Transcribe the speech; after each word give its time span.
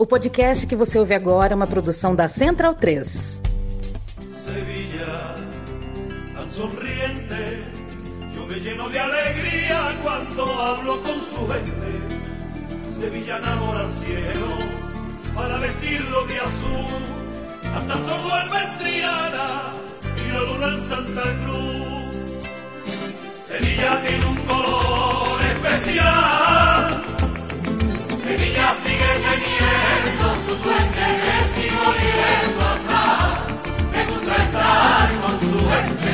O 0.00 0.06
podcast 0.06 0.66
que 0.66 0.74
você 0.74 0.98
ouve 0.98 1.12
agora 1.12 1.52
é 1.52 1.54
uma 1.54 1.66
produção 1.66 2.16
da 2.16 2.26
Central 2.26 2.74
3. 2.74 3.38
Sevilla, 4.32 5.36
tan 6.34 6.48
sonriente, 6.48 7.42
yo 8.34 8.46
me 8.46 8.60
lleno 8.60 8.88
de 8.88 8.98
alegría 8.98 9.98
cuando 10.02 10.42
hablo 10.58 11.02
con 11.02 11.20
su 11.20 11.46
gente. 11.52 11.90
Sevilla 12.98 13.36
enamora 13.36 13.80
al 13.80 13.92
cielo 13.92 14.48
para 15.34 15.58
vestirlo 15.58 16.26
de 16.28 16.36
azul, 16.48 17.02
hasta 17.74 17.94
todo 17.94 18.40
el 18.40 18.78
Triana 18.78 19.74
y 20.16 20.32
la 20.32 20.40
luna 20.40 20.68
en 20.68 20.80
Santa 20.88 21.24
Cruz. 21.44 22.00
Sevilla 23.46 24.00
tiene 24.00 24.24
un 24.24 24.36
color 24.48 25.40
especial. 25.52 27.02
Sevilla 28.24 28.74
sigue 28.82 29.09
teniendo 30.50 30.56
su 30.56 30.56
duende, 30.56 31.06
me 31.24 31.38
sigo 31.54 31.80
oliendo 31.90 32.62
atrás. 32.64 33.38
Me 33.92 34.04
gusta 34.06 34.34
estar 34.36 35.08
con 35.20 35.34
su 35.40 36.09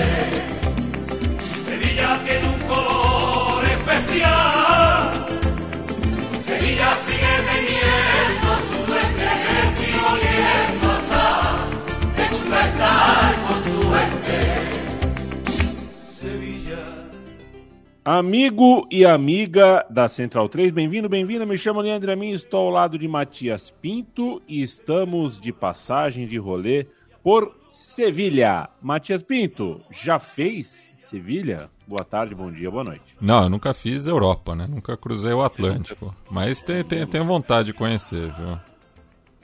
Amigo 18.06 18.87
e 18.88 19.05
amiga 19.05 19.84
da 19.91 20.09
Central 20.09 20.48
3, 20.48 20.70
bem-vindo, 20.70 21.09
bem-vinda. 21.09 21.45
Me 21.45 21.59
chamo 21.59 21.80
Leandro 21.80 22.12
Amin, 22.12 22.30
estou 22.30 22.60
ao 22.60 22.70
lado 22.70 22.96
de 22.96 23.09
Matias 23.09 23.73
Pinto 23.73 24.41
e 24.46 24.62
estamos 24.62 25.41
de 25.41 25.52
passagem 25.52 26.24
de 26.24 26.38
rolê 26.38 26.87
por 27.21 27.57
Sevilha. 27.68 28.68
Matias 28.80 29.24
Pinto, 29.24 29.80
já 29.90 30.21
fez 30.21 30.95
Sevilha? 30.99 31.68
Boa 31.84 32.04
tarde, 32.04 32.32
bom 32.32 32.49
dia, 32.49 32.71
boa 32.71 32.84
noite. 32.84 33.02
Não, 33.21 33.43
eu 33.43 33.51
nunca 33.51 33.74
fiz 33.74 34.07
Europa, 34.07 34.54
né? 34.54 34.68
Nunca 34.71 34.96
cruzei 34.96 35.32
o 35.32 35.43
Atlântico. 35.43 36.15
Mas 36.30 36.62
tenho 36.62 37.24
vontade 37.24 37.66
de 37.66 37.73
conhecer, 37.73 38.32
viu? 38.34 38.57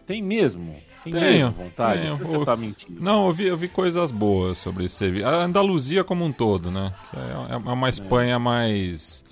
Tem 0.06 0.22
mesmo? 0.22 0.76
Tem 1.04 1.12
Tenho, 1.12 1.50
vontade? 1.50 2.00
tenho. 2.02 2.16
Você 2.16 2.44
tá 2.44 2.56
mentindo? 2.56 3.00
Não, 3.00 3.26
eu 3.26 3.32
vi, 3.32 3.44
eu 3.46 3.56
vi 3.56 3.68
coisas 3.68 4.10
boas 4.10 4.58
sobre 4.58 4.88
Sevilha. 4.88 5.26
A 5.28 5.44
Andaluzia 5.44 6.04
como 6.04 6.24
um 6.24 6.32
todo, 6.32 6.70
né? 6.70 6.92
Que 7.10 7.16
É, 7.16 7.52
é 7.54 7.56
uma 7.56 7.88
Espanha 7.88 8.38
mais. 8.38 9.24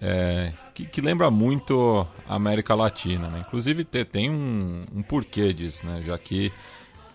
é, 0.00 0.52
que, 0.74 0.84
que 0.86 1.00
lembra 1.00 1.30
muito 1.30 2.06
a 2.28 2.34
América 2.36 2.74
Latina, 2.74 3.28
né? 3.28 3.40
Inclusive 3.46 3.84
te- 3.84 4.04
tem 4.04 4.30
um, 4.30 4.84
um 4.94 5.02
porquê 5.02 5.52
disso, 5.52 5.84
né? 5.86 6.02
Já 6.06 6.16
que 6.18 6.52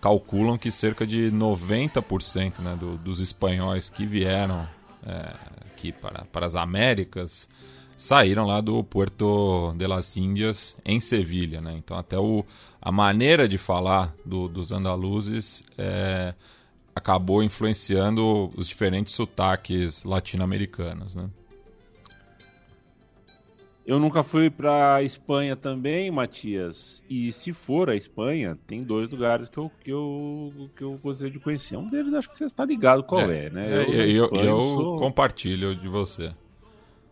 calculam 0.00 0.58
que 0.58 0.70
cerca 0.70 1.06
de 1.06 1.30
90% 1.32 2.58
né, 2.60 2.76
do- 2.78 2.96
dos 2.98 3.20
espanhóis 3.20 3.88
que 3.88 4.04
vieram 4.04 4.68
é, 5.06 5.32
aqui 5.72 5.92
para, 5.92 6.24
para 6.30 6.44
as 6.46 6.54
Américas 6.56 7.48
saíram 7.96 8.46
lá 8.46 8.60
do 8.60 8.82
Puerto 8.84 9.72
de 9.76 9.86
las 9.86 10.16
Índias 10.16 10.76
em 10.84 11.00
Sevilha, 11.00 11.60
né? 11.60 11.74
Então 11.76 11.96
até 11.96 12.18
o, 12.18 12.44
a 12.80 12.90
maneira 12.92 13.46
de 13.48 13.58
falar 13.58 14.14
do- 14.24 14.48
dos 14.48 14.72
andaluzes 14.72 15.64
é, 15.78 16.34
acabou 16.94 17.42
influenciando 17.42 18.50
os 18.56 18.68
diferentes 18.68 19.12
sotaques 19.14 20.04
latino-americanos, 20.04 21.14
né? 21.14 21.28
Eu 23.86 23.98
nunca 23.98 24.22
fui 24.22 24.48
pra 24.48 25.02
Espanha 25.02 25.54
também, 25.54 26.10
Matias. 26.10 27.02
E 27.08 27.30
se 27.34 27.52
for 27.52 27.90
a 27.90 27.94
Espanha, 27.96 28.58
tem 28.66 28.80
dois 28.80 29.10
lugares 29.10 29.46
que 29.46 29.58
eu, 29.58 29.70
que 29.82 29.90
eu, 29.90 30.70
que 30.74 30.82
eu 30.82 30.98
gostaria 31.02 31.30
de 31.30 31.38
conhecer. 31.38 31.76
Um 31.76 31.90
deles 31.90 32.14
acho 32.14 32.30
que 32.30 32.36
você 32.38 32.46
está 32.46 32.64
ligado 32.64 33.02
qual 33.02 33.30
é, 33.30 33.50
né? 33.50 33.66
É, 33.70 33.76
eu, 33.76 33.92
eu- 33.92 34.24
Espanha, 34.24 34.44
eu 34.46 34.60
sou- 34.60 34.96
compartilho 34.98 35.76
de 35.76 35.86
você. 35.86 36.32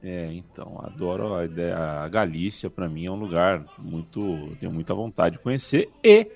É, 0.03 0.33
então, 0.33 0.81
adoro 0.83 1.35
a 1.35 1.45
ideia. 1.45 1.77
A 1.77 2.09
Galícia, 2.09 2.69
para 2.69 2.89
mim, 2.89 3.07
é 3.07 3.11
um 3.11 3.17
lugar 3.17 3.65
muito. 3.79 4.21
Tenho 4.59 4.73
muita 4.73 4.95
vontade 4.95 5.37
de 5.37 5.43
conhecer. 5.43 5.89
E 6.03 6.27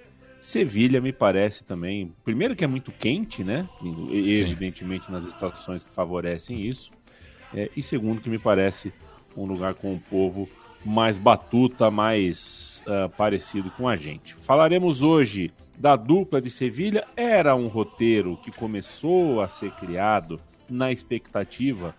Sevilha 0.40 1.00
me 1.00 1.12
parece 1.12 1.64
também. 1.64 2.12
Primeiro, 2.24 2.54
que 2.54 2.64
é 2.64 2.68
muito 2.68 2.92
quente, 2.92 3.42
né? 3.42 3.68
E. 3.82 4.40
Evidentemente, 4.40 5.10
nas 5.10 5.24
estações 5.24 5.84
que 5.84 5.92
favorecem 5.92 6.60
isso. 6.60 6.90
É, 7.54 7.70
e 7.76 7.82
segundo, 7.82 8.20
que 8.20 8.30
me 8.30 8.38
parece 8.38 8.92
um 9.36 9.44
lugar 9.44 9.74
com 9.74 9.92
um 9.92 9.98
povo 9.98 10.48
mais 10.84 11.18
batuta, 11.18 11.90
mais 11.90 12.76
ah, 12.86 13.08
parecido 13.08 13.70
com 13.70 13.88
a 13.88 13.96
gente. 13.96 14.34
Falaremos 14.36 15.02
hoje 15.02 15.52
da 15.76 15.96
dupla 15.96 16.40
de 16.40 16.50
Sevilha. 16.50 17.04
Era 17.16 17.56
um 17.56 17.66
roteiro 17.66 18.36
que 18.36 18.52
começou 18.52 19.40
a 19.40 19.48
ser 19.48 19.72
criado 19.72 20.40
na 20.70 20.92
expectativa 20.92 21.94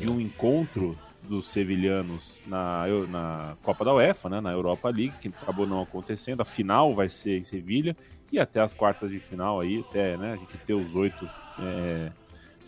de 0.00 0.06
é. 0.06 0.10
um 0.10 0.20
encontro 0.20 0.98
dos 1.28 1.46
sevilhanos 1.48 2.42
na, 2.46 2.84
na 3.08 3.56
Copa 3.62 3.84
da 3.84 3.94
UEFA, 3.94 4.28
né, 4.28 4.40
na 4.40 4.50
Europa 4.52 4.88
League, 4.88 5.14
que 5.20 5.28
acabou 5.28 5.66
não 5.66 5.82
acontecendo. 5.82 6.40
A 6.40 6.44
final 6.44 6.94
vai 6.94 7.08
ser 7.08 7.38
em 7.38 7.44
Sevilha 7.44 7.96
e 8.30 8.38
até 8.38 8.60
as 8.60 8.74
quartas 8.74 9.10
de 9.10 9.18
final 9.18 9.60
aí, 9.60 9.84
até 9.88 10.16
né, 10.16 10.32
a 10.32 10.36
gente 10.36 10.56
ter 10.58 10.74
os 10.74 10.94
oito 10.94 11.28
é, 11.60 12.10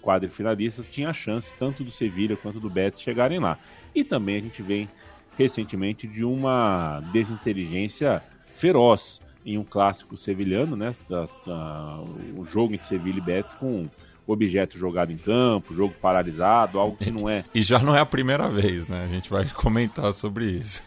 quadrifinalistas, 0.03 0.87
tinha 0.87 1.11
a 1.11 1.13
chance 1.13 1.53
tanto 1.59 1.83
do 1.83 1.91
Sevilha 1.91 2.37
quanto 2.37 2.61
do 2.61 2.71
Betis 2.71 3.01
chegarem 3.01 3.39
lá. 3.39 3.59
E 3.95 4.05
também 4.05 4.37
a 4.37 4.41
gente 4.41 4.63
vem 4.63 4.89
recentemente 5.37 6.07
de 6.07 6.25
uma 6.25 7.01
desinteligência 7.13 8.23
feroz 8.53 9.21
em 9.45 9.59
um 9.59 9.65
clássico 9.65 10.17
sevilhano, 10.17 10.77
né, 10.77 10.93
da- 11.09 11.27
da- 11.47 12.01
o 12.37 12.45
jogo 12.47 12.75
entre 12.75 12.87
Sevilha 12.87 13.19
e 13.19 13.21
Betis 13.21 13.53
com 13.55 13.89
objeto 14.27 14.79
jogado 14.79 15.13
em 15.13 15.17
campo, 15.17 15.75
jogo 15.75 15.95
paralisado, 16.01 16.79
algo 16.79 16.97
que 16.97 17.11
não 17.11 17.29
é 17.29 17.45
E 17.55 17.63
já 17.63 17.79
não 17.79 17.95
é 17.95 18.01
a 18.01 18.07
primeira 18.07 18.49
vez, 18.49 18.89
né? 18.89 19.05
A 19.05 19.15
gente 19.15 19.29
vai 19.31 19.45
comentar 19.47 20.13
sobre 20.13 20.47
isso. 20.47 20.83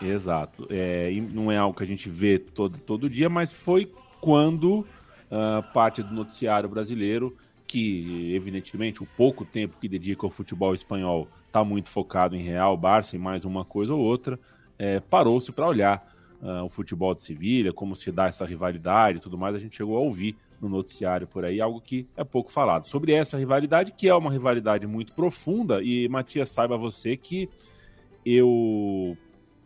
Exato. 0.00 0.66
É, 0.70 1.10
não 1.32 1.50
é 1.50 1.56
algo 1.56 1.76
que 1.76 1.82
a 1.82 1.86
gente 1.86 2.08
vê 2.08 2.38
todo, 2.38 2.78
todo 2.78 3.08
dia, 3.08 3.28
mas 3.28 3.52
foi 3.52 3.90
quando 4.20 4.86
ah, 5.36 5.62
parte 5.74 6.00
do 6.00 6.14
noticiário 6.14 6.68
brasileiro, 6.68 7.36
que 7.66 8.32
evidentemente 8.34 9.02
o 9.02 9.06
pouco 9.16 9.44
tempo 9.44 9.76
que 9.80 9.88
dedica 9.88 10.24
ao 10.24 10.30
futebol 10.30 10.72
espanhol 10.74 11.26
está 11.46 11.64
muito 11.64 11.88
focado 11.88 12.36
em 12.36 12.42
Real, 12.42 12.76
Barça 12.76 13.16
e 13.16 13.18
mais 13.18 13.44
uma 13.44 13.64
coisa 13.64 13.92
ou 13.92 14.00
outra, 14.00 14.38
é, 14.78 15.00
parou-se 15.00 15.50
para 15.50 15.66
olhar 15.66 16.14
ah, 16.40 16.62
o 16.62 16.68
futebol 16.68 17.14
de 17.16 17.22
Sevilha, 17.22 17.72
como 17.72 17.96
se 17.96 18.12
dá 18.12 18.26
essa 18.26 18.44
rivalidade 18.44 19.18
e 19.18 19.20
tudo 19.20 19.36
mais. 19.36 19.56
A 19.56 19.58
gente 19.58 19.76
chegou 19.76 19.96
a 19.96 20.00
ouvir 20.00 20.36
no 20.64 20.76
noticiário 20.76 21.26
por 21.26 21.44
aí 21.44 21.60
algo 21.60 21.80
que 21.80 22.06
é 22.16 22.24
pouco 22.24 22.50
falado. 22.50 22.86
Sobre 22.86 23.12
essa 23.12 23.38
rivalidade, 23.38 23.92
que 23.92 24.08
é 24.08 24.14
uma 24.14 24.30
rivalidade 24.32 24.86
muito 24.86 25.14
profunda, 25.14 25.82
e 25.82 26.08
Matias, 26.08 26.48
saiba 26.48 26.76
você 26.76 27.16
que 27.16 27.48
eu 28.24 29.16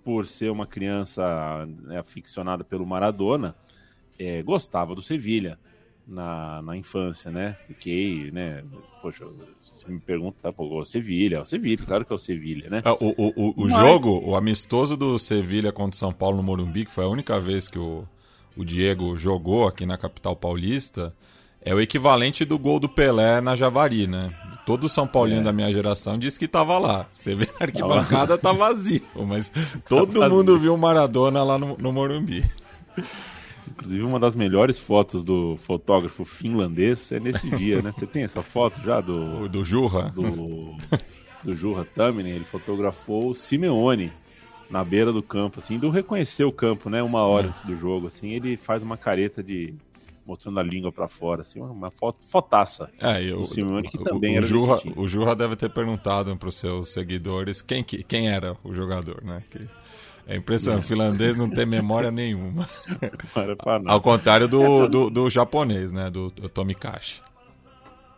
por 0.05 0.27
ser 0.27 0.51
uma 0.51 0.67
criança 0.67 1.67
né, 1.83 1.99
aficionada 1.99 2.65
pelo 2.65 2.87
Maradona, 2.87 3.55
é, 4.19 4.43
gostava 4.43 4.95
do 4.95 5.03
Sevilha 5.03 5.59
na, 6.07 6.63
na 6.63 6.77
infância, 6.77 7.31
né? 7.31 7.57
Fiquei, 7.67 8.31
né? 8.31 8.65
Poxa, 9.03 9.27
você 9.27 9.87
me 9.87 10.01
pergunta, 10.01 10.51
pô, 10.51 10.81
o 10.81 10.85
Sevilha, 10.87 11.37
é 11.37 11.41
o 11.43 11.45
Sevilha, 11.45 11.85
claro 11.85 12.07
que 12.07 12.13
é 12.13 12.17
o 12.17 12.19
Sevilha, 12.19 12.71
né? 12.71 12.81
Ah, 12.87 12.95
O, 12.95 13.09
o, 13.11 13.33
o, 13.37 13.51
o 13.51 13.69
Mas- 13.69 13.73
jogo, 13.75 14.23
o 14.27 14.35
amistoso 14.35 14.97
do 14.97 15.19
Sevilha 15.19 15.71
contra 15.73 15.95
o 15.95 15.99
São 15.99 16.13
Paulo 16.13 16.39
no 16.39 16.43
Morumbi, 16.43 16.87
que 16.87 16.91
foi 16.91 17.05
a 17.05 17.09
única 17.09 17.39
vez 17.39 17.69
que 17.69 17.79
o, 17.79 18.09
o 18.59 18.65
Diego 18.65 19.17
jogou 19.17 19.67
aqui 19.67 19.87
na 19.87 19.97
capital 19.97 20.35
paulista, 20.37 21.15
é 21.63 21.75
o 21.75 21.81
equivalente 21.81 22.45
do 22.45 22.59
gol 22.59 22.79
do 22.81 22.89
Pelé 22.89 23.41
na 23.41 23.55
Javari, 23.57 24.07
né? 24.07 24.33
Todo 24.67 24.89
São 24.89 25.07
Paulino 25.07 25.41
É. 25.41 25.45
da 25.45 25.53
minha 25.53 25.73
geração 25.73 26.19
disse 26.19 26.39
que 26.39 26.47
tava 26.49 26.79
lá. 26.79 27.07
Você 27.11 27.35
vê 27.35 27.49
a 27.59 27.65
arquibancada 27.65 28.37
tá 28.37 28.53
vazio, 28.53 29.03
mas 29.27 29.51
todo 29.89 30.21
vazio. 30.21 30.37
mundo 30.37 30.59
viu 30.59 30.75
o 30.75 30.79
Maradona 30.79 31.43
lá 31.43 31.59
no, 31.59 31.77
no 31.79 31.93
Morumbi. 31.93 32.45
Inclusive, 33.71 34.03
uma 34.03 34.19
das 34.19 34.35
melhores 34.35 34.79
fotos 34.79 35.23
do 35.23 35.57
fotógrafo 35.59 36.25
finlandês 36.25 37.13
é 37.13 37.21
nesse 37.21 37.49
dia, 37.57 37.81
né? 37.83 37.93
Você 37.93 38.07
tem 38.07 38.23
essa 38.25 38.43
foto 38.43 38.81
já 38.83 39.01
do, 39.01 39.49
do 39.49 39.65
Jurra. 39.65 40.11
do, 40.15 40.75
do 41.45 41.55
Jurra 41.55 41.85
Taminen, 41.85 42.33
ele 42.33 42.45
fotografou 42.45 43.29
o 43.31 43.35
Simeone 43.35 44.11
na 44.71 44.85
beira 44.85 45.13
do 45.13 45.23
campo, 45.23 45.59
assim, 45.61 45.79
do 45.79 45.91
reconhecer 45.91 46.45
o 46.45 46.53
campo, 46.53 46.91
né? 46.91 47.03
Uma 47.03 47.23
hora 47.27 47.47
É. 47.47 47.49
antes 47.51 47.63
do 47.65 47.77
jogo, 47.77 48.07
assim, 48.09 48.31
ele 48.31 48.57
faz 48.57 48.83
uma 48.83 48.97
careta 48.97 49.43
de 49.43 49.75
mostrando 50.27 50.61
a 50.61 50.63
língua 50.63 50.93
pra 50.93 51.09
fora, 51.09 51.41
assim, 51.41 51.59
uma 51.59 51.91
foto, 51.91 52.21
fotaça. 52.23 52.91
É, 53.01 53.23
e 53.23 53.33
O 53.33 53.43
o, 53.43 53.47
Simeone, 53.47 53.89
que 53.89 53.97
o- 53.97 54.03
também 54.05 54.35
o, 54.35 54.37
era 54.39 54.47
Jurra, 54.47 54.79
o 54.95 55.09
Jurra 55.09 55.35
deve 55.35 55.57
ter 55.57 55.71
perguntado 55.71 56.37
para 56.37 56.49
os 56.51 56.57
seus 56.59 56.93
seguidores 56.93 57.63
quem, 57.63 57.83
que- 57.83 58.03
quem 58.03 58.29
era 58.29 58.55
o 58.63 58.75
jogador, 58.75 59.25
né? 59.25 59.43
Que 59.51 59.67
é 60.27 60.37
impressionante, 60.37 60.85
o 60.85 60.87
finlandês 60.87 61.35
não 61.35 61.49
tem 61.49 61.65
memória 61.65 62.11
nenhuma. 62.11 62.69
Ao 63.87 64.01
contrário 64.03 64.47
do, 64.47 64.87
do, 64.87 65.09
do 65.09 65.31
japonês, 65.31 65.93
né? 65.93 66.11
Do, 66.11 66.31
do 66.31 66.47
Tomikashi. 66.49 67.23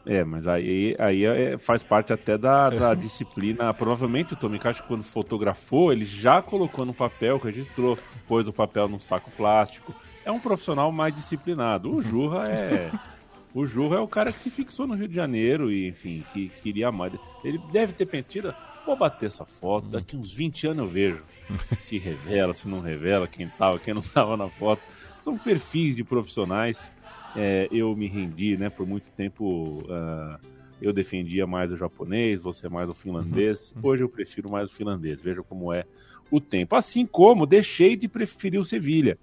É, 0.06 0.24
mas 0.24 0.46
aí, 0.46 0.96
aí 0.98 1.24
é, 1.24 1.58
faz 1.58 1.82
parte 1.82 2.12
até 2.12 2.38
da, 2.38 2.70
da 2.70 2.94
disciplina. 2.94 3.72
Provavelmente 3.74 4.32
o 4.32 4.36
Tommy 4.36 4.58
Caixa, 4.58 4.82
quando 4.82 5.02
fotografou, 5.02 5.92
ele 5.92 6.04
já 6.04 6.40
colocou 6.40 6.84
no 6.84 6.94
papel, 6.94 7.38
registrou, 7.38 7.98
pôs 8.26 8.48
o 8.48 8.52
papel 8.52 8.88
num 8.88 8.98
saco 8.98 9.30
plástico. 9.32 9.94
É 10.24 10.30
um 10.30 10.40
profissional 10.40 10.90
mais 10.90 11.14
disciplinado. 11.14 11.94
O 11.94 12.02
Jurra 12.02 12.44
é. 12.48 12.90
O 13.52 13.66
Jurra 13.66 13.96
é 13.96 13.98
o 13.98 14.06
cara 14.06 14.32
que 14.32 14.38
se 14.38 14.48
fixou 14.48 14.86
no 14.86 14.94
Rio 14.94 15.08
de 15.08 15.14
Janeiro 15.14 15.72
e, 15.72 15.88
enfim, 15.88 16.24
que 16.32 16.48
queria 16.62 16.92
mais. 16.92 17.12
Ele 17.42 17.58
deve 17.72 17.92
ter 17.92 18.06
pensado, 18.06 18.54
vou 18.86 18.96
bater 18.96 19.26
essa 19.26 19.44
foto, 19.44 19.90
daqui 19.90 20.16
uns 20.16 20.32
20 20.32 20.68
anos 20.68 20.84
eu 20.84 20.86
vejo. 20.86 21.24
Se 21.74 21.98
revela, 21.98 22.54
se 22.54 22.68
não 22.68 22.78
revela, 22.78 23.26
quem 23.26 23.48
tava, 23.48 23.76
quem 23.80 23.92
não 23.92 24.02
tava 24.02 24.36
na 24.36 24.48
foto. 24.48 24.80
São 25.20 25.36
perfis 25.38 25.96
de 25.96 26.02
profissionais 26.02 26.92
é, 27.36 27.68
eu 27.70 27.94
me 27.94 28.06
rendi, 28.08 28.56
né? 28.56 28.68
Por 28.70 28.86
muito 28.86 29.10
tempo 29.12 29.82
uh, 29.84 30.38
eu 30.80 30.92
defendia 30.92 31.46
mais 31.46 31.70
o 31.70 31.76
japonês, 31.76 32.42
você 32.42 32.68
mais 32.68 32.88
o 32.88 32.94
finlandês. 32.94 33.72
Uhum. 33.76 33.90
Hoje 33.90 34.02
eu 34.02 34.08
prefiro 34.08 34.50
mais 34.50 34.70
o 34.70 34.74
finlandês. 34.74 35.20
Veja 35.20 35.42
como 35.42 35.72
é 35.72 35.84
o 36.30 36.40
tempo. 36.40 36.74
Assim 36.74 37.06
como 37.06 37.46
deixei 37.46 37.96
de 37.96 38.08
preferir 38.08 38.60
o 38.60 38.64
Sevilha. 38.64 39.18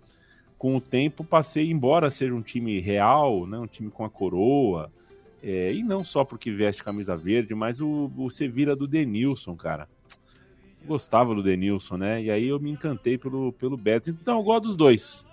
Com 0.58 0.76
o 0.76 0.82
tempo 0.82 1.24
passei, 1.24 1.70
embora 1.70 2.10
seja 2.10 2.34
um 2.34 2.42
time 2.42 2.80
real, 2.80 3.46
né? 3.46 3.58
Um 3.60 3.68
time 3.68 3.90
com 3.90 4.06
a 4.06 4.10
coroa. 4.10 4.92
É, 5.44 5.72
e 5.72 5.84
não 5.84 6.04
só 6.04 6.24
porque 6.24 6.52
veste 6.52 6.84
camisa 6.84 7.16
verde, 7.16 7.54
mas 7.54 7.80
o, 7.80 8.12
o 8.18 8.30
Sevilha 8.30 8.76
do 8.76 8.88
Denilson, 8.88 9.56
cara. 9.56 9.88
gostava 10.86 11.36
do 11.36 11.44
Denilson, 11.44 11.98
né? 11.98 12.24
E 12.24 12.32
aí 12.32 12.48
eu 12.48 12.60
me 12.60 12.72
encantei 12.72 13.18
pelo, 13.18 13.52
pelo 13.54 13.78
Betis. 13.78 14.10
Então 14.10 14.38
eu 14.38 14.44
gosto 14.44 14.64
dos 14.66 14.76
dois. 14.76 15.27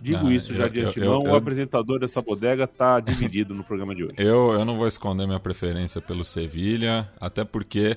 Digo 0.00 0.28
ah, 0.28 0.32
isso 0.32 0.54
já 0.54 0.64
eu, 0.64 0.70
de 0.70 0.80
antemão, 0.80 1.22
o 1.24 1.34
apresentador 1.34 1.98
dessa 1.98 2.22
bodega 2.22 2.64
está 2.64 3.00
dividido 3.00 3.52
no 3.52 3.64
programa 3.64 3.94
de 3.94 4.04
hoje. 4.04 4.14
Eu, 4.16 4.52
eu 4.52 4.64
não 4.64 4.76
vou 4.76 4.86
esconder 4.86 5.26
minha 5.26 5.40
preferência 5.40 6.00
pelo 6.00 6.24
Sevilha, 6.24 7.10
até 7.20 7.44
porque 7.44 7.96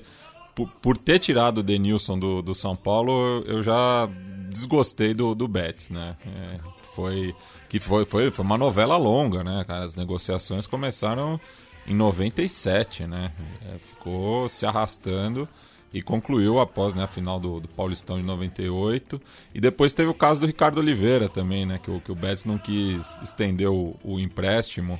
por, 0.54 0.68
por, 0.80 0.98
ter 0.98 1.18
tirado 1.20 1.58
o 1.58 1.62
Denilson 1.62 2.18
do, 2.18 2.42
do 2.42 2.54
São 2.54 2.74
Paulo, 2.74 3.44
eu 3.46 3.62
já 3.62 4.08
desgostei 4.48 5.14
do, 5.14 5.34
do 5.34 5.46
Betis, 5.46 5.90
né? 5.90 6.16
É, 6.26 6.58
foi, 6.94 7.34
que 7.68 7.78
foi, 7.78 8.04
foi, 8.04 8.30
foi 8.30 8.44
uma 8.44 8.58
novela 8.58 8.96
longa, 8.96 9.44
né? 9.44 9.64
As 9.68 9.96
negociações 9.96 10.66
começaram 10.66 11.40
em 11.86 11.94
97, 11.94 13.06
né? 13.06 13.32
É, 13.64 13.78
ficou 13.78 14.48
se 14.48 14.66
arrastando 14.66 15.48
e 15.92 16.02
concluiu 16.02 16.58
após 16.58 16.94
né, 16.94 17.04
a 17.04 17.06
final 17.06 17.38
do, 17.38 17.60
do, 17.60 17.68
Paulistão 17.68 18.20
de 18.20 18.26
98. 18.26 19.20
E 19.54 19.60
depois 19.60 19.92
teve 19.92 20.08
o 20.08 20.14
caso 20.14 20.40
do 20.40 20.46
Ricardo 20.46 20.78
Oliveira 20.78 21.28
também, 21.28 21.66
né, 21.66 21.78
que, 21.78 21.90
o, 21.90 22.00
que 22.00 22.10
o 22.10 22.14
Betis 22.14 22.44
não 22.44 22.58
quis 22.58 23.18
estender 23.22 23.68
o, 23.68 23.94
o, 24.02 24.18
empréstimo 24.18 24.98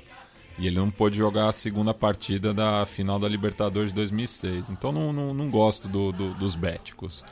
e 0.58 0.66
ele 0.66 0.76
não 0.76 0.90
pôde 0.90 1.16
jogar 1.16 1.48
a 1.48 1.52
segunda 1.52 1.94
partida 1.94 2.52
da 2.52 2.84
final 2.84 3.18
da 3.18 3.28
Libertadores 3.28 3.88
de 3.88 3.94
2006. 3.94 4.68
Então 4.68 4.92
não, 4.92 5.12
não, 5.12 5.32
não 5.32 5.50
gosto 5.50 5.88
do, 5.88 6.12
do, 6.12 6.34
dos 6.34 6.54
béticos. 6.54 7.24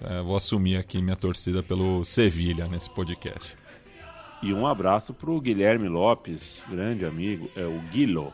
É, 0.00 0.20
vou 0.20 0.36
assumir 0.36 0.76
aqui 0.76 1.00
minha 1.00 1.16
torcida 1.16 1.62
pelo 1.62 2.04
Sevilha 2.04 2.66
nesse 2.66 2.90
podcast. 2.90 3.56
E 4.42 4.52
um 4.52 4.66
abraço 4.66 5.14
para 5.14 5.30
o 5.30 5.40
Guilherme 5.40 5.88
Lopes, 5.88 6.64
grande 6.68 7.04
amigo, 7.04 7.48
é 7.56 7.64
o 7.64 7.80
Guilo 7.90 8.32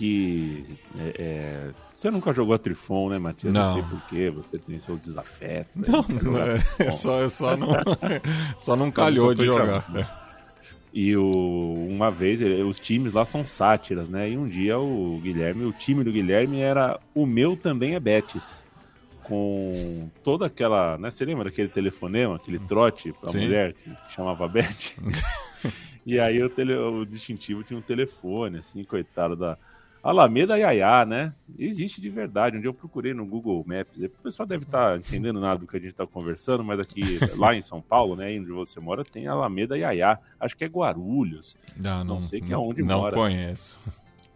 que 0.00 0.64
é, 0.98 1.14
é, 1.18 1.70
você 2.00 2.10
nunca 2.10 2.32
jogou 2.32 2.54
a 2.54 2.58
Trifon, 2.58 3.10
né, 3.10 3.18
Matias? 3.18 3.52
Não. 3.52 3.66
Não 3.66 3.74
sei 3.74 3.82
porquê, 3.82 4.30
você 4.30 4.58
tem 4.58 4.80
seu 4.80 4.96
desafeto. 4.96 5.78
Né? 5.78 5.84
Não, 5.86 6.32
não 6.32 6.40
é, 6.40 6.58
só, 6.92 7.28
só, 7.28 7.54
não, 7.58 7.68
só 8.56 8.74
não 8.74 8.90
calhou 8.90 9.34
de 9.34 9.44
jogar. 9.44 9.84
E 10.94 11.14
o, 11.14 11.86
uma 11.90 12.10
vez, 12.10 12.40
os 12.66 12.80
times 12.80 13.12
lá 13.12 13.26
são 13.26 13.44
sátiras, 13.44 14.08
né? 14.08 14.30
E 14.30 14.38
um 14.38 14.48
dia 14.48 14.78
o 14.78 15.20
Guilherme, 15.22 15.66
o 15.66 15.72
time 15.72 16.02
do 16.02 16.10
Guilherme 16.10 16.60
era 16.60 16.98
o 17.14 17.26
meu 17.26 17.54
também 17.54 17.94
é 17.94 18.00
Betis. 18.00 18.64
Com 19.22 20.08
toda 20.24 20.46
aquela. 20.46 20.96
Né? 20.96 21.10
Você 21.10 21.26
lembra 21.26 21.44
daquele 21.44 21.68
telefonema, 21.68 22.36
aquele 22.36 22.58
trote 22.60 23.12
pra 23.12 23.28
Sim. 23.28 23.42
mulher 23.42 23.74
que, 23.74 23.90
que 23.90 24.12
chamava 24.14 24.48
Beth? 24.48 24.96
e 26.06 26.18
aí 26.18 26.42
o, 26.42 26.48
tele, 26.48 26.74
o 26.74 27.04
distintivo 27.04 27.62
tinha 27.62 27.78
um 27.78 27.82
telefone, 27.82 28.58
assim, 28.58 28.82
coitado 28.84 29.36
da 29.36 29.58
Alameda 30.02 30.56
Yaya, 30.56 31.04
né? 31.04 31.34
Existe 31.58 32.00
de 32.00 32.08
verdade. 32.08 32.56
Um 32.56 32.60
dia 32.60 32.70
eu 32.70 32.74
procurei 32.74 33.12
no 33.12 33.26
Google 33.26 33.62
Maps. 33.66 33.98
O 33.98 34.08
pessoal 34.22 34.46
deve 34.46 34.64
estar 34.64 34.92
tá 34.92 34.96
entendendo 34.96 35.40
nada 35.40 35.60
do 35.60 35.66
que 35.66 35.76
a 35.76 35.80
gente 35.80 35.90
está 35.90 36.06
conversando, 36.06 36.64
mas 36.64 36.80
aqui, 36.80 37.02
lá 37.36 37.54
em 37.54 37.60
São 37.60 37.82
Paulo, 37.82 38.16
né, 38.16 38.38
onde 38.38 38.50
você 38.50 38.80
mora, 38.80 39.04
tem 39.04 39.26
Alameda 39.26 39.76
Yaya. 39.76 40.18
Acho 40.38 40.56
que 40.56 40.64
é 40.64 40.68
Guarulhos. 40.68 41.54
Não, 41.76 41.98
não, 42.02 42.14
não 42.16 42.22
sei 42.22 42.40
que 42.40 42.52
é 42.52 42.56
onde 42.56 42.82
não 42.82 43.00
mora. 43.00 43.14
Não 43.14 43.22
conheço. 43.22 43.78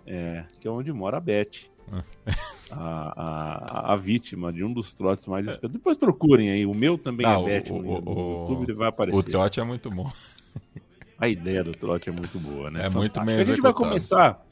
É, 0.07 0.45
que 0.61 0.69
é 0.69 0.71
onde 0.71 0.93
mora 0.93 1.17
a 1.17 1.21
Beth. 1.21 1.73
a, 2.71 3.91
a, 3.91 3.93
a, 3.93 3.97
vítima 3.97 4.53
de 4.53 4.65
um 4.65 4.73
dos 4.73 4.95
trotes 4.95 5.27
mais 5.27 5.47
esperados. 5.47 5.77
Depois 5.77 5.97
procurem 5.97 6.51
aí. 6.51 6.67
O 6.67 6.75
meu 6.75 6.99
também 6.99 7.27
não, 7.27 7.49
é 7.49 7.61
Beth. 7.61 7.73
O, 7.73 7.83
no, 7.83 8.11
o, 8.11 8.41
YouTube 8.41 8.65
ele 8.65 8.75
vai 8.75 8.89
aparecer. 8.89 9.19
O 9.19 9.23
trote 9.23 9.61
é 9.61 9.65
muito 9.65 9.91
bom. 9.91 10.11
A 11.19 11.29
ideia 11.29 11.63
do 11.63 11.73
trote 11.73 12.09
é 12.09 12.13
muito 12.13 12.39
boa, 12.39 12.71
né? 12.71 12.81
É 12.81 12.91
Fantástico. 12.91 12.99
muito 12.99 13.25
bem 13.25 13.37
A 13.41 13.45
gente 13.45 13.61
vai 13.61 13.73
começar 13.73 14.45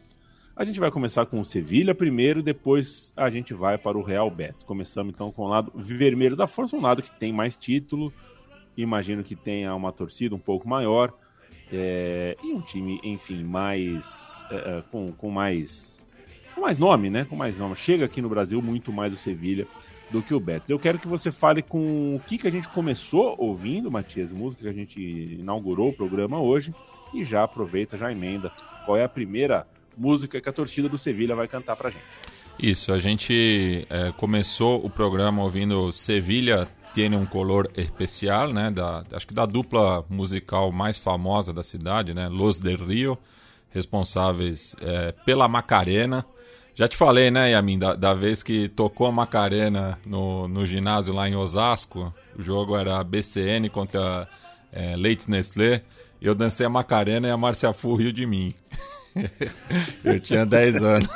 a 0.54 0.64
gente 0.64 0.78
vai 0.78 0.90
começar 0.90 1.26
com 1.26 1.40
o 1.40 1.44
Sevilha 1.44 1.94
primeiro, 1.94 2.42
depois 2.42 3.12
a 3.16 3.30
gente 3.30 3.54
vai 3.54 3.78
para 3.78 3.96
o 3.96 4.02
Real 4.02 4.30
Betis. 4.30 4.62
Começamos 4.62 5.14
então 5.14 5.30
com 5.32 5.42
o 5.42 5.48
lado 5.48 5.72
vermelho 5.74 6.36
da 6.36 6.46
força, 6.46 6.76
um 6.76 6.80
lado 6.80 7.02
que 7.02 7.10
tem 7.10 7.32
mais 7.32 7.56
título, 7.56 8.12
imagino 8.76 9.24
que 9.24 9.34
tenha 9.34 9.74
uma 9.74 9.92
torcida 9.92 10.34
um 10.34 10.38
pouco 10.38 10.68
maior, 10.68 11.12
é, 11.72 12.36
e 12.42 12.52
um 12.52 12.60
time, 12.60 13.00
enfim, 13.02 13.42
mais. 13.42 14.44
É, 14.50 14.82
com, 14.90 15.10
com 15.12 15.30
mais. 15.30 15.98
Com 16.54 16.60
mais 16.60 16.78
nome, 16.78 17.08
né? 17.08 17.24
Com 17.24 17.34
mais 17.34 17.58
nome. 17.58 17.74
Chega 17.74 18.04
aqui 18.04 18.20
no 18.20 18.28
Brasil 18.28 18.60
muito 18.60 18.92
mais 18.92 19.14
o 19.14 19.16
Sevilha 19.16 19.66
do 20.10 20.22
que 20.22 20.34
o 20.34 20.40
Betis. 20.40 20.68
Eu 20.68 20.78
quero 20.78 20.98
que 20.98 21.08
você 21.08 21.32
fale 21.32 21.62
com 21.62 22.16
o 22.16 22.20
que, 22.20 22.36
que 22.36 22.46
a 22.46 22.50
gente 22.50 22.68
começou 22.68 23.34
ouvindo, 23.38 23.90
Matias, 23.90 24.30
música 24.30 24.64
que 24.64 24.68
a 24.68 24.72
gente 24.72 25.00
inaugurou 25.00 25.88
o 25.88 25.92
programa 25.94 26.38
hoje, 26.38 26.74
e 27.14 27.24
já 27.24 27.42
aproveita, 27.42 27.96
já 27.96 28.12
emenda. 28.12 28.52
Qual 28.84 28.98
é 28.98 29.04
a 29.04 29.08
primeira 29.08 29.66
música 29.96 30.40
que 30.40 30.48
a 30.48 30.52
torcida 30.52 30.88
do 30.88 30.98
Sevilha 30.98 31.34
vai 31.34 31.48
cantar 31.48 31.76
pra 31.76 31.90
gente. 31.90 32.04
Isso, 32.58 32.92
a 32.92 32.98
gente 32.98 33.86
é, 33.88 34.12
começou 34.12 34.84
o 34.84 34.90
programa 34.90 35.42
ouvindo 35.42 35.92
Sevilha 35.92 36.68
Tiene 36.94 37.16
um 37.16 37.24
Color 37.24 37.70
Especial, 37.76 38.52
né? 38.52 38.70
Da, 38.70 39.02
acho 39.12 39.26
que 39.26 39.34
da 39.34 39.46
dupla 39.46 40.04
musical 40.08 40.70
mais 40.70 40.98
famosa 40.98 41.52
da 41.52 41.62
cidade, 41.62 42.12
né? 42.12 42.28
Los 42.28 42.60
del 42.60 42.84
Rio, 42.84 43.18
responsáveis 43.70 44.76
é, 44.80 45.12
pela 45.24 45.48
Macarena. 45.48 46.24
Já 46.74 46.88
te 46.88 46.96
falei, 46.96 47.30
né, 47.30 47.50
Yamin, 47.50 47.78
da, 47.78 47.94
da 47.94 48.14
vez 48.14 48.42
que 48.42 48.66
tocou 48.66 49.06
a 49.06 49.12
Macarena 49.12 49.98
no, 50.06 50.48
no 50.48 50.64
ginásio 50.64 51.12
lá 51.12 51.28
em 51.28 51.36
Osasco. 51.36 52.12
O 52.38 52.42
jogo 52.42 52.76
era 52.76 53.02
BCN 53.04 53.68
contra 53.68 54.26
é, 54.72 54.96
Leite 54.96 55.30
Nestlé. 55.30 55.82
Eu 56.20 56.34
dancei 56.34 56.64
a 56.64 56.70
Macarena 56.70 57.28
e 57.28 57.30
a 57.30 57.36
Márcia 57.36 57.72
Fu 57.72 57.94
riu 57.94 58.12
de 58.12 58.24
mim. 58.24 58.54
eu 60.04 60.20
tinha 60.20 60.46
10 60.46 60.82
anos. 60.82 61.08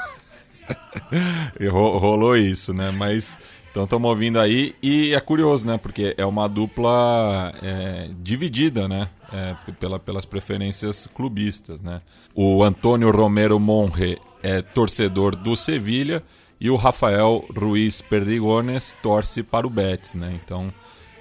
e 1.61 1.67
rolou 1.67 2.37
isso, 2.37 2.73
né? 2.75 2.91
Mas 2.91 3.39
então 3.77 3.85
estamos 3.85 4.09
ouvindo 4.09 4.41
aí 4.41 4.75
e 4.83 5.13
é 5.13 5.21
curioso, 5.21 5.67
né? 5.67 5.77
Porque 5.77 6.15
é 6.17 6.25
uma 6.25 6.49
dupla 6.49 7.53
é, 7.63 8.09
dividida, 8.23 8.89
né? 8.89 9.09
É, 9.31 9.55
pela, 9.79 9.99
pelas 9.99 10.25
preferências 10.25 11.07
clubistas, 11.15 11.81
né? 11.83 12.01
O 12.35 12.65
Antônio 12.65 13.11
Romero 13.11 13.61
Monre 13.61 14.19
é 14.43 14.63
torcedor 14.63 15.37
do 15.37 15.55
Sevilha 15.57 16.23
e 16.59 16.71
o 16.71 16.77
Rafael 16.77 17.45
Ruiz 17.55 18.01
Perdigones 18.01 18.97
torce 19.03 19.43
para 19.43 19.67
o 19.67 19.71
Betis, 19.71 20.15
né? 20.15 20.41
Então, 20.43 20.73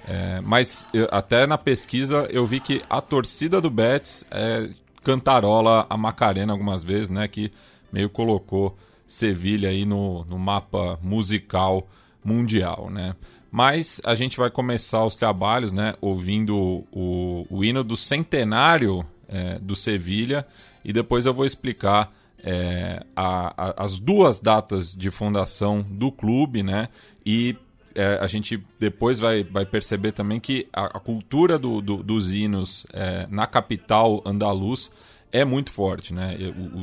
é, 0.08 0.40
mas 0.40 0.88
eu, 0.94 1.06
até 1.10 1.46
na 1.46 1.58
pesquisa 1.58 2.26
eu 2.30 2.46
vi 2.46 2.58
que 2.58 2.82
a 2.88 3.02
torcida 3.02 3.60
do 3.60 3.68
Betis 3.68 4.24
é, 4.30 4.70
cantarola 5.06 5.86
a 5.88 5.96
Macarena 5.96 6.52
algumas 6.52 6.82
vezes, 6.82 7.10
né? 7.10 7.28
Que 7.28 7.52
meio 7.92 8.10
colocou 8.10 8.76
Sevilha 9.06 9.68
aí 9.68 9.84
no, 9.84 10.24
no 10.24 10.36
mapa 10.36 10.98
musical 11.00 11.86
mundial, 12.24 12.90
né? 12.90 13.14
Mas 13.48 14.00
a 14.04 14.16
gente 14.16 14.36
vai 14.36 14.50
começar 14.50 15.04
os 15.04 15.14
trabalhos, 15.14 15.70
né? 15.70 15.94
Ouvindo 16.00 16.84
o, 16.90 17.46
o 17.48 17.64
hino 17.64 17.84
do 17.84 17.96
centenário 17.96 19.06
é, 19.28 19.60
do 19.60 19.76
Sevilha 19.76 20.44
e 20.84 20.92
depois 20.92 21.24
eu 21.24 21.32
vou 21.32 21.46
explicar 21.46 22.12
é, 22.42 23.06
a, 23.14 23.54
a, 23.56 23.84
as 23.84 24.00
duas 24.00 24.40
datas 24.40 24.92
de 24.92 25.12
fundação 25.12 25.86
do 25.88 26.10
clube, 26.10 26.64
né? 26.64 26.88
E 27.24 27.56
é, 27.96 28.18
a 28.20 28.26
gente 28.26 28.62
depois 28.78 29.18
vai, 29.18 29.42
vai 29.42 29.64
perceber 29.64 30.12
também 30.12 30.38
que 30.38 30.68
a, 30.72 30.98
a 30.98 31.00
cultura 31.00 31.58
do, 31.58 31.80
do, 31.80 32.02
dos 32.02 32.32
hinos 32.32 32.86
é, 32.92 33.26
na 33.30 33.46
capital 33.46 34.22
andaluz 34.24 34.90
é 35.32 35.44
muito 35.44 35.70
forte, 35.70 36.14
né? 36.14 36.36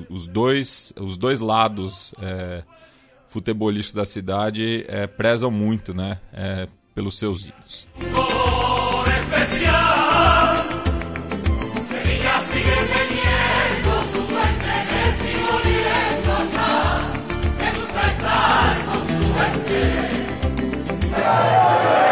O, 0.10 0.14
os, 0.14 0.28
dois, 0.28 0.92
os 1.00 1.16
dois 1.16 1.40
lados 1.40 2.14
é, 2.22 2.64
futebolísticos 3.28 3.94
da 3.94 4.06
cidade 4.06 4.86
é, 4.88 5.08
prezam 5.08 5.50
muito, 5.50 5.94
né? 5.94 6.20
É, 6.34 6.68
pelos 6.94 7.18
seus 7.18 7.46
hinos. 7.46 7.88
Christ. 21.24 22.03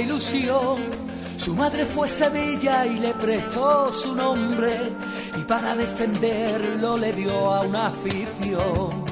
Ilusión. 0.00 1.04
Su 1.36 1.54
madre 1.54 1.84
fue 1.84 2.08
Sevilla 2.08 2.86
y 2.86 2.98
le 2.98 3.12
prestó 3.14 3.92
su 3.92 4.14
nombre 4.14 4.92
y 5.36 5.42
para 5.42 5.74
defenderlo 5.76 6.96
le 6.96 7.12
dio 7.12 7.52
a 7.52 7.62
una 7.62 7.88
afición. 7.88 9.04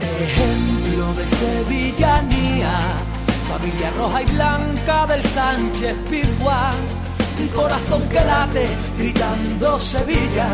Ejemplo 0.00 1.14
de 1.14 1.26
sevillanía, 1.26 2.72
familia 3.48 3.90
roja 3.98 4.22
y 4.22 4.26
blanca 4.26 5.06
del 5.06 5.22
Sánchez 5.24 5.96
Pizjuán. 6.08 6.76
Un 7.40 7.48
corazón 7.48 8.08
que 8.08 8.24
late 8.24 8.68
gritando 8.96 9.80
Sevilla, 9.80 10.46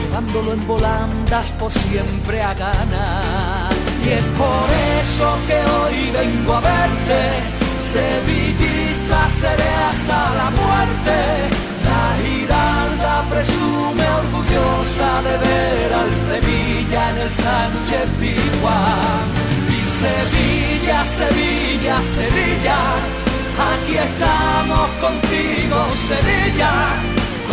llevándolo 0.00 0.54
en 0.54 0.66
volandas 0.66 1.48
por 1.52 1.70
siempre 1.72 2.42
a 2.42 2.54
ganar. 2.54 3.72
Y 4.04 4.08
es 4.08 4.24
por 4.30 4.68
eso 5.00 5.38
que 5.46 5.54
hoy 5.54 6.10
vengo 6.10 6.54
a 6.54 6.60
verte, 6.60 7.62
sevillista 9.12 9.28
seré 9.28 9.74
hasta 9.90 10.34
la 10.36 10.50
muerte. 10.50 11.16
La 11.88 12.04
Giralda 12.22 13.24
presume 13.30 14.06
orgullosa 14.22 15.10
de 15.26 15.34
ver 15.44 15.92
al 15.92 16.10
Sevilla 16.28 17.10
en 17.10 17.18
el 17.18 17.30
Sánchez 17.30 18.06
Pizjuán. 18.20 19.24
Y 19.68 19.80
Sevilla, 20.02 21.04
Sevilla, 21.04 21.96
Sevilla, 22.16 22.78
aquí 23.72 23.96
estamos 23.96 24.88
contigo, 25.00 25.78
Sevilla, 26.08 26.72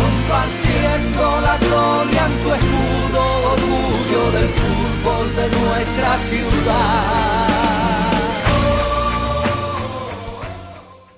compartiendo 0.00 1.40
la 1.46 1.56
gloria 1.58 2.26
en 2.26 2.34
tu 2.42 2.48
escudo, 2.58 3.22
orgullo 3.54 4.22
del 4.32 4.48
fútbol 4.60 5.36
de 5.36 5.46
nuestra 5.58 6.16
ciudad. 6.28 7.69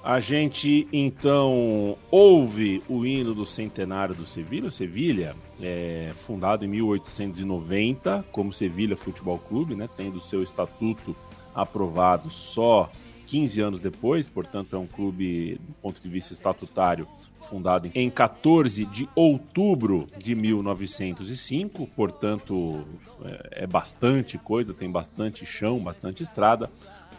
A 0.05 0.19
gente 0.19 0.89
então 0.93 1.97
ouve 2.11 2.83
o 2.89 3.07
hino 3.07 3.33
do 3.33 3.47
centenário 3.47 4.15
do 4.15 4.27
Sevilha. 4.27 4.67
O 4.67 4.73
Sevilha 4.73 5.37
é 5.61 6.11
fundado 6.17 6.65
em 6.65 6.69
1890 6.69 8.25
como 8.33 8.53
Sevilha 8.53 8.97
Futebol 8.97 9.39
Clube, 9.39 9.77
né, 9.77 9.89
tendo 9.97 10.21
seu 10.21 10.43
estatuto 10.43 11.15
aprovado 11.55 12.31
só 12.31 12.91
15 13.27 13.61
anos 13.61 13.81
depois, 13.81 14.29
portanto 14.29 14.75
é 14.75 14.79
um 14.79 14.87
clube 14.87 15.55
do 15.55 15.73
ponto 15.75 16.01
de 16.01 16.09
vista 16.09 16.33
estatutário 16.33 17.07
fundado 17.41 17.89
em 17.95 18.11
14 18.11 18.85
de 18.85 19.09
outubro 19.15 20.09
de 20.19 20.35
1905, 20.35 21.87
portanto 21.95 22.85
é, 23.25 23.63
é 23.63 23.67
bastante 23.67 24.37
coisa, 24.37 24.75
tem 24.75 24.91
bastante 24.91 25.47
chão, 25.47 25.79
bastante 25.79 26.23
estrada. 26.23 26.71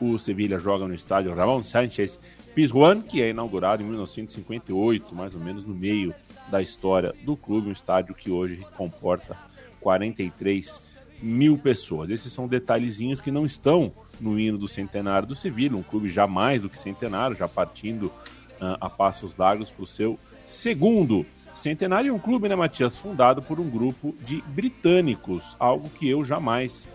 O 0.01 0.17
Sevilha 0.17 0.59
joga 0.59 0.87
no 0.87 0.93
estádio 0.93 1.33
Ramon 1.33 1.63
Sánchez 1.63 2.19
Pizjuán, 2.53 3.01
que 3.01 3.21
é 3.21 3.29
inaugurado 3.29 3.81
em 3.81 3.85
1958, 3.85 5.15
mais 5.15 5.33
ou 5.33 5.41
menos 5.41 5.65
no 5.65 5.73
meio 5.73 6.13
da 6.49 6.61
história 6.61 7.13
do 7.23 7.35
clube, 7.35 7.69
um 7.69 7.71
estádio 7.71 8.13
que 8.13 8.29
hoje 8.29 8.65
comporta 8.77 9.35
43 9.79 10.81
mil 11.21 11.57
pessoas. 11.57 12.09
Esses 12.09 12.31
são 12.31 12.47
detalhezinhos 12.47 13.19
que 13.19 13.31
não 13.31 13.45
estão 13.45 13.91
no 14.19 14.39
hino 14.39 14.57
do 14.57 14.67
centenário 14.67 15.27
do 15.27 15.35
Sevilha, 15.35 15.75
um 15.75 15.83
clube 15.83 16.09
já 16.09 16.27
mais 16.27 16.61
do 16.61 16.69
que 16.69 16.77
centenário, 16.77 17.35
já 17.35 17.47
partindo 17.47 18.03
uh, 18.03 18.77
a 18.79 18.89
passos 18.89 19.35
largos 19.35 19.71
para 19.71 19.83
o 19.83 19.87
seu 19.87 20.17
segundo 20.45 21.25
centenário. 21.55 22.13
Um 22.13 22.19
clube, 22.19 22.47
né, 22.47 22.55
Matias, 22.55 22.95
fundado 22.95 23.41
por 23.41 23.59
um 23.59 23.69
grupo 23.69 24.15
de 24.25 24.41
britânicos, 24.47 25.55
algo 25.59 25.89
que 25.89 26.07
eu 26.07 26.23
jamais 26.23 26.87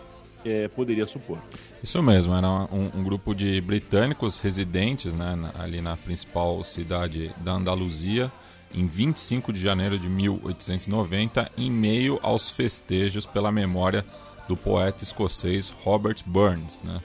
é, 0.45 0.67
poderia 0.67 1.05
supor. 1.05 1.37
Isso 1.83 2.01
mesmo, 2.01 2.33
era 2.33 2.47
um, 2.49 2.89
um, 2.95 3.03
grupo 3.03 3.33
de 3.33 3.59
britânicos 3.61 4.39
residentes 4.39 5.13
né, 5.13 5.51
ali 5.55 5.81
na 5.81 5.97
principal 5.97 6.63
cidade 6.63 7.31
da 7.37 7.53
Andaluzia, 7.53 8.31
em 8.73 8.85
25 8.85 9.51
de 9.51 9.59
janeiro 9.59 9.97
de 9.97 10.07
1890, 10.07 11.51
em 11.57 11.71
meio 11.71 12.19
aos 12.21 12.49
festejos 12.49 13.25
pela 13.25 13.51
memória 13.51 14.05
do 14.47 14.55
poeta 14.55 15.03
escocês 15.03 15.69
Robert 15.69 16.17
Burns. 16.25 16.81
Né? 16.81 16.99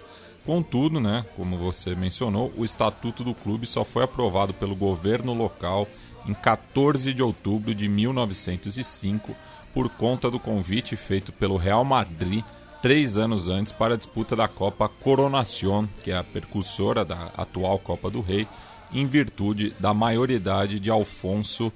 Contudo, 0.44 1.00
né, 1.00 1.24
como 1.36 1.56
você 1.56 1.94
mencionou, 1.94 2.52
o 2.56 2.64
estatuto 2.64 3.24
do 3.24 3.34
clube 3.34 3.66
só 3.66 3.84
foi 3.84 4.04
aprovado 4.04 4.52
pelo 4.52 4.76
governo 4.76 5.32
local 5.32 5.88
em 6.26 6.34
14 6.34 7.12
de 7.12 7.22
outubro 7.22 7.74
de 7.74 7.88
1905 7.88 9.34
por 9.72 9.88
conta 9.90 10.30
do 10.30 10.38
convite 10.38 10.96
feito 10.96 11.32
pelo 11.32 11.56
Real 11.56 11.84
Madrid 11.84 12.44
três 12.84 13.16
anos 13.16 13.48
antes 13.48 13.72
para 13.72 13.94
a 13.94 13.96
disputa 13.96 14.36
da 14.36 14.46
Copa 14.46 14.86
Coronación, 14.90 15.88
que 16.02 16.10
é 16.10 16.16
a 16.18 16.22
percursora 16.22 17.02
da 17.02 17.32
atual 17.34 17.78
Copa 17.78 18.10
do 18.10 18.20
Rei, 18.20 18.46
em 18.92 19.06
virtude 19.06 19.74
da 19.80 19.94
maioridade 19.94 20.78
de 20.78 20.90
Alfonso 20.90 21.72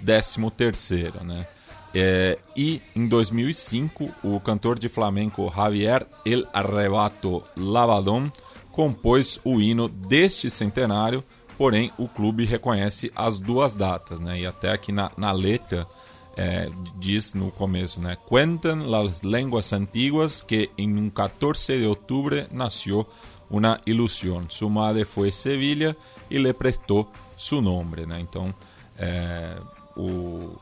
XIII. 0.00 1.24
Né? 1.24 1.48
É, 1.92 2.38
e 2.54 2.80
em 2.94 3.08
2005, 3.08 4.08
o 4.22 4.38
cantor 4.38 4.78
de 4.78 4.88
flamenco 4.88 5.52
Javier 5.52 6.06
El 6.24 6.46
Arrebato 6.52 7.42
Lavadón 7.56 8.30
compôs 8.70 9.40
o 9.42 9.60
hino 9.60 9.88
deste 9.88 10.48
centenário, 10.48 11.24
porém 11.58 11.90
o 11.98 12.06
clube 12.06 12.44
reconhece 12.44 13.10
as 13.16 13.40
duas 13.40 13.74
datas. 13.74 14.20
Né? 14.20 14.42
E 14.42 14.46
até 14.46 14.70
aqui 14.70 14.92
na, 14.92 15.10
na 15.16 15.32
letra 15.32 15.88
é, 16.36 16.70
diz 16.98 17.34
no 17.34 17.50
começo, 17.50 18.00
né? 18.00 18.16
Cuentan 18.26 18.86
las 18.86 19.22
lenguas 19.22 19.72
antiguas 19.72 20.42
que 20.42 20.70
em 20.78 20.96
um 20.96 21.10
14 21.10 21.78
de 21.78 21.86
outubro 21.86 22.46
nasceu 22.50 23.06
uma 23.50 23.78
ilusão. 23.86 24.46
Su 24.48 24.70
madre 24.70 25.04
foi 25.04 25.30
Sevilha 25.30 25.96
e 26.30 26.38
le 26.38 26.52
prestou 26.54 27.10
su 27.36 27.60
nome, 27.60 28.06
né? 28.06 28.18
Então, 28.20 28.54
é, 28.98 29.56
o 29.96 30.56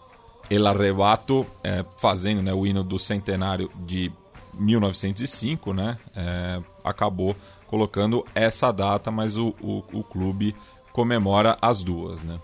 El 0.50 0.67
Arrebato, 0.67 1.47
é, 1.62 1.85
fazendo 1.99 2.43
né, 2.43 2.53
o 2.53 2.67
hino 2.67 2.83
do 2.83 2.99
centenário 2.99 3.71
de 3.87 4.11
1905, 4.55 5.73
né? 5.73 5.99
É, 6.17 6.61
acabou 6.83 7.37
colocando 7.69 8.27
essa 8.35 8.73
data, 8.73 9.12
mas 9.12 9.37
o, 9.37 9.55
o, 9.61 9.85
o 9.93 10.03
clube 10.03 10.57
comemora 10.93 11.57
as 11.62 11.85
duas, 11.85 12.25
né? 12.25 12.41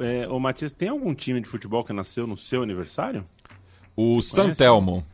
É, 0.00 0.26
ô 0.28 0.40
Matias, 0.40 0.72
tem 0.72 0.88
algum 0.88 1.14
time 1.14 1.40
de 1.40 1.48
futebol 1.48 1.84
que 1.84 1.92
nasceu 1.92 2.26
no 2.26 2.36
seu 2.36 2.62
aniversário? 2.62 3.24
O 3.96 4.22
Santelmo. 4.22 5.04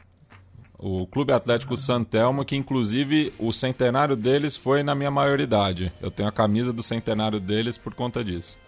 O 0.78 1.06
Clube 1.06 1.32
Atlético 1.32 1.74
Santelmo, 1.76 2.44
que 2.44 2.54
inclusive 2.54 3.32
o 3.38 3.50
centenário 3.52 4.14
deles 4.14 4.56
foi 4.56 4.82
na 4.82 4.94
minha 4.94 5.10
maioridade. 5.10 5.90
Eu 6.00 6.10
tenho 6.10 6.28
a 6.28 6.32
camisa 6.32 6.72
do 6.72 6.82
centenário 6.82 7.40
deles 7.40 7.78
por 7.78 7.94
conta 7.94 8.22
disso. 8.22 8.58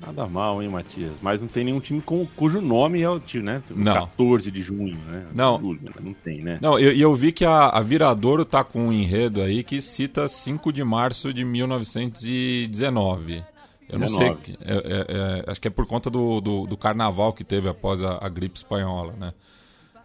Nada 0.00 0.26
mal, 0.26 0.62
hein, 0.62 0.70
Matias? 0.70 1.12
Mas 1.20 1.42
não 1.42 1.48
tem 1.48 1.64
nenhum 1.64 1.80
time 1.80 2.00
com, 2.00 2.24
cujo 2.24 2.62
nome 2.62 3.02
é 3.02 3.10
o 3.10 3.20
time, 3.20 3.44
né? 3.44 3.62
Não. 3.68 3.92
14 3.92 4.50
de 4.50 4.62
junho, 4.62 4.96
né? 5.06 5.26
Não. 5.34 5.60
Não 6.00 6.14
tem, 6.14 6.40
né? 6.40 6.58
Não, 6.62 6.78
e 6.78 6.84
eu, 6.84 6.96
eu, 6.96 7.14
vi 7.14 7.32
que 7.32 7.44
a, 7.44 7.68
a 7.68 7.82
Viradouro 7.82 8.46
tá 8.46 8.64
com 8.64 8.86
um 8.86 8.92
enredo 8.92 9.42
aí 9.42 9.62
que 9.62 9.82
cita 9.82 10.26
5 10.26 10.72
de 10.72 10.82
março 10.82 11.34
de 11.34 11.44
1919. 11.44 13.44
Eu 13.92 13.98
não 13.98 14.06
19. 14.06 14.38
sei. 14.44 14.56
É, 14.64 14.74
é, 14.74 15.44
é, 15.46 15.50
acho 15.50 15.60
que 15.60 15.68
é 15.68 15.70
por 15.70 15.86
conta 15.86 16.08
do, 16.08 16.40
do, 16.40 16.66
do, 16.66 16.76
carnaval 16.76 17.32
que 17.32 17.44
teve 17.44 17.68
após 17.68 18.02
a, 18.02 18.18
a 18.24 18.28
gripe 18.28 18.58
espanhola, 18.58 19.14
né? 19.18 19.32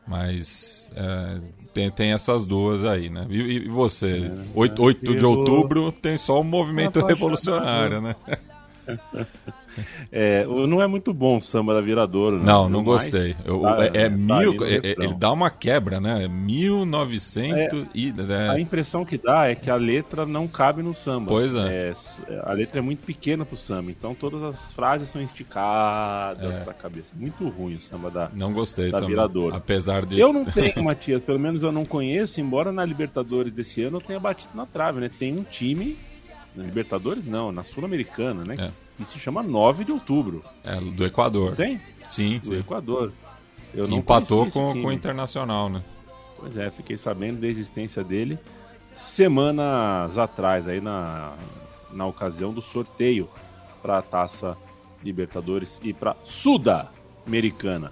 Mas 0.08 0.90
é, 0.96 1.40
tem, 1.74 1.90
tem 1.92 2.14
essas 2.14 2.46
duas 2.46 2.86
aí, 2.86 3.10
né? 3.10 3.26
E, 3.30 3.66
e 3.66 3.70
você? 3.70 4.26
É, 4.26 4.46
8, 4.54 4.82
8 4.82 5.16
de 5.16 5.26
outubro 5.26 5.92
tem 5.92 6.18
só 6.18 6.40
o 6.40 6.44
movimento 6.44 7.06
revolucionário, 7.06 8.02
né? 8.02 8.16
É, 10.12 10.46
não 10.46 10.82
é 10.82 10.88
muito 10.88 11.14
bom 11.14 11.38
o 11.38 11.42
samba 11.42 11.74
da 11.74 11.82
Viradouro. 11.82 12.38
Né? 12.38 12.46
Não, 12.46 12.70
não 12.70 12.84
gostei. 12.84 13.36
Eu, 13.44 13.62
tá, 13.62 13.86
é, 13.86 13.88
é 13.88 14.10
tá 14.10 14.16
mil, 14.16 14.56
é, 14.64 14.96
ele 14.98 15.14
dá 15.14 15.32
uma 15.32 15.50
quebra, 15.50 16.00
né? 16.00 16.28
1900 16.28 17.56
é, 17.56 17.86
e... 17.94 18.14
É. 18.30 18.50
A 18.50 18.60
impressão 18.60 19.04
que 19.04 19.18
dá 19.18 19.48
é 19.48 19.56
que 19.56 19.70
a 19.70 19.76
letra 19.76 20.26
não 20.26 20.48
cabe 20.48 20.82
no 20.82 20.96
samba. 20.96 21.28
Pois 21.28 21.54
é. 21.56 21.94
é 22.30 22.42
a 22.44 22.54
letra 22.54 22.80
é 22.80 22.82
muito 22.82 23.06
pequena 23.06 23.46
pro 23.46 23.58
samba, 23.58 23.92
então 23.92 24.14
todas 24.14 24.44
as 24.44 24.72
frases 24.72 25.10
são 25.10 25.22
esticadas 25.22 26.56
é. 26.56 26.60
pra 26.60 26.74
cabeça. 26.74 27.14
Muito 27.16 27.48
ruim 27.50 27.76
o 27.76 27.82
samba 27.82 28.10
da, 28.10 28.30
não 28.34 28.54
gostei 28.54 28.92
da 28.92 29.00
também, 29.00 29.16
Viradouro. 29.16 29.56
Apesar 29.56 30.06
de... 30.06 30.20
Eu 30.20 30.32
não 30.32 30.46
tenho, 30.46 30.84
Matias, 30.84 31.22
pelo 31.22 31.40
menos 31.40 31.64
eu 31.64 31.72
não 31.72 31.86
conheço, 31.86 32.40
embora 32.40 32.72
na 32.72 32.86
Libertadores 32.86 33.52
desse 33.52 33.84
ano 33.84 33.98
eu 33.98 34.02
tenha 34.02 34.20
batido 34.20 34.52
na 34.56 34.66
trave, 34.66 35.00
né? 35.00 35.10
Tem 35.10 35.38
um 35.38 35.44
time... 35.44 35.98
Na 36.56 36.64
Libertadores 36.64 37.26
não, 37.26 37.52
na 37.52 37.64
Sul-Americana, 37.64 38.44
né? 38.44 38.56
É 38.58 38.86
que 38.98 39.06
se 39.06 39.20
chama 39.20 39.44
9 39.44 39.84
de 39.84 39.92
outubro. 39.92 40.44
É, 40.64 40.76
do 40.80 41.06
Equador. 41.06 41.56
Tem? 41.56 41.82
Sim, 42.10 42.40
do 42.40 42.48
sim. 42.48 42.58
Equador. 42.58 43.12
Eu 43.74 43.88
não 43.88 43.98
empatou 43.98 44.50
com, 44.50 44.72
com 44.72 44.88
o 44.88 44.92
Internacional, 44.92 45.70
né? 45.70 45.84
Pois 46.38 46.58
é, 46.58 46.70
fiquei 46.70 46.98
sabendo 46.98 47.42
da 47.42 47.48
existência 47.48 48.04
dele 48.04 48.40
semanas 48.96 50.18
atrás, 50.18 50.68
aí 50.68 50.80
na, 50.80 51.34
na 51.92 52.06
ocasião 52.06 52.54
do 52.54 52.62
sorteio 52.62 53.30
para 53.82 53.98
a 53.98 54.02
Taça 54.02 54.58
Libertadores 55.04 55.82
e 55.84 55.92
para 55.94 56.16
Suda-Americana. 56.24 57.92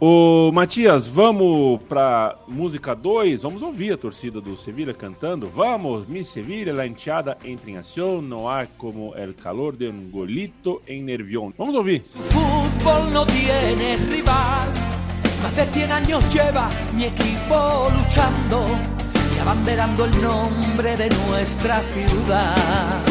Ô, 0.00 0.52
Matias, 0.52 1.08
vamos 1.08 1.80
pra 1.88 2.36
música 2.46 2.94
2? 2.94 3.42
Vamos 3.42 3.62
ouvir 3.62 3.94
a 3.94 3.98
torcida 3.98 4.40
do 4.40 4.56
Sevilha 4.56 4.94
cantando. 4.94 5.48
Vamos, 5.48 6.06
mi 6.06 6.24
Sevilha, 6.24 6.72
la 6.72 6.86
hinchada 6.86 7.36
entra 7.44 7.68
em 7.68 7.78
ação, 7.78 8.22
não 8.22 8.48
há 8.48 8.64
como 8.78 9.12
el 9.16 9.34
calor 9.34 9.76
de 9.76 9.88
um 9.88 10.08
golito 10.12 10.80
em 10.86 11.02
Nervión. 11.02 11.52
Vamos 11.58 11.74
ouvir. 11.74 12.04
Fútbol 12.04 13.10
no 13.10 13.26
tiene 13.26 13.96
rival, 14.08 14.68
más 15.42 15.56
de 15.56 15.66
100 15.66 15.90
años 15.90 16.32
lleva 16.32 16.68
mi 16.96 17.06
equipo 17.06 17.90
luchando 17.92 18.66
y 19.34 19.40
abanderando 19.40 20.04
el 20.04 20.22
nombre 20.22 20.96
de 20.96 21.08
nuestra 21.26 21.80
ciudad. 21.80 23.07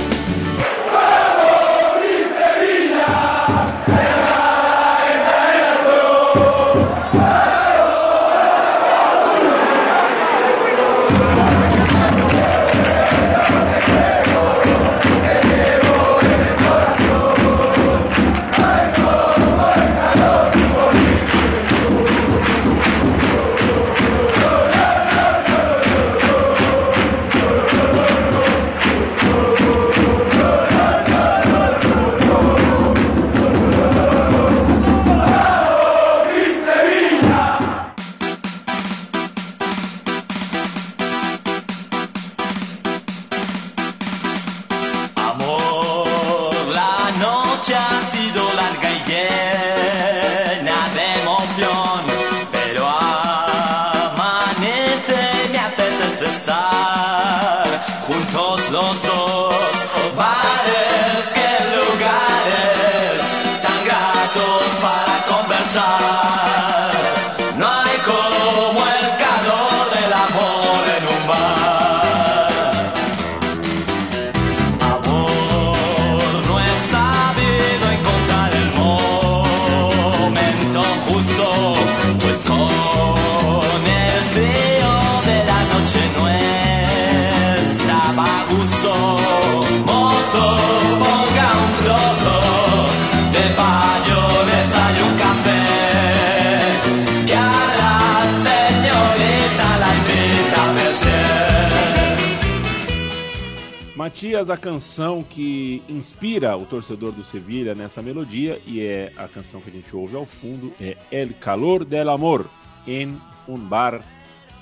Matias, 104.18 104.50
a 104.50 104.58
canção 104.58 105.22
que 105.22 105.84
inspira 105.88 106.58
o 106.58 106.66
torcedor 106.66 107.12
do 107.12 107.24
Sevilha 107.24 107.76
nessa 107.76 108.02
melodia 108.02 108.60
e 108.66 108.82
é 108.82 109.14
a 109.16 109.28
canção 109.28 109.62
que 109.62 109.70
a 109.70 109.72
gente 109.72 109.96
ouve 109.96 110.16
ao 110.16 110.26
fundo 110.26 110.74
é 110.82 110.98
El 111.12 111.36
Calor 111.40 111.86
del 111.86 112.10
Amor 112.10 112.48
em 112.88 113.16
um 113.48 113.60
bar, 113.60 114.02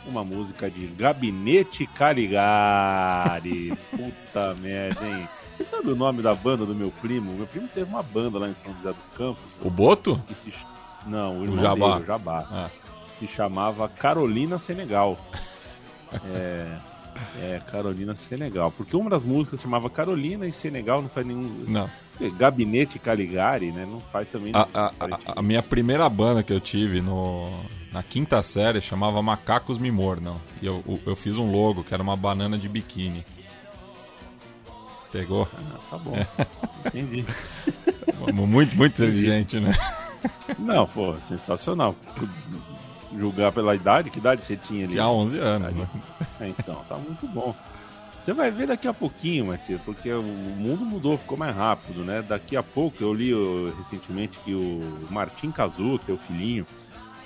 uma 0.06 0.26
música 0.26 0.70
de 0.70 0.88
Gabinete 0.88 1.88
Caligari. 1.88 3.74
Puta 3.96 4.54
merda, 4.56 5.08
hein? 5.08 5.26
Você 5.56 5.64
sabe 5.64 5.90
o 5.90 5.96
nome 5.96 6.22
da 6.22 6.36
banda 6.36 6.66
do 6.66 6.76
meu 6.76 6.92
primo? 6.92 7.32
Meu 7.32 7.48
primo 7.48 7.70
teve 7.70 7.90
uma 7.90 8.04
banda 8.04 8.38
lá 8.38 8.50
em 8.50 8.56
São 8.56 8.76
José 8.76 8.90
dos 8.90 9.18
Campos. 9.18 9.42
O 9.62 9.70
Boto? 9.70 10.22
se 10.44 10.54
Não, 11.08 11.40
o 11.40 11.44
irmão 11.44 11.60
Jabá. 11.60 11.92
dele, 11.94 12.04
o 12.04 12.06
Jabá. 12.06 12.48
Ah. 12.52 12.70
Se 13.18 13.26
chamava 13.26 13.88
Carolina 13.88 14.58
Senegal. 14.60 15.18
É, 16.34 16.78
é, 17.42 17.62
Carolina 17.72 18.14
Senegal. 18.16 18.72
Porque 18.72 18.96
uma 18.96 19.10
das 19.10 19.24
músicas 19.24 19.62
chamava 19.62 19.90
Carolina 19.90 20.46
e 20.48 20.52
Senegal 20.52 21.02
não 21.02 21.10
faz 21.10 21.26
nenhum. 21.26 21.66
Não. 21.68 21.90
Gabinete 22.38 22.98
Caligari, 22.98 23.72
né? 23.72 23.86
Não 23.90 24.00
faz 24.00 24.28
também. 24.30 24.52
A, 24.56 24.68
a- 24.74 24.92
a- 25.00 25.20
a 25.38 25.42
minha 25.42 25.62
primeira 25.62 26.08
banda 26.10 26.42
que 26.44 26.54
eu 26.54 26.60
tive 26.62 27.02
no, 27.02 27.50
na 27.92 28.02
quinta 28.02 28.42
série 28.42 28.80
chamava 28.82 29.22
Macacos 29.22 29.78
Me 29.78 29.92
Mordam. 29.92 30.38
E 30.62 30.66
eu, 30.66 30.82
eu- 30.88 31.00
eu 31.08 31.16
fiz 31.16 31.38
um 31.38 31.52
logo 31.52 31.84
que 31.84 31.94
era 31.94 32.02
uma 32.02 32.16
banana 32.16 32.58
de 32.58 32.70
biquíni. 32.70 33.26
Pegou? 35.12 35.48
Ah, 35.56 35.78
tá 35.92 35.98
bom. 35.98 36.16
Entendi. 36.86 37.26
Muito, 38.34 38.76
muito 38.76 38.94
inteligente, 39.04 39.60
né? 39.60 39.72
Não, 40.58 40.88
pô, 40.88 41.14
sensacional. 41.20 41.96
Julgar 43.18 43.52
pela 43.52 43.76
idade, 43.76 44.10
que 44.10 44.20
idade 44.20 44.44
você 44.44 44.56
tinha 44.56 44.86
ali? 44.86 44.94
Tinha 44.94 45.10
11 45.10 45.40
anos, 45.40 45.74
né? 45.74 45.88
É, 46.42 46.50
então, 46.50 46.84
tá 46.88 46.96
muito 46.96 47.28
bom. 47.28 47.56
Você 48.22 48.34
vai 48.34 48.50
ver 48.50 48.68
daqui 48.68 48.88
a 48.88 48.94
pouquinho, 48.94 49.46
Matias, 49.46 49.80
porque 49.86 50.12
o 50.12 50.24
mundo 50.24 50.84
mudou, 50.84 51.16
ficou 51.16 51.38
mais 51.38 51.56
rápido, 51.56 52.04
né? 52.04 52.24
Daqui 52.28 52.58
a 52.58 52.64
pouco, 52.64 53.04
eu 53.04 53.14
li 53.14 53.32
ó, 53.34 53.70
recentemente 53.78 54.38
que 54.44 54.54
o 54.54 54.82
Martin 55.12 55.52
Cazu, 55.52 56.00
teu 56.00 56.18
filhinho, 56.18 56.66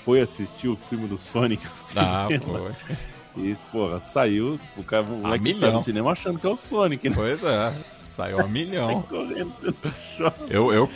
foi 0.03 0.19
assistir 0.19 0.67
o 0.67 0.75
filme 0.75 1.07
do 1.07 1.17
Sonic. 1.17 1.65
Ah, 1.95 2.25
cinema. 2.27 2.45
foi. 2.45 2.97
E, 3.37 3.55
porra, 3.71 3.99
saiu, 3.99 4.59
o 4.75 4.83
cara 4.83 5.03
o 5.03 5.17
moleque 5.17 5.53
saiu 5.53 5.73
do 5.73 5.81
cinema 5.81 6.11
achando 6.11 6.39
que 6.39 6.47
é 6.47 6.49
o 6.49 6.57
Sonic, 6.57 7.07
né? 7.09 7.15
Pois 7.15 7.41
é, 7.43 7.73
saiu 8.09 8.39
a 8.39 8.47
milhão. 8.47 9.05
Eu, 10.49 10.73
eu, 10.73 10.89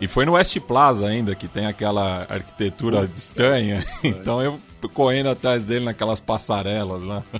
e 0.00 0.08
foi 0.08 0.24
no 0.26 0.32
West 0.32 0.58
Plaza 0.60 1.06
ainda, 1.06 1.34
que 1.34 1.46
tem 1.46 1.66
aquela 1.66 2.26
arquitetura 2.28 3.08
estranha. 3.14 3.84
Então 4.02 4.42
eu 4.42 4.58
correndo 4.92 5.28
atrás 5.28 5.62
dele 5.62 5.84
naquelas 5.84 6.20
passarelas 6.20 7.02
lá. 7.02 7.22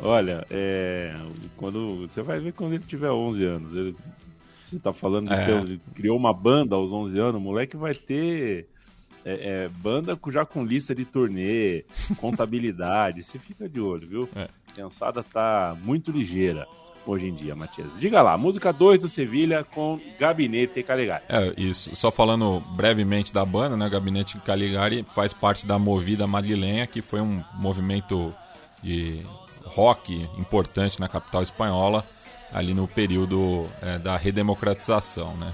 Olha, 0.00 0.46
é, 0.50 1.14
quando 1.56 2.06
você 2.06 2.20
vai 2.22 2.38
ver 2.40 2.52
quando 2.52 2.74
ele 2.74 2.84
tiver 2.86 3.10
11 3.10 3.44
anos. 3.44 3.76
Ele, 3.76 3.96
você 4.62 4.78
tá 4.78 4.92
falando 4.92 5.28
de 5.28 5.34
É. 5.34 5.44
que 5.44 5.50
ele 5.50 5.80
criou 5.94 6.16
uma 6.16 6.32
banda 6.32 6.74
aos 6.74 6.92
11 6.92 7.18
anos, 7.18 7.36
o 7.36 7.40
moleque 7.40 7.76
vai 7.76 7.94
ter 7.94 8.66
é, 9.24 9.64
é, 9.64 9.68
banda 9.68 10.18
já 10.30 10.44
com 10.44 10.64
lista 10.64 10.94
de 10.94 11.04
turnê, 11.04 11.84
contabilidade. 12.20 13.22
Você 13.22 13.38
fica 13.38 13.68
de 13.68 13.80
olho, 13.80 14.06
viu? 14.06 14.28
É. 14.36 14.48
Criançada 14.74 15.22
tá 15.22 15.76
muito 15.82 16.10
ligeira 16.10 16.66
hoje 17.06 17.28
em 17.28 17.34
dia, 17.34 17.54
Matias. 17.54 17.86
Diga 17.98 18.22
lá, 18.22 18.36
música 18.36 18.72
2 18.72 19.02
do 19.02 19.08
Sevilha 19.08 19.62
com 19.62 20.00
Gabinete 20.18 20.82
Caligari. 20.82 21.22
É, 21.28 21.54
isso. 21.56 21.94
Só 21.94 22.10
falando 22.10 22.60
brevemente 22.70 23.32
da 23.32 23.44
banda, 23.44 23.76
né? 23.76 23.88
Gabinete 23.88 24.38
Caligari 24.40 25.04
faz 25.14 25.32
parte 25.32 25.64
da 25.64 25.78
Movida 25.78 26.26
Madrilenha, 26.26 26.86
que 26.86 27.00
foi 27.00 27.20
um 27.20 27.42
movimento 27.54 28.34
de 28.82 29.20
rock 29.64 30.28
importante 30.38 30.98
na 30.98 31.08
capital 31.08 31.42
espanhola, 31.42 32.04
ali 32.52 32.74
no 32.74 32.88
período 32.88 33.68
é, 33.80 33.98
da 33.98 34.16
redemocratização, 34.16 35.36
né? 35.36 35.52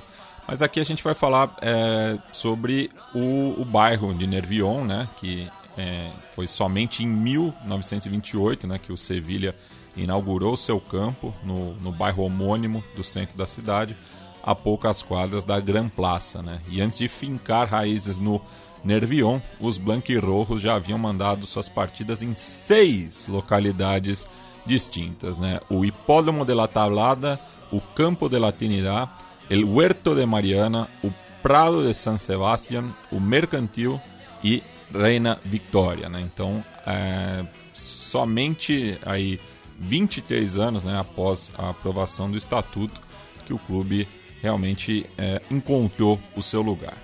Mas 0.48 0.62
aqui 0.62 0.80
a 0.80 0.85
gente 0.85 1.04
vai 1.04 1.14
falar 1.14 1.54
é, 1.61 2.18
sobre 2.33 2.90
o, 3.14 3.61
o 3.61 3.64
bairro 3.64 4.12
de 4.14 4.26
Nervión, 4.26 4.85
né? 4.85 5.09
Que 5.16 5.48
é, 5.76 6.11
foi 6.33 6.46
somente 6.46 7.02
em 7.02 7.06
1928, 7.06 8.66
né? 8.66 8.78
Que 8.78 8.92
o 8.92 8.98
Sevilha 8.98 9.54
inaugurou 9.96 10.56
seu 10.56 10.80
campo 10.80 11.35
no, 11.42 11.74
no 11.74 11.92
bairro 11.92 12.24
homônimo 12.24 12.83
do 12.94 13.02
centro 13.02 13.37
da 13.37 13.46
cidade, 13.46 13.96
a 14.42 14.54
poucas 14.54 15.02
quadras 15.02 15.44
da 15.44 15.61
Gran 15.61 15.88
Plaza, 15.88 16.42
né? 16.42 16.61
E 16.68 16.80
antes 16.80 16.98
de 16.98 17.09
fincar 17.09 17.68
raízes 17.68 18.18
no 18.18 18.40
Nervión, 18.83 19.40
os 19.61 19.76
blanquirrojos 19.76 20.62
já 20.62 20.74
haviam 20.74 20.98
mandado 20.98 21.46
suas 21.46 21.68
partidas 21.68 22.22
em 22.22 22.35
seis 22.35 23.26
localidades 23.28 24.26
distintas, 24.64 25.38
né? 25.38 25.61
O 25.68 25.85
Hipódromo 25.85 26.44
de 26.44 26.54
la 26.54 26.66
Tablada, 26.66 27.38
o 27.70 27.80
Campo 27.80 28.28
de 28.28 28.38
la 28.38 28.52
Trinidad, 28.52 29.11
el 29.48 29.64
Huerto 29.64 30.14
de 30.14 30.24
Mariana, 30.24 30.88
o 31.02 31.12
Prado 31.42 31.87
de 31.87 31.94
San 31.94 32.18
Sebastián, 32.18 32.94
o 33.11 33.18
Mercantil 33.20 34.00
e 34.42 34.62
Reina 34.92 35.38
Victoria, 35.44 36.09
né? 36.09 36.20
Então, 36.20 36.64
é, 36.87 37.44
somente 37.72 38.98
aí 39.05 39.40
23 39.79 40.57
anos, 40.57 40.85
né, 40.85 40.98
após 40.98 41.50
a 41.57 41.70
aprovação 41.70 42.31
do 42.31 42.37
estatuto, 42.37 43.00
que 43.46 43.53
o 43.53 43.59
clube 43.59 44.07
realmente 44.42 45.07
é, 45.16 45.40
encontrou 45.50 46.20
o 46.37 46.42
seu 46.42 46.62
lugar. 46.62 46.96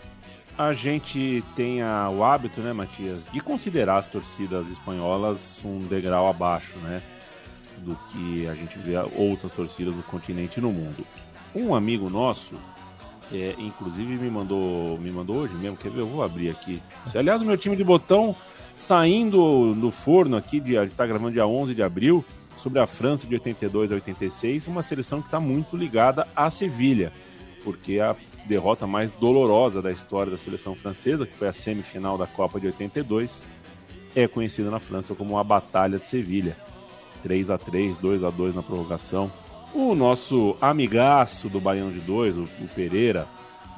A 0.59 0.73
gente 0.73 1.45
tem 1.55 1.83
a, 1.83 2.09
o 2.09 2.25
hábito, 2.25 2.61
né, 2.61 2.73
Matias, 2.73 3.21
de 3.33 3.41
considerar 3.41 3.99
as 3.99 4.07
torcidas 4.07 4.67
espanholas 4.69 5.59
um 5.65 5.81
degrau 5.81 6.29
abaixo, 6.29 6.77
né? 6.79 7.03
Do 7.79 7.95
que 8.11 8.49
a 8.49 8.55
gente 8.55 8.79
vê 8.79 8.95
outras 9.17 9.53
torcidas 9.53 9.95
do 9.95 10.03
continente 10.03 10.59
e 10.59 10.63
no 10.63 10.73
mundo. 10.73 11.07
Um 11.55 11.75
amigo 11.75 12.09
nosso, 12.09 12.55
é, 13.33 13.55
inclusive 13.59 14.17
me 14.17 14.31
mandou, 14.31 14.99
me 14.99 15.11
mandou 15.11 15.39
hoje 15.39 15.55
mesmo, 15.55 15.77
quer 15.77 15.91
ver? 15.91 16.01
Eu 16.01 16.07
vou 16.07 16.23
abrir 16.23 16.51
aqui. 16.51 16.83
Aliás, 17.15 17.43
o 17.43 17.45
meu 17.45 17.57
time 17.57 17.77
de 17.77 17.85
botão 17.85 18.35
saindo 18.75 19.75
do 19.75 19.91
forno 19.91 20.37
aqui, 20.37 20.61
de, 20.61 20.75
está 20.75 21.07
gravando 21.07 21.33
dia 21.33 21.47
11 21.47 21.75
de 21.75 21.83
abril, 21.83 22.25
sobre 22.63 22.79
a 22.79 22.87
França 22.87 23.27
de 23.27 23.35
82 23.35 23.93
a 23.93 23.95
86, 23.95 24.67
uma 24.67 24.83
seleção 24.83 25.21
que 25.21 25.29
está 25.29 25.41
muito 25.41 25.77
ligada 25.77 26.27
à 26.35 26.51
Sevilha, 26.51 27.13
porque 27.65 28.01
a 28.01 28.15
derrota 28.47 28.87
mais 28.87 29.11
dolorosa 29.11 29.81
da 29.81 29.91
história 29.91 30.31
da 30.31 30.39
seleção 30.39 30.75
francesa, 30.75 31.27
que 31.27 31.35
foi 31.35 31.49
a 31.49 31.53
semifinal 31.53 32.19
da 32.19 32.27
Copa 32.27 32.61
de 32.61 32.67
82, 32.67 33.43
é 34.15 34.27
conhecida 34.27 34.71
na 34.71 34.79
França 34.79 35.15
como 35.15 35.39
a 35.39 35.45
Batalha 35.45 35.99
de 35.99 36.07
Sevilha. 36.07 36.57
3 37.23 37.51
a 37.51 37.59
3 37.59 37.97
2 37.99 38.25
a 38.25 38.31
2 38.31 38.55
na 38.55 38.63
prorrogação. 38.63 39.31
O 39.79 39.95
nosso 39.95 40.57
amigaço 40.59 41.51
do 41.51 41.61
Baião 41.61 41.93
de 41.93 42.01
2, 42.01 42.39
o, 42.39 42.43
o 42.63 42.69
Pereira, 42.75 43.29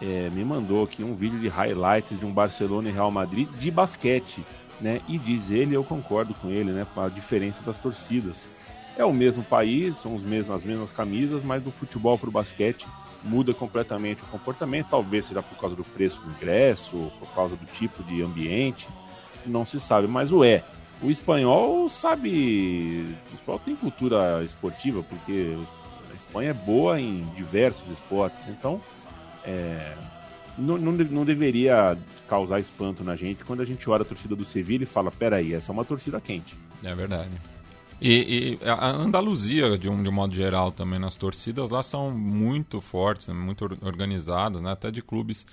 é, 0.00 0.30
me 0.30 0.44
mandou 0.44 0.84
aqui 0.84 1.02
um 1.02 1.12
vídeo 1.12 1.40
de 1.40 1.48
highlights 1.48 2.16
de 2.16 2.24
um 2.24 2.30
Barcelona 2.30 2.88
e 2.88 2.92
Real 2.92 3.10
Madrid 3.10 3.48
de 3.58 3.68
basquete. 3.68 4.44
Né? 4.80 5.00
E 5.08 5.18
diz 5.18 5.50
ele, 5.50 5.74
eu 5.74 5.82
concordo 5.82 6.32
com 6.34 6.50
ele, 6.50 6.70
né? 6.70 6.86
A 6.96 7.08
diferença 7.08 7.64
das 7.64 7.78
torcidas. 7.78 8.46
É 8.96 9.04
o 9.04 9.12
mesmo 9.12 9.42
país, 9.42 9.96
são 9.96 10.14
os 10.14 10.22
mesmos, 10.22 10.54
as 10.54 10.62
mesmas 10.62 10.92
camisas, 10.92 11.42
mas 11.42 11.64
do 11.64 11.72
futebol 11.72 12.16
para 12.16 12.28
o 12.28 12.32
basquete 12.32 12.86
muda 13.24 13.52
completamente 13.52 14.22
o 14.22 14.26
comportamento, 14.26 14.86
talvez 14.90 15.24
seja 15.24 15.42
por 15.42 15.58
causa 15.58 15.74
do 15.74 15.82
preço 15.82 16.20
do 16.20 16.30
ingresso, 16.30 17.10
por 17.18 17.28
causa 17.34 17.56
do 17.56 17.66
tipo 17.72 18.04
de 18.04 18.22
ambiente, 18.22 18.86
não 19.44 19.66
se 19.66 19.80
sabe, 19.80 20.06
mas 20.06 20.30
o 20.30 20.44
é. 20.44 20.62
O 21.02 21.10
espanhol 21.10 21.88
sabe. 21.88 23.04
O 23.30 23.34
espanhol 23.34 23.60
tem 23.64 23.76
cultura 23.76 24.42
esportiva, 24.42 25.02
porque 25.02 25.56
a 25.56 25.77
Espanha 26.28 26.50
é 26.50 26.54
boa 26.54 27.00
em 27.00 27.22
diversos 27.34 27.90
esportes, 27.90 28.42
então 28.48 28.80
é, 29.44 29.94
não, 30.58 30.76
não, 30.76 30.92
não, 30.92 31.24
deveria 31.24 31.96
causar 32.28 32.60
espanto 32.60 33.02
na 33.02 33.16
gente 33.16 33.44
quando 33.44 33.62
a 33.62 33.64
gente 33.64 33.88
olha 33.88 34.02
a 34.02 34.04
torcida 34.04 34.36
do 34.36 34.44
Sevilha 34.44 34.82
e 34.82 34.86
fala: 34.86 35.10
peraí, 35.10 35.54
essa 35.54 35.70
é 35.70 35.72
uma 35.72 35.84
torcida 35.84 36.20
quente. 36.20 36.54
É 36.84 36.94
verdade. 36.94 37.30
E, 38.00 38.58
e, 38.62 38.68
a 38.68 38.90
Andaluzia, 38.90 39.76
de 39.76 39.88
um, 39.88 40.02
de 40.02 40.10
modo 40.10 40.34
geral, 40.34 40.70
também 40.70 40.98
nas 40.98 41.16
torcidas 41.16 41.70
lá 41.70 41.82
são 41.82 42.10
muito 42.12 42.80
fortes, 42.80 43.26
muito 43.28 43.64
organizadas, 43.82 44.60
né? 44.60 44.70
até 44.70 44.90
de 44.90 45.02
clubes 45.02 45.46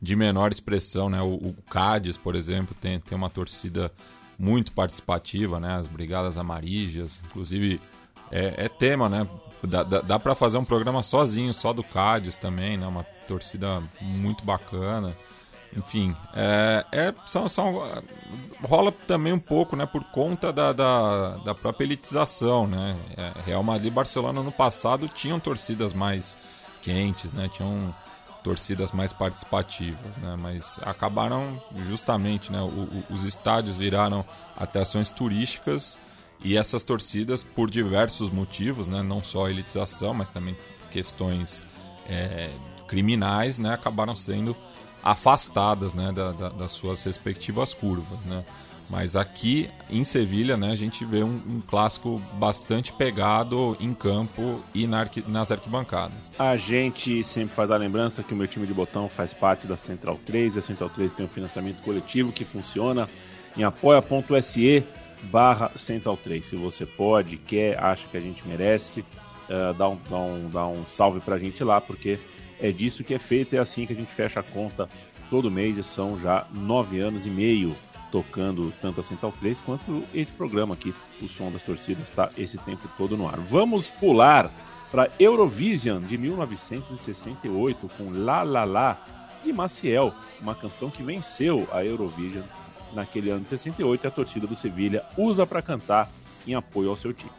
de 0.00 0.14
menor 0.14 0.52
expressão. 0.52 1.08
Né? 1.10 1.20
O, 1.20 1.34
o 1.34 1.56
Cádiz, 1.68 2.16
por 2.16 2.36
exemplo, 2.36 2.76
tem, 2.80 3.00
tem 3.00 3.18
uma 3.18 3.30
torcida 3.30 3.90
muito 4.38 4.70
participativa, 4.70 5.58
né? 5.58 5.74
as 5.74 5.88
Brigadas 5.88 6.38
Amarígias, 6.38 7.20
inclusive 7.26 7.80
é, 8.30 8.66
é 8.66 8.68
tema, 8.68 9.08
né? 9.08 9.26
Dá, 9.62 9.82
dá, 9.82 10.00
dá 10.00 10.18
para 10.18 10.34
fazer 10.34 10.58
um 10.58 10.64
programa 10.64 11.02
sozinho, 11.02 11.52
só 11.52 11.72
do 11.72 11.82
Cádiz 11.82 12.36
também, 12.36 12.76
né? 12.76 12.86
uma 12.86 13.04
torcida 13.26 13.82
muito 14.00 14.44
bacana. 14.44 15.16
Enfim, 15.76 16.16
é, 16.34 16.84
é, 16.92 17.14
são, 17.26 17.48
são, 17.48 17.82
rola 18.62 18.90
também 19.06 19.32
um 19.32 19.38
pouco 19.38 19.76
né, 19.76 19.84
por 19.84 20.02
conta 20.04 20.52
da, 20.52 20.72
da, 20.72 21.36
da 21.38 21.54
própria 21.54 21.84
elitização. 21.84 22.66
Né? 22.66 22.96
É, 23.16 23.32
Real 23.44 23.62
Madrid 23.62 23.92
e 23.92 23.94
Barcelona 23.94 24.42
no 24.42 24.52
passado 24.52 25.08
tinham 25.08 25.38
torcidas 25.38 25.92
mais 25.92 26.38
quentes, 26.80 27.32
né? 27.32 27.48
tinham 27.52 27.94
torcidas 28.42 28.92
mais 28.92 29.12
participativas, 29.12 30.16
né? 30.16 30.36
mas 30.38 30.80
acabaram 30.82 31.60
justamente, 31.84 32.50
né? 32.50 32.60
O, 32.62 32.64
o, 32.64 33.04
os 33.10 33.24
estádios 33.24 33.76
viraram 33.76 34.24
atrações 34.56 35.10
turísticas 35.10 35.98
e 36.42 36.56
essas 36.56 36.84
torcidas, 36.84 37.42
por 37.42 37.70
diversos 37.70 38.30
motivos, 38.30 38.86
né? 38.86 39.02
não 39.02 39.22
só 39.22 39.48
elitização, 39.48 40.14
mas 40.14 40.30
também 40.30 40.56
questões 40.90 41.62
é, 42.08 42.48
criminais, 42.86 43.58
né? 43.58 43.74
acabaram 43.74 44.14
sendo 44.14 44.56
afastadas 45.02 45.94
né, 45.94 46.12
da, 46.12 46.32
da, 46.32 46.48
das 46.50 46.72
suas 46.72 47.02
respectivas 47.02 47.74
curvas. 47.74 48.24
Né? 48.24 48.44
Mas 48.90 49.16
aqui 49.16 49.68
em 49.90 50.04
Sevilha, 50.04 50.56
né, 50.56 50.72
a 50.72 50.76
gente 50.76 51.04
vê 51.04 51.22
um, 51.22 51.40
um, 51.46 51.60
clássico 51.60 52.20
bastante 52.34 52.92
pegado 52.92 53.76
em 53.78 53.92
campo 53.92 54.62
e 54.74 54.86
na 54.86 55.00
arqui, 55.00 55.22
nas 55.28 55.52
arquibancadas. 55.52 56.32
A 56.38 56.56
gente 56.56 57.22
sempre 57.22 57.54
faz 57.54 57.70
a 57.70 57.76
lembrança 57.76 58.22
que 58.22 58.32
o 58.32 58.36
meu 58.36 58.46
time 58.46 58.66
de 58.66 58.72
botão 58.72 59.08
faz 59.08 59.34
parte 59.34 59.66
da 59.66 59.76
Central 59.76 60.18
3. 60.24 60.56
A 60.56 60.62
Central 60.62 60.88
3 60.88 61.12
tem 61.12 61.26
um 61.26 61.28
financiamento 61.28 61.82
coletivo 61.82 62.32
que 62.32 62.44
funciona 62.44 63.08
em 63.56 63.62
apoia.se 63.62 64.84
barra 65.30 65.70
Central 65.76 66.16
3. 66.16 66.44
Se 66.44 66.56
você 66.56 66.84
pode, 66.84 67.36
quer, 67.36 67.78
acha 67.78 68.06
que 68.08 68.16
a 68.16 68.20
gente 68.20 68.46
merece, 68.46 69.00
uh, 69.00 69.74
dá, 69.76 69.88
um, 69.88 69.98
dá, 70.08 70.16
um, 70.16 70.50
dá 70.50 70.66
um 70.66 70.84
salve 70.86 71.20
pra 71.20 71.38
gente 71.38 71.62
lá, 71.62 71.80
porque 71.80 72.18
é 72.60 72.72
disso 72.72 73.04
que 73.04 73.14
é 73.14 73.18
feito, 73.18 73.54
é 73.54 73.58
assim 73.58 73.86
que 73.86 73.92
a 73.92 73.96
gente 73.96 74.12
fecha 74.12 74.40
a 74.40 74.42
conta 74.42 74.88
todo 75.30 75.50
mês 75.50 75.76
e 75.76 75.82
são 75.82 76.18
já 76.18 76.46
nove 76.52 77.00
anos 77.00 77.26
e 77.26 77.30
meio 77.30 77.76
tocando 78.10 78.72
tanto 78.80 79.00
a 79.00 79.04
Central 79.04 79.32
3 79.38 79.60
quanto 79.60 80.02
esse 80.14 80.32
programa 80.32 80.74
aqui, 80.74 80.94
o 81.20 81.28
Som 81.28 81.52
das 81.52 81.62
Torcidas, 81.62 82.08
está 82.08 82.30
esse 82.38 82.56
tempo 82.58 82.88
todo 82.96 83.16
no 83.16 83.28
ar. 83.28 83.38
Vamos 83.38 83.88
pular 83.88 84.50
para 84.90 85.10
Eurovision 85.18 86.00
de 86.00 86.16
1968 86.16 87.88
com 87.96 88.10
La 88.10 88.42
La 88.42 88.64
La 88.64 88.98
de 89.44 89.52
Maciel, 89.52 90.12
uma 90.40 90.54
canção 90.54 90.90
que 90.90 91.02
venceu 91.02 91.68
a 91.70 91.84
Eurovision 91.84 92.44
naquele 92.92 93.30
ano 93.30 93.40
de 93.42 93.48
68, 93.50 94.06
a 94.06 94.10
torcida 94.10 94.46
do 94.46 94.56
Sevilha 94.56 95.04
usa 95.16 95.46
para 95.46 95.62
cantar 95.62 96.10
em 96.46 96.54
apoio 96.54 96.90
ao 96.90 96.96
seu 96.96 97.12
time. 97.12 97.30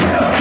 Yeah. 0.00 0.33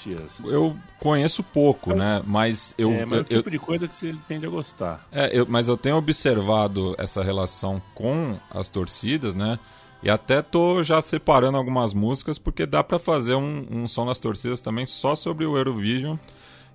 Matias? 0.00 0.40
Eu 0.44 0.76
conheço 0.98 1.42
pouco, 1.42 1.94
né? 1.94 2.22
Mas 2.26 2.74
eu. 2.78 2.90
é, 2.92 3.04
mas 3.04 3.18
é 3.18 3.22
o 3.22 3.26
eu, 3.30 3.38
tipo 3.38 3.50
de 3.50 3.58
coisa 3.58 3.86
que 3.86 3.94
você 3.94 4.14
tende 4.26 4.46
a 4.46 4.48
gostar. 4.48 5.06
É, 5.12 5.38
eu, 5.38 5.46
mas 5.48 5.68
eu 5.68 5.76
tenho 5.76 5.96
observado 5.96 6.94
essa 6.98 7.22
relação 7.22 7.82
com 7.94 8.38
as 8.50 8.68
torcidas, 8.68 9.34
né? 9.34 9.58
E 10.02 10.08
até 10.08 10.40
tô 10.40 10.82
já 10.82 11.02
separando 11.02 11.58
algumas 11.58 11.92
músicas, 11.92 12.38
porque 12.38 12.64
dá 12.64 12.82
para 12.82 12.98
fazer 12.98 13.34
um, 13.34 13.66
um 13.70 13.86
som 13.86 14.06
das 14.06 14.18
torcidas 14.18 14.60
também 14.60 14.86
só 14.86 15.14
sobre 15.14 15.44
o 15.44 15.56
Eurovision. 15.56 16.16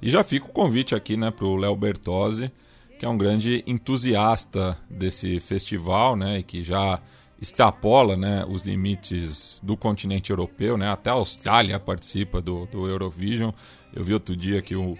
E 0.01 0.09
já 0.09 0.23
fica 0.23 0.45
o 0.45 0.49
convite 0.49 0.93
aqui, 0.93 1.17
né, 1.17 1.31
pro 1.31 1.55
Léo 1.55 1.75
Bertozzi, 1.75 2.51
que 2.99 3.05
é 3.05 3.09
um 3.09 3.17
grande 3.17 3.63
entusiasta 3.65 4.77
desse 4.87 5.39
festival, 5.39 6.15
né? 6.15 6.39
E 6.39 6.43
que 6.43 6.63
já 6.63 7.01
extrapola 7.41 8.15
né, 8.15 8.45
os 8.47 8.65
limites 8.65 9.59
do 9.61 9.75
continente 9.75 10.29
europeu, 10.29 10.77
né? 10.77 10.89
Até 10.89 11.09
a 11.09 11.13
Austrália 11.13 11.79
participa 11.79 12.41
do, 12.41 12.65
do 12.67 12.87
Eurovision. 12.87 13.51
Eu 13.93 14.03
vi 14.03 14.13
outro 14.13 14.35
dia 14.35 14.61
que 14.61 14.75
o, 14.75 14.97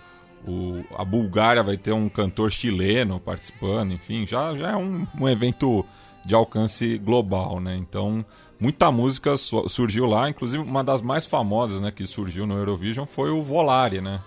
o, 0.48 0.84
a 0.98 1.06
Bulgária 1.06 1.64
vai 1.64 1.78
ter 1.78 1.94
um 1.94 2.10
cantor 2.10 2.52
chileno 2.52 3.20
participando, 3.20 3.94
enfim, 3.94 4.28
já, 4.28 4.56
já 4.56 4.72
é 4.72 4.76
um, 4.76 5.08
um 5.20 5.30
evento 5.30 5.86
de 6.26 6.34
alcance 6.34 6.98
global, 6.98 7.60
né? 7.60 7.76
Então, 7.78 8.26
muita 8.60 8.92
música 8.92 9.38
su 9.38 9.70
surgiu 9.70 10.06
lá, 10.06 10.30
inclusive 10.30 10.62
uma 10.62 10.84
das 10.84 11.02
mais 11.02 11.26
famosas, 11.26 11.82
né, 11.82 11.92
que 11.92 12.08
surgiu 12.08 12.48
no 12.48 12.56
Eurovision 12.58 13.06
foi 13.06 13.30
o 13.30 13.44
Volare, 13.44 14.02
né? 14.02 14.22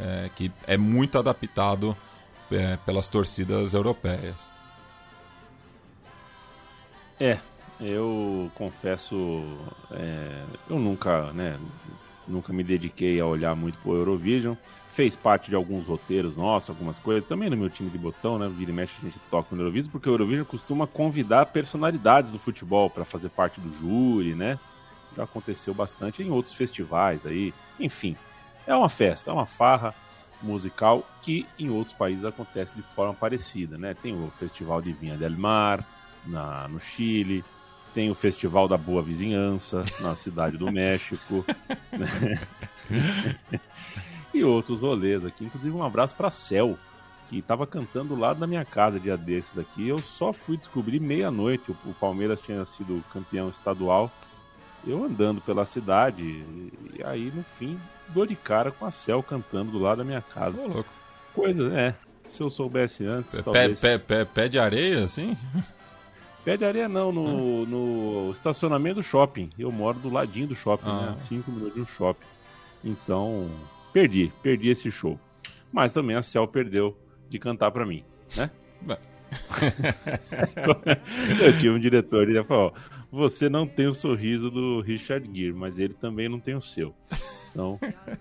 É, 0.00 0.30
que 0.36 0.52
é 0.66 0.76
muito 0.76 1.18
adaptado 1.18 1.96
é, 2.52 2.76
pelas 2.76 3.08
torcidas 3.08 3.74
europeias. 3.74 4.52
É, 7.20 7.38
eu 7.80 8.50
confesso, 8.54 9.42
é, 9.90 10.44
eu 10.70 10.78
nunca, 10.78 11.32
né, 11.32 11.58
nunca 12.26 12.52
me 12.52 12.62
dediquei 12.62 13.18
a 13.20 13.26
olhar 13.26 13.56
muito 13.56 13.78
pro 13.78 13.94
Eurovision. 13.94 14.54
Fez 14.88 15.16
parte 15.16 15.48
de 15.48 15.56
alguns 15.56 15.86
roteiros 15.86 16.36
nossos, 16.36 16.70
algumas 16.70 16.98
coisas. 16.98 17.28
Também 17.28 17.50
no 17.50 17.56
meu 17.56 17.70
time 17.70 17.90
de 17.90 17.98
botão, 17.98 18.38
né? 18.38 18.48
Vira 18.48 18.70
e 18.70 18.74
mexe 18.74 18.94
a 19.00 19.04
gente 19.04 19.18
toca 19.30 19.54
no 19.54 19.62
Eurovision, 19.62 19.92
porque 19.92 20.08
o 20.08 20.12
Eurovision 20.12 20.44
costuma 20.44 20.86
convidar 20.86 21.46
personalidades 21.46 22.30
do 22.30 22.38
futebol 22.38 22.90
para 22.90 23.04
fazer 23.04 23.28
parte 23.28 23.60
do 23.60 23.72
júri, 23.72 24.34
né? 24.34 24.58
Já 25.16 25.24
aconteceu 25.24 25.72
bastante 25.72 26.22
em 26.22 26.30
outros 26.30 26.54
festivais 26.54 27.24
aí. 27.24 27.54
Enfim, 27.78 28.16
é 28.66 28.74
uma 28.74 28.88
festa, 28.88 29.30
é 29.30 29.34
uma 29.34 29.46
farra 29.46 29.94
musical 30.42 31.08
que 31.22 31.46
em 31.58 31.70
outros 31.70 31.94
países 31.94 32.24
acontece 32.24 32.74
de 32.74 32.82
forma 32.82 33.14
parecida, 33.14 33.78
né? 33.78 33.94
Tem 33.94 34.14
o 34.14 34.30
Festival 34.30 34.82
de 34.82 34.92
Vinha 34.92 35.16
del 35.16 35.36
Mar 35.36 35.84
na, 36.28 36.68
no 36.68 36.78
Chile, 36.78 37.44
tem 37.94 38.10
o 38.10 38.14
Festival 38.14 38.68
da 38.68 38.76
Boa 38.76 39.02
Vizinhança 39.02 39.82
na 40.00 40.14
Cidade 40.14 40.56
do 40.56 40.70
México. 40.72 41.44
Né? 41.92 42.40
e 44.32 44.44
outros 44.44 44.80
rolês 44.80 45.24
aqui. 45.24 45.44
Inclusive, 45.44 45.74
um 45.74 45.82
abraço 45.82 46.14
para 46.14 46.30
Cel, 46.30 46.78
que 47.28 47.38
estava 47.38 47.66
cantando 47.66 48.14
lá 48.14 48.32
da 48.32 48.46
minha 48.46 48.64
casa 48.64 49.00
dia 49.00 49.16
desses 49.16 49.58
aqui. 49.58 49.88
Eu 49.88 49.98
só 49.98 50.32
fui 50.32 50.56
descobrir 50.56 51.00
meia-noite. 51.00 51.70
O, 51.84 51.94
Palmeiras 51.94 52.40
tinha 52.40 52.64
sido 52.64 53.02
campeão 53.12 53.46
estadual. 53.46 54.10
Eu 54.86 55.04
andando 55.04 55.40
pela 55.40 55.64
cidade, 55.64 56.22
e 56.22 57.02
aí 57.04 57.32
no 57.34 57.42
fim, 57.42 57.78
dou 58.08 58.24
de 58.24 58.36
cara 58.36 58.70
com 58.70 58.86
a 58.86 58.90
Cel 58.90 59.22
cantando 59.22 59.72
do 59.72 59.78
lado 59.78 59.98
da 59.98 60.04
minha 60.04 60.22
casa. 60.22 60.62
Louco. 60.62 60.88
Coisa, 61.34 61.68
é. 61.74 61.94
Se 62.28 62.42
eu 62.42 62.50
soubesse 62.50 63.04
antes, 63.04 63.34
Pé, 63.34 63.42
talvez. 63.42 63.80
pé, 63.80 63.98
pé, 63.98 64.24
pé 64.24 64.48
de 64.48 64.58
areia, 64.58 65.04
assim? 65.04 65.36
Pé 66.48 66.56
de 66.56 66.64
areia 66.64 66.88
não, 66.88 67.12
no, 67.12 67.66
no 67.66 68.30
estacionamento 68.32 68.94
do 68.94 69.02
shopping. 69.02 69.50
Eu 69.58 69.70
moro 69.70 69.98
do 69.98 70.08
ladinho 70.08 70.46
do 70.46 70.54
shopping, 70.54 70.88
Ah. 70.88 71.10
né? 71.10 71.16
Cinco 71.18 71.52
minutos 71.52 71.74
do 71.74 71.84
shopping. 71.84 72.24
Então, 72.82 73.50
perdi, 73.92 74.32
perdi 74.42 74.70
esse 74.70 74.90
show. 74.90 75.20
Mas 75.70 75.92
também 75.92 76.16
a 76.16 76.22
Cel 76.22 76.48
perdeu 76.48 76.96
de 77.28 77.38
cantar 77.38 77.70
pra 77.70 77.84
mim, 77.84 78.02
né? 78.34 78.50
Eu 81.44 81.58
tinha 81.58 81.70
um 81.70 81.78
diretor, 81.78 82.26
ele 82.26 82.42
falou, 82.44 82.72
ó, 82.74 82.80
você 83.12 83.50
não 83.50 83.66
tem 83.66 83.86
o 83.86 83.92
sorriso 83.92 84.50
do 84.50 84.80
Richard 84.80 85.28
Gere, 85.30 85.52
mas 85.52 85.78
ele 85.78 85.92
também 85.92 86.30
não 86.30 86.40
tem 86.40 86.54
o 86.54 86.62
seu. 86.62 86.94
Então, 87.58 87.76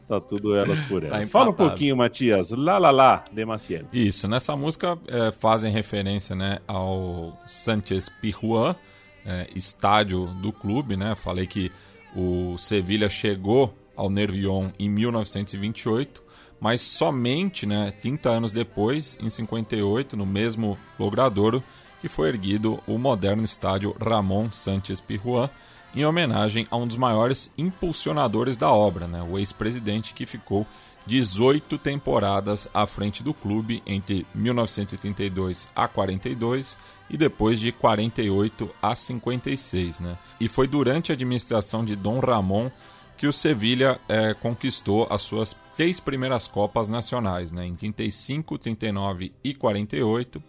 tá 0.07 0.19
tudo 0.19 0.55
elas 0.55 0.79
por 0.87 1.03
elas. 1.03 1.19
Tá 1.19 1.27
Fala 1.27 1.51
um 1.51 1.53
pouquinho, 1.53 1.95
Matias. 1.95 2.49
Lá, 2.49 2.79
lá, 2.79 2.89
lá, 2.89 3.23
de 3.31 3.45
Maciel. 3.45 3.85
Isso, 3.93 4.27
nessa 4.27 4.55
música 4.55 4.97
é, 5.07 5.31
fazem 5.31 5.71
referência 5.71 6.35
né, 6.35 6.57
ao 6.67 7.39
Sánchez 7.45 8.09
Pizjuán, 8.09 8.75
é, 9.23 9.47
estádio 9.55 10.25
do 10.41 10.51
clube. 10.51 10.97
Né? 10.97 11.13
Falei 11.15 11.45
que 11.45 11.71
o 12.15 12.57
Sevilha 12.57 13.09
chegou 13.09 13.77
ao 13.95 14.09
Nervion 14.09 14.69
em 14.79 14.89
1928, 14.89 16.23
mas 16.59 16.81
somente 16.81 17.67
né, 17.67 17.93
30 18.01 18.29
anos 18.29 18.51
depois, 18.51 19.19
em 19.21 19.29
58, 19.29 20.17
no 20.17 20.25
mesmo 20.25 20.75
logradouro, 20.97 21.63
que 22.01 22.07
foi 22.07 22.29
erguido 22.29 22.81
o 22.87 22.97
moderno 22.97 23.45
estádio 23.45 23.95
Ramon 24.01 24.51
Sánchez 24.51 24.99
Pizjuán, 24.99 25.47
em 25.95 26.05
homenagem 26.05 26.67
a 26.69 26.77
um 26.77 26.87
dos 26.87 26.97
maiores 26.97 27.51
impulsionadores 27.57 28.57
da 28.57 28.71
obra, 28.71 29.07
né, 29.07 29.21
o 29.21 29.37
ex-presidente 29.37 30.13
que 30.13 30.25
ficou 30.25 30.65
18 31.07 31.77
temporadas 31.77 32.67
à 32.73 32.85
frente 32.85 33.23
do 33.23 33.33
clube 33.33 33.81
entre 33.85 34.27
1932 34.35 35.69
a 35.73 35.87
42 35.87 36.77
e 37.09 37.15
depois 37.15 37.59
de 37.61 37.71
48 37.71 38.69
a 38.81 38.93
56. 38.93 40.01
Né? 40.01 40.17
E 40.39 40.49
foi 40.49 40.67
durante 40.67 41.11
a 41.11 41.15
administração 41.15 41.85
de 41.85 41.95
Dom 41.95 42.19
Ramon 42.19 42.69
que 43.15 43.25
o 43.25 43.33
Sevilha 43.33 43.99
eh, 44.07 44.35
conquistou 44.35 45.07
as 45.09 45.23
suas 45.23 45.55
três 45.75 45.99
primeiras 45.99 46.45
Copas 46.45 46.87
Nacionais, 46.87 47.51
né, 47.51 47.65
em 47.65 47.73
35, 47.73 48.59
39 48.59 49.33
e 49.43 49.55
48. 49.55 50.43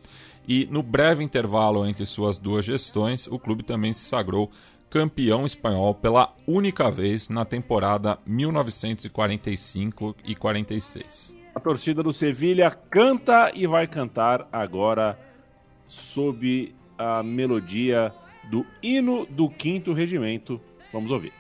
E 0.46 0.66
no 0.70 0.83
breve 0.83 1.24
intervalo 1.24 1.87
entre 1.87 2.05
suas 2.05 2.37
duas 2.37 2.64
gestões, 2.64 3.27
o 3.27 3.38
clube 3.38 3.62
também 3.62 3.94
se 3.94 4.05
sagrou 4.05 4.51
campeão 4.90 5.44
espanhol 5.44 5.94
pela 5.94 6.35
única 6.46 6.90
vez 6.90 7.29
na 7.29 7.44
temporada 7.44 8.18
1945 8.27 10.16
e 10.24 10.35
46. 10.35 11.37
A 11.55 11.61
torcida 11.61 12.03
do 12.03 12.12
Sevilha 12.12 12.70
canta 12.70 13.51
e 13.55 13.66
vai 13.66 13.87
cantar 13.87 14.48
agora 14.53 15.18
sob 15.87 16.74
a 16.96 17.22
melodia 17.22 18.12
do 18.51 18.64
hino 18.83 19.27
do 19.27 19.48
quinto 19.48 19.92
regimento. 19.92 20.61
Vamos 20.92 21.11
ouvir. 21.11 21.33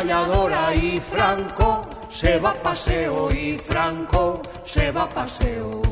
Y 0.00 0.96
Franco 0.98 1.82
se 2.08 2.38
va 2.38 2.50
a 2.50 2.54
paseo 2.54 3.32
y 3.32 3.58
Franco 3.58 4.40
se 4.62 4.92
va 4.92 5.02
a 5.02 5.08
paseo. 5.08 5.82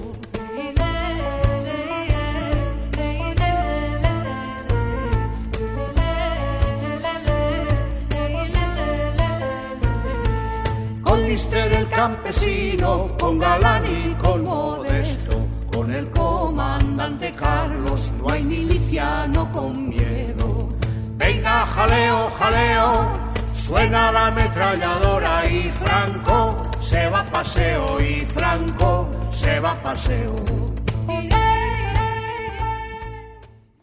Con 11.02 11.22
Lister 11.24 11.72
el 11.72 11.88
campesino, 11.88 13.08
con 13.18 13.40
Galán 13.40 13.84
y 13.86 14.14
con 14.14 14.44
Modesto, 14.44 15.36
con 15.72 15.92
el 15.92 16.08
comandante 16.10 17.32
Carlos, 17.32 18.12
no 18.20 18.32
hay 18.32 18.44
miliciano 18.44 19.50
con 19.50 19.88
miedo. 19.88 20.68
Venga, 21.16 21.66
jaleo, 21.66 22.30
jaleo, 22.38 23.25
suena 23.66 24.12
la 24.12 24.26
ametralladora 24.28 25.48
y 25.50 25.68
Franco 25.70 26.62
se 26.80 27.08
va 27.10 27.20
a 27.20 27.26
paseo 27.26 28.00
y 28.00 28.24
Franco 28.26 29.08
se 29.30 29.60
va 29.60 29.72
a 29.72 29.82
paseo. 29.82 30.34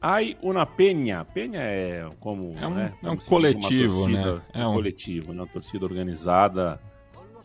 Hay 0.05 0.37
uma 0.41 0.65
penha. 0.65 1.23
Penha 1.23 1.61
é 1.61 2.05
como. 2.19 2.55
É 2.59 2.67
um- 2.67 2.73
né, 2.73 2.93
é 3.01 3.09
um 3.09 3.15
como 3.15 3.21
se 3.21 3.23
diz, 3.23 3.27
coletivo, 3.29 3.93
uma 4.03 4.05
torcida, 4.11 4.35
né? 4.35 4.41
É 4.53 4.67
um- 4.67 4.73
coletivo, 4.73 5.33
né? 5.33 5.41
Uma 5.41 5.47
torcida 5.47 5.85
organizada 5.85 6.79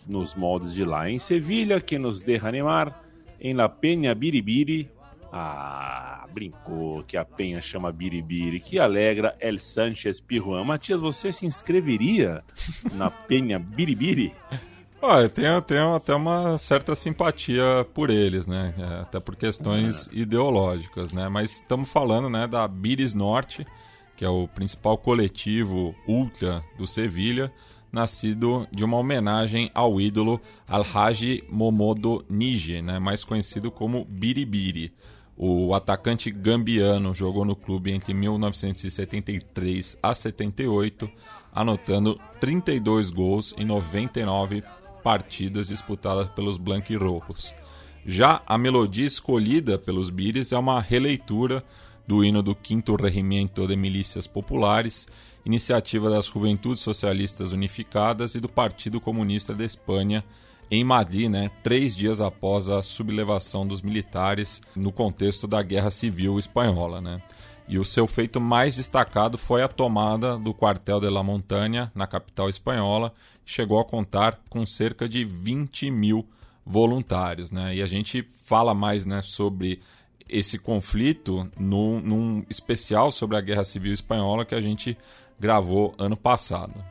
nos 0.08 0.34
moldes 0.34 0.74
de 0.74 0.84
lá. 0.84 1.08
Em 1.08 1.20
Sevilha, 1.20 1.80
que 1.80 1.98
nos 1.98 2.20
deixa 2.20 2.48
animar. 2.48 3.04
Em 3.40 3.54
La 3.54 3.68
Penha 3.68 4.12
Biribiri. 4.12 4.90
Ah, 5.30 6.26
brincou 6.32 7.04
que 7.04 7.16
a 7.16 7.24
Penha 7.24 7.60
chama 7.60 7.92
Biribiri. 7.92 8.60
Que 8.60 8.78
alegra 8.78 9.36
El 9.40 9.58
Sanchez 9.58 10.20
Pirruan. 10.20 10.64
Matias, 10.64 11.00
você 11.00 11.32
se 11.32 11.44
inscreveria 11.46 12.42
na 12.94 13.10
Penha 13.10 13.58
Biribiri? 13.58 14.34
Olha, 15.00 15.28
tenho, 15.28 15.62
tenho 15.62 15.94
até 15.94 16.12
uma 16.12 16.58
certa 16.58 16.96
simpatia 16.96 17.86
por 17.94 18.10
eles, 18.10 18.48
né? 18.48 18.74
É, 18.76 19.02
Até 19.02 19.20
por 19.20 19.36
questões 19.36 20.08
ideológicas, 20.12 21.12
né? 21.12 21.28
Mas 21.28 21.52
estamos 21.52 21.88
falando 21.88 22.28
né, 22.28 22.48
da 22.48 22.66
Biris 22.66 23.14
Norte, 23.14 23.64
que 24.16 24.24
é 24.24 24.28
o 24.28 24.48
principal 24.48 24.98
coletivo 24.98 25.94
ultra 26.06 26.64
do 26.76 26.84
Sevilha, 26.84 27.52
nascido 27.92 28.66
de 28.72 28.82
uma 28.84 28.96
homenagem 28.96 29.70
ao 29.72 30.00
ídolo 30.00 30.40
Alhaji 30.66 31.44
Momodo 31.48 32.24
Nije, 32.28 32.82
né? 32.82 32.98
mais 32.98 33.22
conhecido 33.22 33.70
como 33.70 34.04
Biribiri. 34.04 34.92
O 35.40 35.72
atacante 35.72 36.32
gambiano 36.32 37.14
jogou 37.14 37.44
no 37.44 37.54
clube 37.54 37.92
entre 37.92 38.12
1973 38.12 39.96
a 40.02 40.12
78, 40.12 41.08
anotando 41.52 42.20
32 42.40 43.10
gols 43.10 43.54
em 43.56 43.64
99 43.64 44.64
partidas 45.04 45.68
disputadas 45.68 46.26
pelos 46.30 46.58
Blanquirrojos. 46.58 47.54
Já 48.04 48.42
a 48.48 48.58
melodia 48.58 49.06
escolhida 49.06 49.78
pelos 49.78 50.10
Bires 50.10 50.50
é 50.50 50.58
uma 50.58 50.80
releitura 50.80 51.64
do 52.04 52.24
hino 52.24 52.42
do 52.42 52.56
5 52.60 52.96
Regimento 52.96 53.64
de 53.64 53.76
Milícias 53.76 54.26
Populares, 54.26 55.06
iniciativa 55.46 56.10
das 56.10 56.26
Juventudes 56.26 56.82
Socialistas 56.82 57.52
Unificadas 57.52 58.34
e 58.34 58.40
do 58.40 58.48
Partido 58.48 59.00
Comunista 59.00 59.54
da 59.54 59.64
Espanha, 59.64 60.24
em 60.70 60.84
Madrid, 60.84 61.30
né, 61.30 61.50
três 61.62 61.96
dias 61.96 62.20
após 62.20 62.68
a 62.68 62.82
sublevação 62.82 63.66
dos 63.66 63.80
militares 63.80 64.60
no 64.76 64.92
contexto 64.92 65.46
da 65.46 65.62
Guerra 65.62 65.90
Civil 65.90 66.38
Espanhola. 66.38 67.00
Né. 67.00 67.22
E 67.66 67.78
o 67.78 67.84
seu 67.84 68.06
feito 68.06 68.40
mais 68.40 68.76
destacado 68.76 69.36
foi 69.36 69.62
a 69.62 69.68
tomada 69.68 70.38
do 70.38 70.54
quartel 70.54 71.00
de 71.00 71.08
La 71.08 71.22
Montaña, 71.22 71.92
na 71.94 72.06
capital 72.06 72.48
espanhola, 72.48 73.12
chegou 73.44 73.78
a 73.78 73.84
contar 73.84 74.40
com 74.48 74.64
cerca 74.64 75.08
de 75.08 75.24
20 75.24 75.90
mil 75.90 76.26
voluntários. 76.64 77.50
Né? 77.50 77.76
E 77.76 77.82
a 77.82 77.86
gente 77.86 78.26
fala 78.44 78.74
mais 78.74 79.04
né, 79.04 79.22
sobre 79.22 79.80
esse 80.28 80.58
conflito 80.58 81.50
num, 81.58 82.00
num 82.00 82.44
especial 82.48 83.10
sobre 83.10 83.36
a 83.36 83.40
Guerra 83.40 83.64
Civil 83.64 83.92
Espanhola 83.92 84.44
que 84.44 84.54
a 84.54 84.60
gente 84.60 84.96
gravou 85.40 85.94
ano 85.98 86.16
passado. 86.16 86.84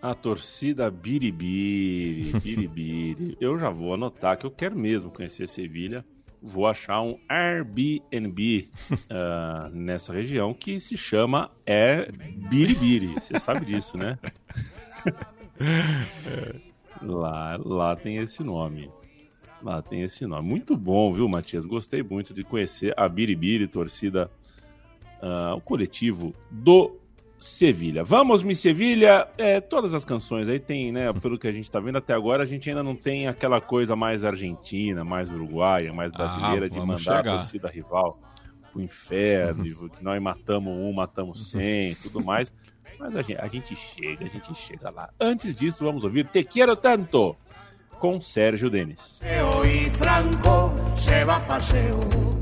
A 0.00 0.14
torcida 0.14 0.90
Biribiri, 0.90 2.32
Biribiri. 2.40 3.36
eu 3.40 3.58
já 3.58 3.68
vou 3.68 3.94
anotar 3.94 4.38
que 4.38 4.46
eu 4.46 4.50
quero 4.50 4.76
mesmo 4.76 5.10
conhecer 5.10 5.48
Sevilha. 5.48 6.04
Vou 6.40 6.68
achar 6.68 7.02
um 7.02 7.18
Airbnb 7.28 8.68
ah, 9.10 9.68
nessa 9.72 10.12
região 10.12 10.54
que 10.54 10.78
se 10.78 10.96
chama 10.96 11.50
Air 11.66 12.12
Biribiri. 12.48 13.14
Você 13.14 13.40
sabe 13.40 13.66
disso, 13.66 13.96
né? 13.96 14.16
lá, 17.02 17.56
lá 17.56 17.96
tem 17.96 18.18
esse 18.18 18.44
nome. 18.44 18.88
Lá 19.60 19.82
tem 19.82 20.02
esse 20.02 20.24
nome. 20.26 20.48
Muito 20.48 20.76
bom, 20.76 21.12
viu, 21.12 21.28
Matias? 21.28 21.64
Gostei 21.64 22.04
muito 22.04 22.32
de 22.32 22.44
conhecer 22.44 22.94
a 22.96 23.08
Biribiri, 23.08 23.66
torcida, 23.66 24.30
ah, 25.20 25.54
o 25.56 25.60
coletivo 25.60 26.32
do 26.48 26.97
Sevilha. 27.40 28.02
Vamos, 28.04 28.42
mi 28.42 28.54
Sevilha. 28.54 29.28
É, 29.38 29.60
todas 29.60 29.94
as 29.94 30.04
canções 30.04 30.48
aí 30.48 30.58
tem, 30.58 30.90
né? 30.92 31.12
Pelo 31.12 31.38
que 31.38 31.46
a 31.46 31.52
gente 31.52 31.70
tá 31.70 31.78
vendo 31.80 31.98
até 31.98 32.12
agora, 32.12 32.42
a 32.42 32.46
gente 32.46 32.68
ainda 32.68 32.82
não 32.82 32.96
tem 32.96 33.28
aquela 33.28 33.60
coisa 33.60 33.94
mais 33.94 34.24
argentina, 34.24 35.04
mais 35.04 35.30
uruguaia, 35.30 35.92
mais 35.92 36.10
brasileira 36.12 36.66
Ah, 36.66 36.68
de 36.68 36.78
mandar 36.80 36.98
chegar. 36.98 37.20
a 37.34 37.36
torcida 37.38 37.68
rival 37.68 38.18
pro 38.72 38.82
inferno, 38.82 39.66
e 39.66 39.72
que 39.74 40.02
nós 40.04 40.20
matamos 40.20 40.72
um, 40.76 40.92
matamos 40.92 41.48
cem, 41.50 41.94
tudo 41.96 42.22
mais. 42.24 42.52
Mas 42.98 43.14
a 43.14 43.22
gente, 43.22 43.40
a 43.40 43.46
gente 43.48 43.76
chega, 43.76 44.26
a 44.26 44.28
gente 44.28 44.54
chega 44.56 44.90
lá. 44.90 45.08
Antes 45.20 45.54
disso, 45.54 45.84
vamos 45.84 46.02
ouvir 46.04 46.26
Te 46.26 46.42
Quero 46.42 46.74
Tanto 46.76 47.36
com 48.00 48.20
Sérgio 48.20 48.68
Denis. 48.68 49.20
paseo 49.20 49.64
y 49.64 49.90
Franco 49.90 50.72
se 50.96 51.24
va 51.24 51.36
a 51.36 51.40
paseo. 51.46 52.37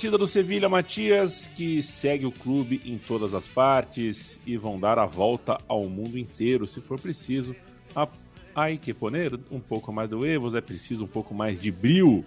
Torcida 0.00 0.16
do 0.16 0.26
Sevilha 0.26 0.66
Matias, 0.66 1.46
que 1.54 1.82
segue 1.82 2.24
o 2.24 2.32
clube 2.32 2.80
em 2.86 2.96
todas 2.96 3.34
as 3.34 3.46
partes 3.46 4.40
e 4.46 4.56
vão 4.56 4.78
dar 4.80 4.98
a 4.98 5.04
volta 5.04 5.58
ao 5.68 5.90
mundo 5.90 6.16
inteiro, 6.18 6.66
se 6.66 6.80
for 6.80 6.98
preciso. 6.98 7.54
A- 7.94 8.08
Hay 8.54 8.78
que 8.78 8.94
poner 8.94 9.38
um 9.50 9.60
pouco 9.60 9.92
mais 9.92 10.08
de 10.08 10.14
huevos, 10.16 10.54
é 10.54 10.60
preciso 10.62 11.04
um 11.04 11.06
pouco 11.06 11.34
mais 11.34 11.60
de 11.60 11.70
brilho. 11.70 12.24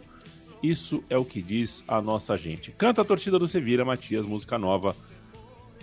Isso 0.61 1.03
é 1.09 1.17
o 1.17 1.26
que 1.26 1.41
diz 1.41 1.84
a 1.88 1.99
nossa 1.99 2.38
gente. 2.38 2.71
Canta 2.78 3.01
a 3.01 3.05
torcida 3.05 3.39
do 3.39 3.47
Sevilha 3.47 3.84
Matias, 3.84 4.24
música 4.26 4.57
nova. 4.59 4.95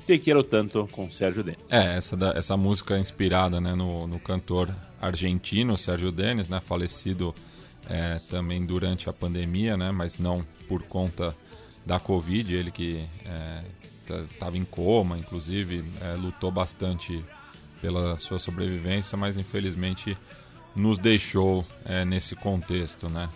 Te 0.07 0.16
Quero 0.16 0.45
Tanto, 0.45 0.88
com 0.93 1.11
Sérgio 1.11 1.43
Denis. 1.43 1.59
É, 1.68 1.97
essa, 1.97 2.16
da- 2.16 2.32
essa 2.36 2.57
música 2.57 2.97
é 2.97 3.01
inspirada 3.01 3.61
né, 3.61 3.74
no, 3.74 4.07
no 4.07 4.20
cantor 4.20 4.68
argentino 5.03 5.76
Sérgio 5.76 6.12
Denis, 6.12 6.49
né, 6.49 6.61
falecido 6.61 7.34
é, 7.88 8.20
também 8.30 8.64
durante 8.64 9.11
a 9.11 9.12
pandemia, 9.12 9.76
né, 9.76 9.91
mas 9.91 10.18
não 10.18 10.45
por 10.68 10.82
conta 10.84 11.34
da 11.91 11.99
Covid, 11.99 12.55
ele 12.55 12.70
que 12.70 13.05
estava 14.32 14.57
em 14.57 14.64
coma, 14.64 15.18
inclusive, 15.18 15.84
é, 16.01 16.14
lutou 16.14 16.49
bastante 16.49 17.20
pela 17.82 18.16
sua 18.16 18.38
sobrevivência, 18.38 19.18
mas 19.18 19.36
infelizmente 19.36 20.16
nos 20.76 20.99
deixou 20.99 21.66
é, 21.84 22.05
nesse 22.05 22.36
contexto, 22.36 23.09
né? 23.09 23.28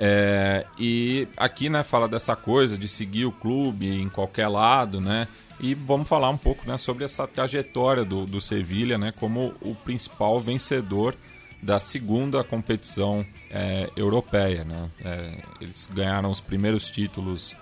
É, 0.00 0.64
e 0.78 1.28
aqui, 1.36 1.68
né, 1.68 1.84
fala 1.84 2.08
dessa 2.08 2.34
coisa 2.34 2.78
de 2.78 2.88
seguir 2.88 3.26
o 3.26 3.32
clube 3.32 3.86
em 3.86 4.08
qualquer 4.08 4.48
lado, 4.48 4.98
né? 4.98 5.28
E 5.60 5.74
vamos 5.74 6.08
falar 6.08 6.30
um 6.30 6.38
pouco 6.38 6.66
né, 6.66 6.78
sobre 6.78 7.04
essa 7.04 7.28
trajetória 7.28 8.02
do, 8.02 8.24
do 8.24 8.40
Sevilha, 8.40 8.96
né? 8.96 9.12
Como 9.20 9.54
o 9.60 9.74
principal 9.74 10.40
vencedor 10.40 11.14
da 11.62 11.78
segunda 11.78 12.42
competição 12.42 13.26
é, 13.50 13.90
europeia, 13.94 14.64
né? 14.64 14.90
É, 15.04 15.42
eles 15.60 15.86
ganharam 15.92 16.30
os 16.30 16.40
primeiros 16.40 16.90
títulos 16.90 17.54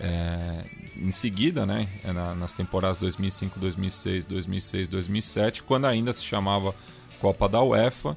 é, 0.00 0.64
em 0.96 1.12
seguida, 1.12 1.64
né? 1.66 1.88
é, 2.04 2.12
na- 2.12 2.34
nas 2.34 2.52
temporadas 2.52 2.98
2005, 2.98 3.58
2006, 3.60 4.24
2006, 4.24 4.88
2007, 4.88 5.62
quando 5.62 5.86
ainda 5.86 6.12
se 6.12 6.24
chamava 6.24 6.74
Copa 7.20 7.48
da 7.48 7.62
UEFA 7.62 8.16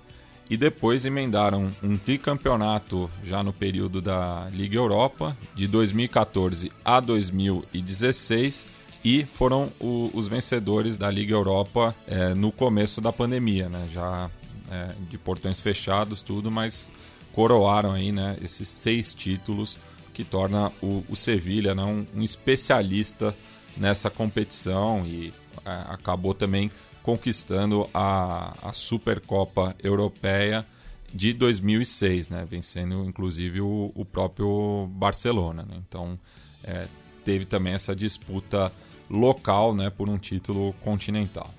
e 0.50 0.58
depois 0.58 1.06
emendaram 1.06 1.72
um 1.82 1.98
tricampeonato 1.98 3.10
já 3.24 3.44
no 3.44 3.52
período 3.54 4.02
da 4.02 4.48
Liga 4.52 4.78
Europa, 4.78 5.36
de 5.56 5.68
2014 5.68 6.72
a 6.84 7.00
2016, 7.00 8.68
e 9.04 9.26
foram 9.26 9.72
o- 9.80 10.10
os 10.14 10.28
vencedores 10.28 10.98
da 10.98 11.10
Liga 11.12 11.34
Europa 11.34 11.94
eh, 12.08 12.34
no 12.34 12.52
começo 12.52 13.02
da 13.02 13.12
pandemia, 13.12 13.68
né? 13.68 13.90
já 13.94 14.30
eh, 14.72 14.96
de 15.10 15.18
portões 15.18 15.60
fechados, 15.60 16.22
tudo, 16.22 16.50
mas 16.50 16.90
coroaram 17.34 17.92
aí 17.92 18.12
né, 18.12 18.38
esses 18.42 18.68
seis 18.70 19.14
títulos 19.14 19.78
que 20.14 20.24
torna 20.24 20.72
o, 20.82 21.04
o 21.10 21.16
Sevilha 21.16 21.74
né, 21.74 21.84
um, 21.84 22.06
um 22.16 22.24
especialista 22.24 23.36
nessa 23.76 24.10
competição 24.10 25.06
e 25.06 25.34
eh, 25.66 25.86
acabou 25.88 26.34
também 26.34 26.70
conquistando 27.02 27.90
a, 27.94 28.70
a 28.70 28.74
Supercopa 28.74 29.76
Europeia 29.84 30.66
de 31.14 31.34
2006, 31.34 32.30
né? 32.30 32.48
vencendo 32.50 33.04
inclusive 33.06 33.62
o, 33.62 33.92
o 33.94 34.06
próprio 34.06 34.88
Barcelona. 34.92 35.64
né? 35.64 35.82
Então 35.88 36.18
é, 36.64 36.88
teve 37.26 37.46
também 37.46 37.74
essa 37.74 37.96
disputa 37.96 38.72
local 39.10 39.76
né, 39.76 39.90
por 39.90 40.10
um 40.10 40.18
título 40.18 40.74
continental. 40.82 41.50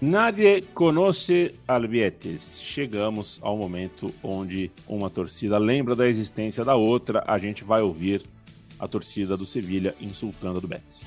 Nadie 0.00 0.64
conoce 0.74 1.54
al 1.66 1.86
Betis. 1.88 2.60
Chegamos 2.62 3.38
ao 3.42 3.56
momento 3.56 4.10
onde 4.22 4.70
uma 4.88 5.08
torcida 5.08 5.58
lembra 5.58 5.94
da 5.94 6.08
existência 6.08 6.64
da 6.64 6.74
outra. 6.74 7.24
A 7.26 7.38
gente 7.38 7.64
vai 7.64 7.80
ouvir 7.80 8.22
a 8.78 8.88
torcida 8.88 9.36
do 9.36 9.46
Sevilha 9.46 9.94
insultando 10.00 10.58
a 10.58 10.60
do 10.60 10.68
Betis. 10.68 11.04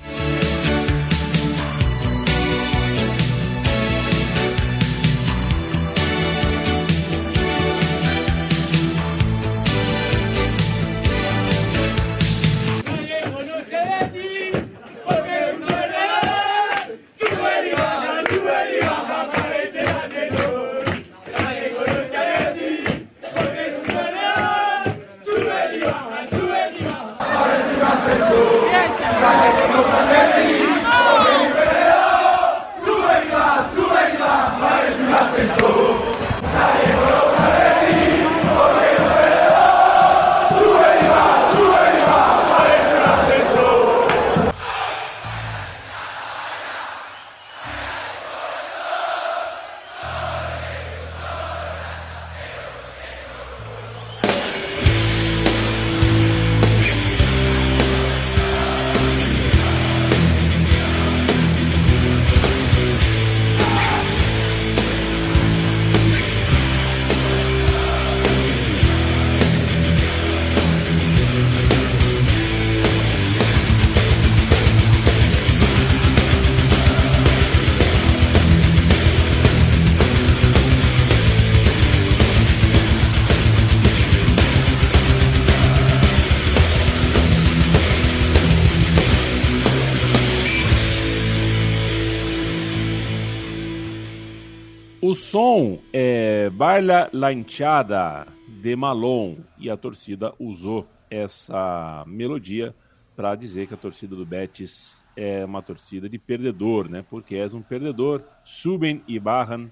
Baila 96.78 97.10
la 97.12 97.32
Hinchada 97.32 98.24
de 98.46 98.76
Malon 98.76 99.34
e 99.58 99.68
a 99.68 99.76
torcida 99.76 100.32
usou 100.38 100.86
essa 101.10 102.04
melodia 102.06 102.72
para 103.16 103.34
dizer 103.34 103.66
que 103.66 103.74
a 103.74 103.76
torcida 103.76 104.14
do 104.14 104.24
Betis 104.24 105.02
é 105.16 105.44
uma 105.44 105.60
torcida 105.60 106.08
de 106.08 106.18
perdedor, 106.18 106.88
né? 106.88 107.04
Porque 107.10 107.34
és 107.34 107.52
um 107.52 107.60
perdedor, 107.60 108.22
subem 108.44 109.02
e 109.08 109.18
barram, 109.18 109.68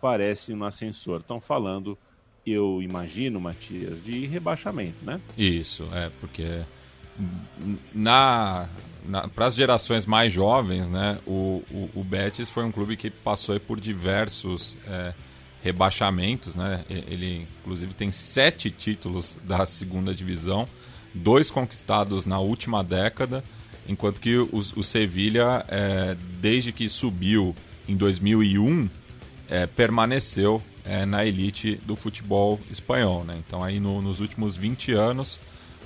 parece 0.00 0.54
um 0.54 0.62
ascensor. 0.62 1.22
Estão 1.22 1.40
falando, 1.40 1.98
eu 2.46 2.80
imagino, 2.80 3.40
Matias, 3.40 4.04
de 4.04 4.24
rebaixamento, 4.26 5.04
né? 5.04 5.20
Isso, 5.36 5.82
é, 5.92 6.08
porque 6.20 6.62
na, 7.92 8.68
para 9.34 9.46
as 9.46 9.56
gerações 9.56 10.06
mais 10.06 10.32
jovens, 10.32 10.88
né, 10.88 11.18
o, 11.26 11.64
o, 11.68 11.90
o 11.96 12.04
Betis 12.04 12.48
foi 12.48 12.62
um 12.62 12.70
clube 12.70 12.96
que 12.96 13.10
passou 13.10 13.58
por 13.58 13.80
diversos 13.80 14.76
é, 14.86 15.12
rebaixamentos, 15.64 16.54
né? 16.54 16.84
Ele, 16.90 17.48
inclusive, 17.62 17.94
tem 17.94 18.12
sete 18.12 18.70
títulos 18.70 19.34
da 19.44 19.64
segunda 19.64 20.14
divisão, 20.14 20.68
dois 21.14 21.50
conquistados 21.50 22.26
na 22.26 22.38
última 22.38 22.84
década, 22.84 23.42
enquanto 23.88 24.20
que 24.20 24.36
o, 24.36 24.50
o 24.52 24.84
Sevilha, 24.84 25.64
é, 25.68 26.14
desde 26.38 26.70
que 26.70 26.86
subiu 26.86 27.56
em 27.88 27.96
2001, 27.96 28.90
é, 29.48 29.66
permaneceu 29.66 30.62
é, 30.84 31.06
na 31.06 31.24
elite 31.24 31.80
do 31.86 31.96
futebol 31.96 32.60
espanhol. 32.70 33.24
Né? 33.24 33.42
Então, 33.46 33.64
aí 33.64 33.80
no- 33.80 34.02
nos 34.02 34.20
últimos 34.20 34.54
20 34.58 34.92
anos, 34.92 35.40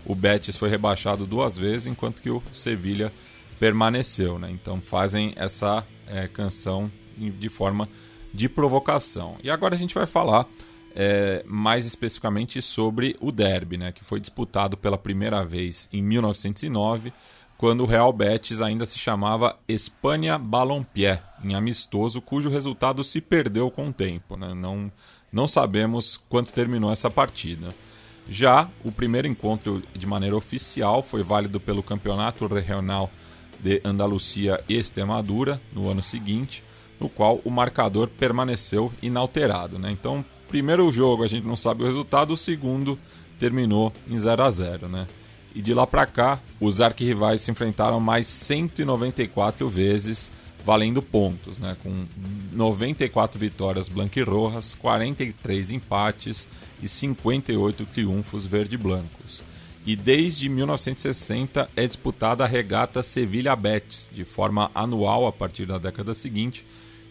o 0.04 0.12
Betis 0.12 0.56
foi 0.56 0.68
rebaixado 0.68 1.24
duas 1.24 1.56
vezes, 1.56 1.86
enquanto 1.86 2.20
que 2.20 2.30
o 2.30 2.42
Sevilha 2.52 3.12
permaneceu. 3.60 4.40
Né? 4.40 4.50
Então, 4.50 4.80
fazem 4.80 5.32
essa 5.36 5.86
é, 6.08 6.26
canção 6.26 6.90
de 7.16 7.48
forma 7.48 7.88
de 8.32 8.48
provocação. 8.48 9.36
E 9.42 9.50
agora 9.50 9.74
a 9.74 9.78
gente 9.78 9.94
vai 9.94 10.06
falar 10.06 10.46
é, 10.94 11.44
mais 11.46 11.86
especificamente 11.86 12.60
sobre 12.60 13.16
o 13.20 13.30
derby, 13.30 13.76
né? 13.76 13.92
que 13.92 14.04
foi 14.04 14.18
disputado 14.20 14.76
pela 14.76 14.98
primeira 14.98 15.44
vez 15.44 15.88
em 15.92 16.02
1909 16.02 17.12
quando 17.58 17.82
o 17.82 17.86
Real 17.86 18.12
Betis 18.12 18.60
ainda 18.60 18.86
se 18.86 18.98
chamava 18.98 19.58
Espanha 19.66 20.38
Ballonpié, 20.38 21.20
em 21.42 21.56
amistoso, 21.56 22.22
cujo 22.22 22.48
resultado 22.48 23.02
se 23.02 23.20
perdeu 23.20 23.68
com 23.68 23.88
o 23.88 23.92
tempo. 23.92 24.36
Né? 24.36 24.54
Não, 24.54 24.90
não 25.32 25.48
sabemos 25.48 26.20
quanto 26.28 26.52
terminou 26.52 26.92
essa 26.92 27.10
partida. 27.10 27.74
Já 28.30 28.68
o 28.84 28.92
primeiro 28.92 29.26
encontro 29.26 29.82
de 29.92 30.06
maneira 30.06 30.36
oficial 30.36 31.02
foi 31.02 31.24
válido 31.24 31.58
pelo 31.58 31.82
Campeonato 31.82 32.46
Regional 32.46 33.10
de 33.58 33.80
Andalucia 33.84 34.62
e 34.68 34.76
Extremadura 34.76 35.60
no 35.72 35.88
ano 35.90 36.02
seguinte, 36.02 36.62
no 37.01 37.09
qual 37.09 37.40
o 37.44 37.51
marcador 37.51 38.09
permaneceu 38.09 38.92
inalterado. 39.03 39.78
Né? 39.78 39.90
Então, 39.90 40.24
primeiro 40.49 40.90
jogo 40.90 41.24
a 41.24 41.28
gente 41.28 41.46
não 41.46 41.57
sabe 41.57 41.82
o 41.82 41.86
resultado, 41.86 42.32
o 42.32 42.36
segundo 42.36 42.99
terminou 43.38 43.92
em 44.09 44.18
0 44.18 44.42
a 44.42 44.51
0 44.51 44.88
né? 44.88 45.07
E 45.55 45.62
de 45.62 45.72
lá 45.72 45.86
para 45.86 46.07
cá, 46.07 46.38
os 46.61 46.80
arquirrivais 46.80 47.40
se 47.40 47.51
enfrentaram 47.51 47.99
mais 47.99 48.26
194 48.28 49.68
vezes, 49.68 50.30
valendo 50.64 51.01
pontos, 51.01 51.59
né? 51.59 51.76
com 51.82 52.05
94 52.53 53.40
vitórias 53.40 53.88
blanquirrojas, 53.88 54.74
43 54.74 55.70
empates 55.70 56.46
e 56.82 56.88
58 56.88 57.86
triunfos 57.86 58.44
verde-blancos. 58.44 59.42
E 59.86 59.96
desde 59.96 60.49
1960 60.51 61.70
é 61.74 61.86
disputada 61.86 62.44
a 62.44 62.46
regata 62.46 63.03
Sevilha 63.03 63.57
Betis, 63.57 64.11
de 64.12 64.22
forma 64.22 64.70
anual 64.74 65.26
a 65.26 65.32
partir 65.32 65.64
da 65.64 65.78
década 65.78 66.14
seguinte, 66.14 66.64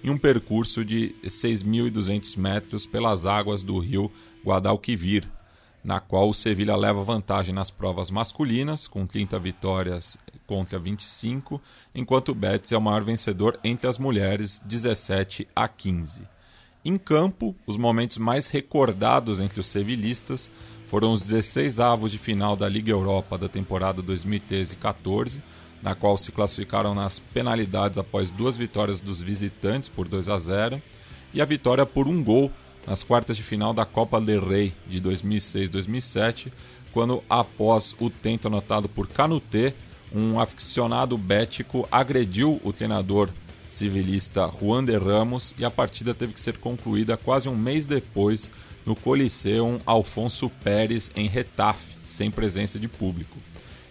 em 0.04 0.10
um 0.10 0.18
percurso 0.18 0.86
de 0.86 1.16
6.200 1.24 2.38
metros 2.38 2.86
pelas 2.86 3.26
águas 3.26 3.64
do 3.64 3.78
rio 3.80 4.12
Guadalquivir, 4.46 5.28
na 5.84 6.00
qual 6.00 6.30
o 6.30 6.34
Sevilha 6.34 6.76
leva 6.76 7.04
vantagem 7.04 7.54
nas 7.54 7.72
provas 7.72 8.12
masculinas, 8.12 8.88
com 8.88 9.06
30 9.06 9.40
vitórias 9.40 10.18
contra 10.46 10.80
25, 10.80 11.62
enquanto 11.94 12.30
o 12.30 12.36
Betis 12.36 12.72
é 12.72 12.78
o 12.78 12.82
maior 12.82 13.04
vencedor 13.04 13.60
entre 13.64 13.88
as 13.88 13.98
mulheres, 13.98 14.62
17 14.66 15.48
a 15.56 15.68
15. 15.68 16.22
Em 16.84 16.98
campo, 16.98 17.56
os 17.66 17.76
momentos 17.76 18.18
mais 18.18 18.48
recordados 18.48 19.40
entre 19.40 19.60
os 19.60 19.68
sevilhistas 19.68 20.50
foram 20.88 21.12
os 21.12 21.22
16 21.22 21.80
avos 21.80 22.12
de 22.12 22.18
final 22.18 22.56
da 22.56 22.70
Liga 22.70 22.92
Europa 22.92 23.38
da 23.38 23.50
temporada 23.50 24.02
2013-14, 24.02 25.40
na 25.88 25.96
qual 25.96 26.18
se 26.18 26.34
classificaram 26.34 26.94
nas 26.94 27.18
penalidades 27.18 27.98
após 27.98 28.30
duas 28.30 28.58
vitórias 28.58 29.00
dos 29.00 29.22
visitantes 29.22 29.88
por 29.88 30.06
2 30.06 30.28
a 30.28 30.38
0, 30.38 30.82
e 31.34 31.42
a 31.42 31.46
vitória 31.46 31.86
por 31.86 32.10
um 32.10 32.22
gol 32.22 32.52
nas 32.86 33.04
quartas 33.04 33.38
de 33.38 33.44
final 33.44 33.74
da 33.74 33.86
Copa 33.86 34.20
del 34.20 34.46
Rey 34.46 34.74
de 34.86 35.00
2006-2007, 35.00 36.52
quando, 36.92 37.24
após 37.30 37.96
o 38.00 38.10
tento 38.10 38.50
anotado 38.50 38.90
por 38.90 39.08
Canutê, 39.08 39.74
um 40.14 40.42
aficionado 40.42 41.18
bético 41.18 41.88
agrediu 41.90 42.60
o 42.66 42.74
treinador 42.74 43.30
civilista 43.70 44.52
Juan 44.60 44.84
de 44.84 44.98
Ramos 44.98 45.56
e 45.58 45.64
a 45.64 45.72
partida 45.72 46.14
teve 46.14 46.34
que 46.34 46.42
ser 46.42 46.58
concluída 46.58 47.16
quase 47.16 47.48
um 47.48 47.56
mês 47.56 47.86
depois 47.86 48.52
no 48.86 48.94
Coliseum 48.94 49.80
Alfonso 49.86 50.50
Pérez 50.50 51.10
em 51.16 51.30
Retafe, 51.30 51.96
sem 52.06 52.30
presença 52.30 52.78
de 52.78 52.90
público. 52.90 53.38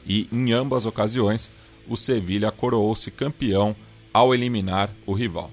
E 0.06 0.28
em 0.30 0.52
ambas 0.52 0.84
ocasiões, 0.84 1.50
o 1.88 1.96
Sevilha 1.96 2.50
coroou-se 2.50 3.10
campeão 3.10 3.74
ao 4.12 4.34
eliminar 4.34 4.90
o 5.06 5.12
rival. 5.12 5.50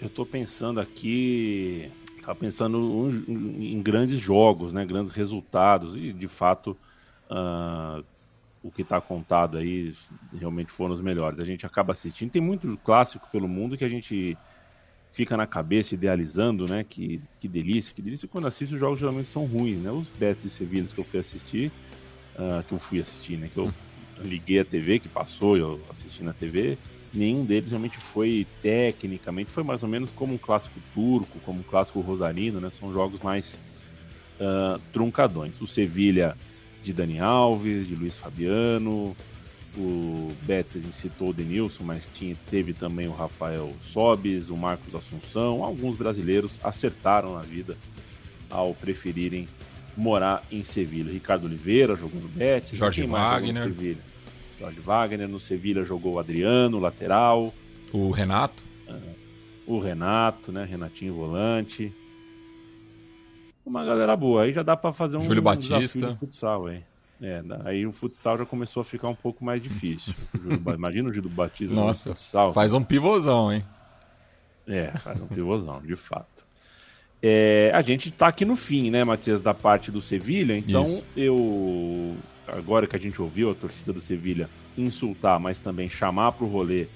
Eu 0.00 0.08
estou 0.08 0.26
pensando 0.26 0.80
aqui, 0.80 1.90
tá 2.22 2.34
pensando 2.34 3.10
em 3.28 3.80
grandes 3.82 4.20
jogos, 4.20 4.72
né, 4.72 4.84
grandes 4.84 5.12
resultados 5.12 5.96
e 5.96 6.12
de 6.12 6.28
fato 6.28 6.76
ah, 7.30 8.02
o 8.62 8.70
que 8.70 8.82
está 8.82 9.00
contado 9.00 9.58
aí 9.58 9.94
realmente 10.38 10.70
foram 10.70 10.94
os 10.94 11.00
melhores. 11.00 11.38
A 11.38 11.44
gente 11.44 11.64
acaba 11.64 11.92
assistindo, 11.92 12.30
tem 12.30 12.42
muito 12.42 12.78
clássico 12.84 13.28
pelo 13.30 13.48
mundo 13.48 13.76
que 13.76 13.84
a 13.84 13.88
gente 13.88 14.36
fica 15.12 15.36
na 15.36 15.46
cabeça 15.46 15.94
idealizando, 15.94 16.66
né, 16.66 16.84
que, 16.84 17.20
que 17.40 17.48
delícia, 17.48 17.94
que 17.94 18.02
delícia. 18.02 18.28
Quando 18.28 18.46
assiste 18.46 18.74
os 18.74 18.80
jogos 18.80 18.98
geralmente 18.98 19.28
são 19.28 19.46
ruins, 19.46 19.78
né? 19.78 19.90
Os 19.90 20.06
Betis 20.18 20.44
e 20.44 20.50
Sevilhas 20.50 20.92
que 20.92 20.98
eu 20.98 21.04
fui 21.04 21.20
assistir, 21.20 21.72
ah, 22.38 22.62
que 22.66 22.72
eu 22.74 22.78
fui 22.78 23.00
assistir, 23.00 23.38
né, 23.38 23.48
que 23.52 23.58
eu 23.58 23.72
liguei 24.22 24.60
a 24.60 24.64
TV, 24.64 24.98
que 24.98 25.08
passou, 25.08 25.56
eu 25.56 25.80
assisti 25.90 26.22
na 26.22 26.32
TV, 26.32 26.78
nenhum 27.12 27.44
deles 27.44 27.68
realmente 27.68 27.96
foi 27.98 28.46
tecnicamente, 28.62 29.50
foi 29.50 29.62
mais 29.62 29.82
ou 29.82 29.88
menos 29.88 30.10
como 30.10 30.34
um 30.34 30.38
clássico 30.38 30.78
turco, 30.94 31.38
como 31.44 31.60
um 31.60 31.62
clássico 31.62 32.00
rosarino, 32.00 32.60
né? 32.60 32.70
São 32.70 32.92
jogos 32.92 33.20
mais 33.22 33.58
ah, 34.40 34.78
truncadões. 34.92 35.60
O 35.60 35.66
Sevilha 35.66 36.36
de 36.82 36.92
Dani 36.92 37.18
Alves, 37.18 37.86
de 37.86 37.94
Luiz 37.94 38.16
Fabiano, 38.16 39.16
o 39.76 40.32
Betis 40.42 40.76
a 40.76 40.80
gente 40.80 40.96
citou 40.96 41.30
o 41.30 41.32
Denilson, 41.32 41.84
mas 41.84 42.04
tinha, 42.14 42.36
teve 42.50 42.72
também 42.72 43.08
o 43.08 43.12
Rafael 43.12 43.72
Sobis, 43.92 44.48
o 44.48 44.56
Marcos 44.56 44.94
Assunção, 44.94 45.62
alguns 45.64 45.96
brasileiros 45.96 46.52
acertaram 46.62 47.34
na 47.34 47.42
vida 47.42 47.76
ao 48.48 48.74
preferirem 48.74 49.48
morar 49.96 50.42
em 50.50 50.62
Sevilha. 50.62 51.12
Ricardo 51.12 51.44
Oliveira 51.46 51.96
jogou 51.96 52.20
no 52.20 52.28
Betis, 52.28 52.78
Jorge 52.78 53.02
no 53.06 53.12
Wagner. 53.12 53.72
Jorge 54.58 54.80
Wagner 54.80 55.28
no 55.28 55.38
Sevilha 55.40 55.84
jogou 55.84 56.14
o 56.14 56.18
Adriano, 56.18 56.78
lateral, 56.78 57.52
O 57.92 58.10
Renato, 58.10 58.64
o 59.66 59.78
Renato, 59.78 60.52
né, 60.52 60.64
Renatinho 60.64 61.14
volante. 61.14 61.92
Uma 63.64 63.84
galera 63.84 64.16
boa, 64.16 64.44
aí 64.44 64.52
já 64.52 64.62
dá 64.62 64.76
pra 64.76 64.92
fazer 64.92 65.16
um 65.16 65.20
Júlio 65.20 65.42
Batista. 65.42 66.12
de 66.12 66.18
futsal 66.18 66.66
aí. 66.66 66.82
É, 67.20 67.42
aí 67.64 67.86
o 67.86 67.92
futsal 67.92 68.38
já 68.38 68.46
começou 68.46 68.82
a 68.82 68.84
ficar 68.84 69.08
um 69.08 69.14
pouco 69.14 69.44
mais 69.44 69.62
difícil. 69.62 70.14
Imagina 70.74 71.08
o 71.08 71.12
Júlio 71.12 71.30
Batista 71.30 71.74
no 71.74 71.86
nossa, 71.86 72.10
futsal. 72.10 72.52
faz 72.52 72.72
um 72.72 72.84
pivôzão, 72.84 73.52
hein? 73.52 73.64
É, 74.68 74.90
faz 74.98 75.20
um 75.20 75.26
pivôzão, 75.26 75.80
de 75.80 75.96
fato. 75.96 76.35
É, 77.28 77.72
a 77.74 77.80
gente 77.80 78.08
tá 78.12 78.28
aqui 78.28 78.44
no 78.44 78.54
fim, 78.54 78.88
né, 78.88 79.02
Matias, 79.02 79.42
da 79.42 79.52
parte 79.52 79.90
do 79.90 80.00
Sevilha, 80.00 80.56
então 80.56 80.84
Isso. 80.84 81.02
eu. 81.16 82.14
Agora 82.46 82.86
que 82.86 82.94
a 82.94 82.98
gente 83.00 83.20
ouviu 83.20 83.50
a 83.50 83.54
torcida 83.54 83.92
do 83.92 84.00
Sevilha 84.00 84.48
insultar, 84.78 85.40
mas 85.40 85.58
também 85.58 85.88
chamar 85.88 86.30
pro 86.30 86.46
rolê 86.46 86.86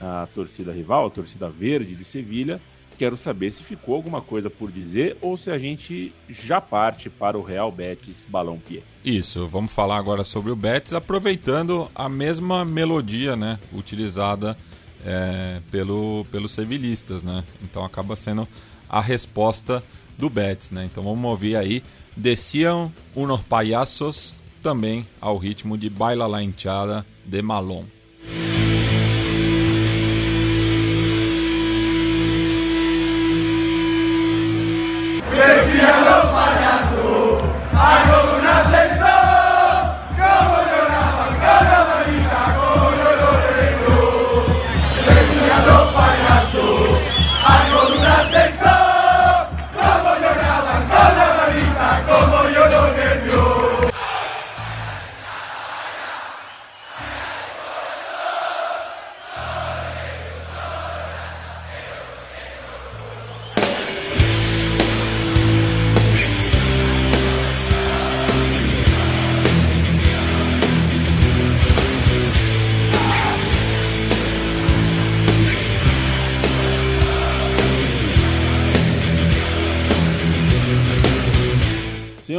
a 0.00 0.28
torcida 0.32 0.70
rival, 0.70 1.06
a 1.06 1.10
torcida 1.10 1.48
verde 1.48 1.96
de 1.96 2.04
Sevilha, 2.04 2.60
quero 2.96 3.16
saber 3.16 3.50
se 3.50 3.64
ficou 3.64 3.96
alguma 3.96 4.20
coisa 4.20 4.48
por 4.48 4.70
dizer 4.70 5.16
ou 5.20 5.36
se 5.36 5.50
a 5.50 5.58
gente 5.58 6.12
já 6.28 6.60
parte 6.60 7.10
para 7.10 7.36
o 7.36 7.42
Real 7.42 7.72
Betis 7.72 8.24
Balão 8.28 8.56
Pied. 8.56 8.84
Isso, 9.04 9.48
vamos 9.48 9.72
falar 9.72 9.96
agora 9.96 10.22
sobre 10.22 10.52
o 10.52 10.56
Betis, 10.56 10.92
aproveitando 10.92 11.90
a 11.92 12.08
mesma 12.08 12.64
melodia, 12.64 13.34
né, 13.34 13.58
utilizada 13.72 14.56
é, 15.04 15.58
pelo, 15.72 16.24
pelos 16.30 16.52
sevilhistas, 16.52 17.24
né? 17.24 17.42
Então 17.64 17.84
acaba 17.84 18.14
sendo 18.14 18.46
a 18.90 19.00
resposta 19.00 19.82
do 20.18 20.28
Betis, 20.28 20.70
né? 20.70 20.84
Então 20.84 21.02
vamos 21.02 21.30
ouvir 21.30 21.56
aí 21.56 21.82
Desciam 22.16 22.92
unos 23.14 23.40
payasos 23.40 24.34
também 24.62 25.06
ao 25.20 25.38
ritmo 25.38 25.78
de 25.78 25.88
Baila 25.88 26.26
la 26.26 26.42
hinchada 26.42 27.06
de 27.24 27.40
Malon. 27.40 27.84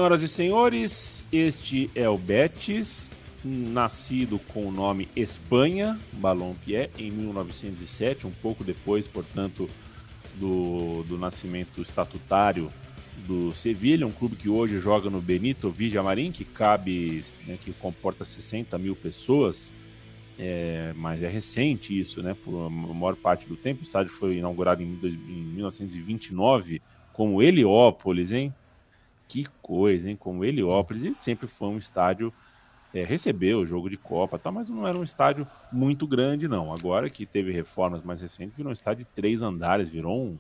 Senhoras 0.01 0.23
e 0.23 0.27
senhores, 0.27 1.25
este 1.31 1.91
é 1.93 2.09
o 2.09 2.17
Betis, 2.17 3.11
nascido 3.45 4.39
com 4.51 4.65
o 4.65 4.71
nome 4.71 5.07
Espanha, 5.15 5.95
Balompié, 6.13 6.89
em 6.97 7.11
1907, 7.11 8.25
um 8.25 8.31
pouco 8.31 8.63
depois, 8.63 9.07
portanto, 9.07 9.69
do, 10.39 11.03
do 11.03 11.19
nascimento 11.19 11.83
estatutário 11.83 12.71
do 13.27 13.51
Sevilha, 13.51 14.07
um 14.07 14.11
clube 14.11 14.35
que 14.35 14.49
hoje 14.49 14.79
joga 14.79 15.07
no 15.07 15.21
Benito 15.21 15.69
Villamarín, 15.69 16.31
que 16.31 16.45
cabe, 16.45 17.23
né, 17.45 17.59
que 17.63 17.71
comporta 17.73 18.25
60 18.25 18.75
mil 18.79 18.95
pessoas, 18.95 19.67
é, 20.39 20.93
mas 20.95 21.21
é 21.21 21.29
recente 21.29 21.97
isso, 21.97 22.23
né? 22.23 22.35
Por 22.43 22.65
a 22.65 22.69
maior 22.71 23.15
parte 23.15 23.45
do 23.45 23.55
tempo. 23.55 23.81
O 23.81 23.83
estádio 23.83 24.11
foi 24.11 24.37
inaugurado 24.37 24.81
em, 24.81 24.87
em 24.87 25.43
1929 25.53 26.81
como 27.13 27.43
Heliópolis, 27.43 28.31
hein? 28.31 28.51
Que 29.31 29.45
coisa, 29.61 30.09
hein? 30.09 30.17
Como 30.19 30.43
Heliópolis, 30.43 31.03
ele 31.03 31.15
sempre 31.15 31.47
foi 31.47 31.69
um 31.69 31.77
estádio. 31.77 32.33
É, 32.93 33.05
recebeu 33.05 33.59
o 33.59 33.65
jogo 33.65 33.89
de 33.89 33.95
Copa, 33.95 34.37
tá, 34.37 34.51
mas 34.51 34.67
não 34.67 34.85
era 34.85 34.97
um 34.97 35.03
estádio 35.03 35.47
muito 35.71 36.05
grande, 36.05 36.45
não. 36.49 36.73
Agora 36.73 37.09
que 37.09 37.25
teve 37.25 37.49
reformas 37.51 38.03
mais 38.03 38.19
recentes, 38.19 38.57
virou 38.57 38.69
um 38.69 38.73
estádio 38.73 39.05
de 39.05 39.11
três 39.15 39.41
andares, 39.41 39.87
virou 39.87 40.21
um, 40.21 40.37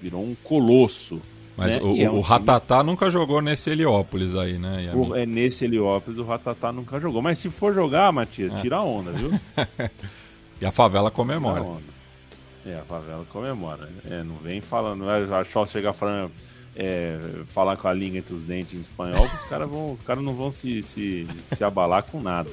virou 0.00 0.22
um 0.22 0.36
colosso. 0.44 1.20
Mas 1.56 1.74
né? 1.74 1.82
o, 1.82 1.86
é 2.00 2.08
um 2.08 2.18
o 2.18 2.22
time- 2.22 2.22
Ratatá 2.22 2.82
nunca 2.84 3.10
jogou 3.10 3.40
nesse 3.40 3.70
Heliópolis 3.70 4.36
aí, 4.36 4.56
né? 4.58 4.84
Yami? 4.84 5.00
o- 5.08 5.14
é 5.16 5.26
nesse 5.26 5.64
Heliópolis 5.64 6.18
o 6.18 6.24
Ratatá 6.24 6.72
nunca 6.72 7.00
jogou. 7.00 7.20
Mas 7.20 7.40
se 7.40 7.50
for 7.50 7.74
jogar, 7.74 8.12
Matias, 8.12 8.52
É. 8.54 8.60
tira 8.60 8.76
a 8.76 8.84
onda, 8.84 9.10
viu? 9.10 9.30
E 10.60 10.64
a 10.64 10.70
favela 10.70 11.10
comemora. 11.10 11.62
a. 11.64 12.68
É, 12.70 12.78
a 12.78 12.82
favela 12.82 13.24
comemora. 13.30 13.88
É, 14.08 14.22
não 14.22 14.36
vem 14.36 14.60
falando, 14.60 15.00
não 15.00 15.10
é 15.10 15.44
só 15.44 15.66
chegar 15.66 15.92
falando, 15.92 16.30
é, 16.76 17.18
falar 17.46 17.76
com 17.76 17.88
a 17.88 17.92
língua 17.92 18.18
entre 18.18 18.34
os 18.34 18.42
dentes 18.42 18.74
em 18.74 18.80
espanhol, 18.80 19.24
os 19.24 19.48
caras 19.48 19.70
os 19.70 20.00
caras 20.02 20.24
não 20.24 20.34
vão 20.34 20.50
se, 20.50 20.82
se, 20.82 21.26
se 21.54 21.64
abalar 21.64 22.02
com 22.02 22.20
nada. 22.20 22.50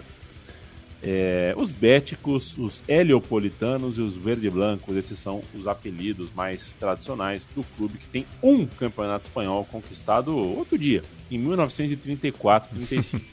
É, 1.04 1.56
os 1.58 1.72
béticos, 1.72 2.56
os 2.60 2.84
heliopolitanos 2.88 3.98
e 3.98 4.02
os 4.02 4.16
verde-blancos, 4.16 4.96
esses 4.96 5.18
são 5.18 5.42
os 5.56 5.68
apelidos 5.68 6.30
mais 6.36 6.74
tradicionais 6.74 7.50
do 7.56 7.64
clube 7.76 7.98
que 7.98 8.06
tem 8.06 8.26
um 8.44 8.68
campeonato 8.68 9.26
espanhol 9.26 9.66
conquistado 9.66 10.38
outro 10.38 10.78
dia, 10.78 11.02
em 11.32 11.44
1934-35. 11.44 13.22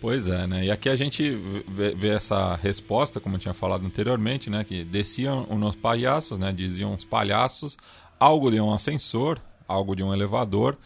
Pois 0.00 0.28
é, 0.28 0.46
né? 0.46 0.64
E 0.66 0.70
aqui 0.70 0.88
a 0.88 0.94
gente 0.94 1.28
vê, 1.66 1.92
vê 1.92 2.10
essa 2.10 2.54
resposta, 2.54 3.18
como 3.18 3.34
eu 3.34 3.40
tinha 3.40 3.54
falado 3.54 3.84
anteriormente, 3.84 4.48
né? 4.48 4.62
Que 4.62 4.84
desciam 4.84 5.44
uns 5.50 5.74
palhaços, 5.74 6.38
né? 6.38 6.52
Diziam 6.52 6.94
os 6.94 7.04
palhaços, 7.04 7.76
algo 8.18 8.50
de 8.50 8.60
um 8.60 8.72
ascensor, 8.72 9.38
algo 9.66 9.94
de 9.94 10.02
um 10.02 10.12
elevador. 10.12 10.76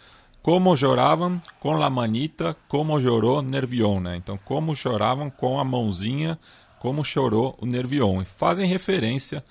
Como 0.42 0.76
choravam 0.76 1.40
com 1.60 1.74
la 1.74 1.88
manita, 1.88 2.56
como 2.68 3.00
chorou 3.00 3.42
Nervion, 3.42 4.00
né? 4.00 4.16
Então, 4.16 4.38
como 4.44 4.74
choravam 4.74 5.30
com 5.30 5.58
a 5.60 5.64
mãozinha, 5.64 6.38
como 6.80 7.04
chorou 7.04 7.56
o 7.60 7.66
Nervion. 7.66 8.22
E 8.22 8.24
fazem 8.24 8.66
referência 8.66 9.44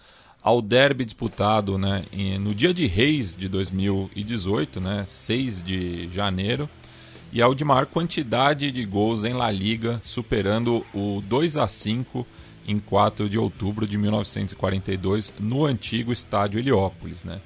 ao 0.43 0.61
derby 0.61 1.05
disputado, 1.05 1.77
né? 1.77 2.03
no 2.39 2.53
dia 2.53 2.73
de 2.73 2.87
Reis 2.87 3.35
de 3.35 3.47
2018, 3.47 4.81
né? 4.81 5.05
6 5.07 5.63
de 5.63 6.09
janeiro 6.13 6.69
e 7.33 7.41
é 7.41 7.47
o 7.47 7.55
de 7.55 7.63
maior 7.63 7.85
quantidade 7.85 8.71
de 8.71 8.85
gols 8.85 9.23
em 9.23 9.33
La 9.33 9.49
Liga, 9.49 10.01
superando 10.03 10.85
o 10.93 11.21
2 11.25 11.55
a 11.55 11.67
5 11.67 12.27
em 12.67 12.77
4 12.77 13.29
de 13.29 13.37
outubro 13.37 13.87
de 13.87 13.97
1942 13.97 15.33
no 15.39 15.65
antigo 15.65 16.11
estádio 16.11 16.59
Heliópolis. 16.59 17.23
Né? 17.23 17.39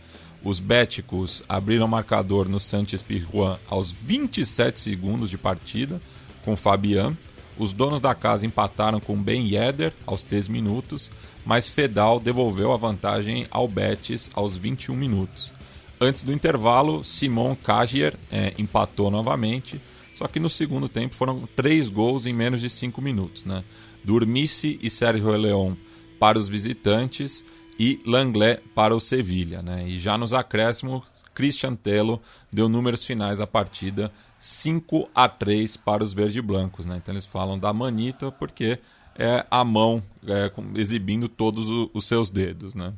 Os 0.45 0.59
béticos 0.59 1.41
abriram 1.49 1.87
o 1.87 1.89
marcador 1.89 2.47
no 2.47 2.59
Santos 2.59 3.01
Pirjuan 3.01 3.57
aos 3.67 3.91
27 3.91 4.79
segundos 4.79 5.31
de 5.31 5.39
partida, 5.39 5.99
com 6.45 6.55
Fabian. 6.55 7.17
Os 7.57 7.73
donos 7.73 7.99
da 7.99 8.13
casa 8.13 8.45
empataram 8.45 8.99
com 8.99 9.17
Ben 9.17 9.43
Yedder 9.47 9.91
aos 10.05 10.21
3 10.21 10.47
minutos, 10.47 11.09
mas 11.43 11.67
Fedal 11.67 12.19
devolveu 12.19 12.71
a 12.71 12.77
vantagem 12.77 13.47
ao 13.49 13.67
Betis 13.67 14.29
aos 14.35 14.55
21 14.55 14.95
minutos. 14.95 15.51
Antes 15.99 16.21
do 16.21 16.31
intervalo, 16.31 17.03
Simon 17.03 17.55
Cagier 17.55 18.13
eh, 18.31 18.53
empatou 18.59 19.09
novamente, 19.09 19.81
só 20.15 20.27
que 20.27 20.39
no 20.39 20.49
segundo 20.49 20.87
tempo 20.87 21.15
foram 21.15 21.49
três 21.55 21.89
gols 21.89 22.27
em 22.27 22.33
menos 22.33 22.61
de 22.61 22.69
cinco 22.69 23.01
minutos. 23.01 23.45
Né? 23.45 23.63
Durmice 24.03 24.77
e 24.79 24.91
Sérgio 24.91 25.35
León 25.35 25.75
para 26.19 26.37
os 26.37 26.47
visitantes 26.47 27.43
e 27.79 28.01
Langlais 28.05 28.59
para 28.73 28.95
o 28.95 28.99
Sevilha. 28.99 29.61
Né? 29.61 29.87
E 29.87 29.99
já 29.99 30.17
nos 30.17 30.33
acréscimos, 30.33 31.03
Christian 31.33 31.75
Tello 31.75 32.21
deu 32.51 32.69
números 32.69 33.03
finais 33.03 33.41
à 33.41 33.47
partida 33.47 34.11
5 34.39 35.09
a 35.13 35.27
3 35.27 35.77
para 35.77 36.03
os 36.03 36.13
verde-blancos. 36.13 36.85
Né? 36.85 36.97
Então 36.97 37.13
eles 37.13 37.25
falam 37.25 37.57
da 37.59 37.73
manita 37.73 38.31
porque 38.31 38.79
é 39.17 39.45
a 39.49 39.63
mão 39.63 40.01
é, 40.27 40.51
exibindo 40.75 41.27
todos 41.27 41.67
os 41.93 42.05
seus 42.05 42.29
dedos. 42.29 42.75
Né? 42.75 42.93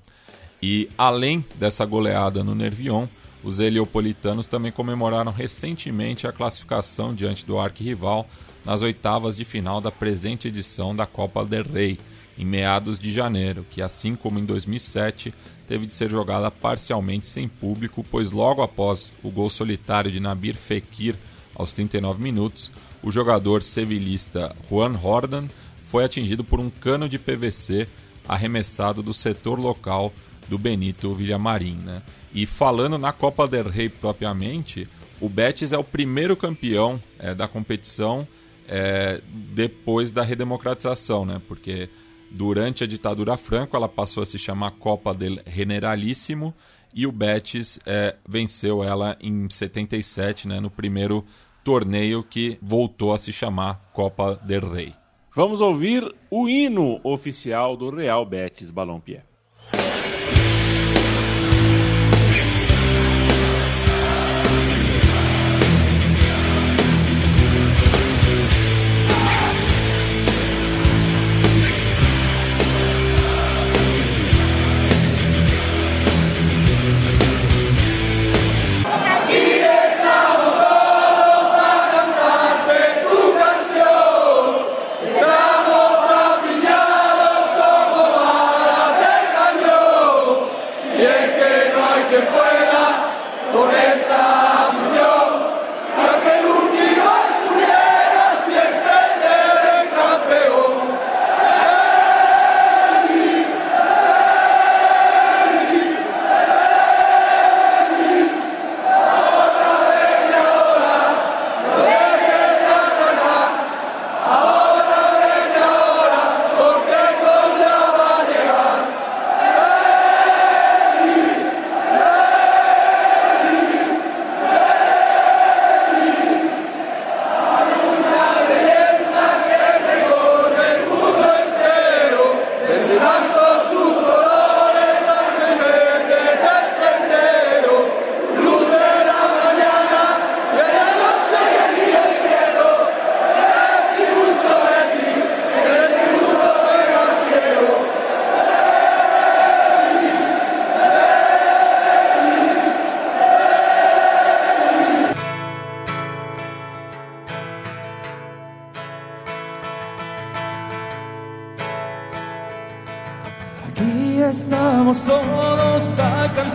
E 0.61 0.89
além 0.97 1.43
dessa 1.55 1.85
goleada 1.85 2.43
no 2.43 2.55
Nervion, 2.55 3.07
os 3.43 3.59
heliopolitanos 3.59 4.47
também 4.47 4.71
comemoraram 4.71 5.31
recentemente 5.31 6.27
a 6.27 6.31
classificação 6.31 7.13
diante 7.13 7.45
do 7.45 7.59
arquirrival 7.59 8.27
nas 8.65 8.81
oitavas 8.81 9.37
de 9.37 9.45
final 9.45 9.79
da 9.79 9.91
presente 9.91 10.47
edição 10.47 10.95
da 10.95 11.05
Copa 11.05 11.45
del 11.45 11.63
Rei, 11.63 11.99
em 12.37 12.45
meados 12.45 12.99
de 12.99 13.11
janeiro, 13.11 13.65
que 13.69 13.81
assim 13.81 14.15
como 14.15 14.39
em 14.39 14.45
2007 14.45 15.33
teve 15.67 15.85
de 15.85 15.93
ser 15.93 16.09
jogada 16.09 16.49
parcialmente 16.49 17.27
sem 17.27 17.47
público, 17.47 18.05
pois 18.09 18.31
logo 18.31 18.61
após 18.61 19.11
o 19.23 19.29
gol 19.29 19.49
solitário 19.49 20.11
de 20.11 20.19
Nabir 20.19 20.55
Fekir 20.55 21.15
aos 21.55 21.73
39 21.73 22.21
minutos, 22.21 22.71
o 23.03 23.11
jogador 23.11 23.61
sevilhista 23.63 24.55
Juan 24.69 24.97
Jordan 24.97 25.47
foi 25.87 26.03
atingido 26.03 26.43
por 26.43 26.59
um 26.59 26.69
cano 26.69 27.09
de 27.09 27.17
PVC 27.17 27.87
arremessado 28.27 29.01
do 29.01 29.13
setor 29.13 29.59
local 29.59 30.13
do 30.47 30.57
Benito 30.57 31.13
Villamarín. 31.13 31.77
Né? 31.83 32.01
E 32.33 32.45
falando 32.45 32.97
na 32.97 33.11
Copa 33.11 33.47
del 33.47 33.69
Rei 33.69 33.89
propriamente, 33.89 34.87
o 35.19 35.29
Betis 35.29 35.71
é 35.71 35.77
o 35.77 35.83
primeiro 35.83 36.35
campeão 36.35 37.01
eh, 37.19 37.33
da 37.33 37.47
competição 37.47 38.27
eh, 38.67 39.21
depois 39.33 40.11
da 40.11 40.23
redemocratização, 40.23 41.25
né? 41.25 41.41
porque 41.47 41.89
durante 42.31 42.83
a 42.83 42.87
ditadura 42.87 43.37
Franco 43.37 43.75
ela 43.75 43.89
passou 43.89 44.23
a 44.23 44.25
se 44.25 44.37
chamar 44.37 44.71
Copa 44.71 45.13
del 45.13 45.39
Generalíssimo 45.47 46.53
e 46.93 47.05
o 47.05 47.11
Betis 47.11 47.79
eh, 47.85 48.15
venceu 48.27 48.83
ela 48.83 49.17
em 49.21 49.49
77, 49.49 50.47
né? 50.47 50.59
no 50.59 50.69
primeiro 50.69 51.23
torneio 51.63 52.23
que 52.23 52.57
voltou 52.61 53.13
a 53.13 53.17
se 53.17 53.31
chamar 53.31 53.89
Copa 53.93 54.35
del 54.35 54.71
Rei. 54.71 54.93
Vamos 55.35 55.61
ouvir 55.61 56.15
o 56.31 56.49
hino 56.49 56.99
oficial 57.03 57.77
do 57.77 57.91
Real 57.91 58.25
Betis 58.25 58.71
Balompié. 58.71 59.26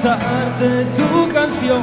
Cantarte 0.02 0.84
tu 0.96 1.32
canción. 1.32 1.82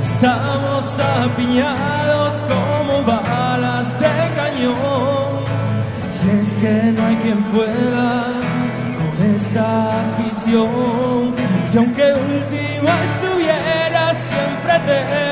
Estamos 0.00 0.84
apiñados 1.24 2.32
como 2.50 3.02
balas 3.04 3.88
de 4.00 4.34
cañón. 4.36 5.44
Si 6.10 6.30
es 6.30 6.48
que 6.60 6.92
no 6.92 7.06
hay 7.06 7.16
quien 7.16 7.42
pueda 7.44 8.26
con 8.98 9.14
esta 9.34 10.00
afición. 10.00 11.34
Y 11.72 11.76
aunque 11.78 12.04
último 12.12 12.90
estuviera, 13.08 14.12
siempre 14.28 14.74
te 14.86 15.29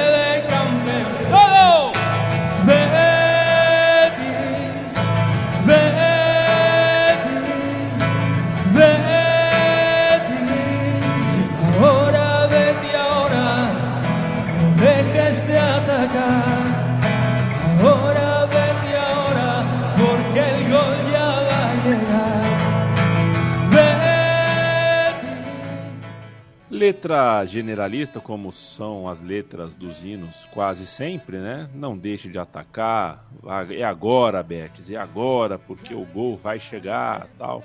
Letra 26.88 27.44
generalista, 27.44 28.18
como 28.18 28.50
são 28.50 29.08
as 29.10 29.20
letras 29.20 29.74
dos 29.76 30.02
hinos 30.02 30.48
quase 30.54 30.86
sempre, 30.86 31.36
né? 31.36 31.68
Não 31.74 31.94
deixe 31.98 32.30
de 32.30 32.38
atacar. 32.38 33.28
Ah, 33.46 33.66
É 33.70 33.82
agora, 33.84 34.42
Betis, 34.42 34.90
é 34.90 34.96
agora, 34.96 35.58
porque 35.58 35.94
o 35.94 36.06
gol 36.06 36.34
vai 36.34 36.58
chegar, 36.58 37.28
tal. 37.36 37.62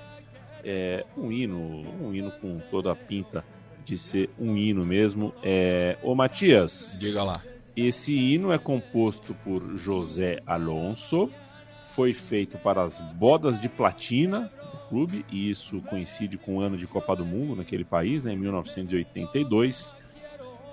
É 0.62 1.06
um 1.16 1.32
hino, 1.32 1.58
um 2.02 2.14
hino 2.14 2.32
com 2.32 2.60
toda 2.70 2.92
a 2.92 2.96
pinta 2.98 3.46
de 3.86 3.98
ser 3.98 4.30
um 4.38 4.58
hino 4.58 4.86
mesmo. 4.86 5.34
É... 5.42 5.98
Ô 6.04 6.14
Matias, 6.14 6.98
Diga 7.00 7.24
lá. 7.24 7.42
esse 7.78 8.14
hino 8.14 8.52
é 8.52 8.58
composto 8.58 9.34
por 9.36 9.78
José 9.78 10.42
Alonso, 10.46 11.30
foi 11.82 12.14
feito 12.14 12.58
para 12.58 12.82
as 12.84 13.00
bodas 13.16 13.58
de 13.58 13.70
platina 13.70 14.52
clube, 14.84 15.26
e 15.32 15.50
isso 15.50 15.82
coincide 15.82 16.38
com 16.38 16.58
o 16.58 16.62
ano 16.62 16.78
de 16.78 16.86
Copa 16.88 17.16
do 17.16 17.26
Mundo 17.26 17.56
naquele 17.56 17.84
país, 17.84 18.24
né, 18.24 18.34
em 18.34 18.38
1982, 18.38 19.96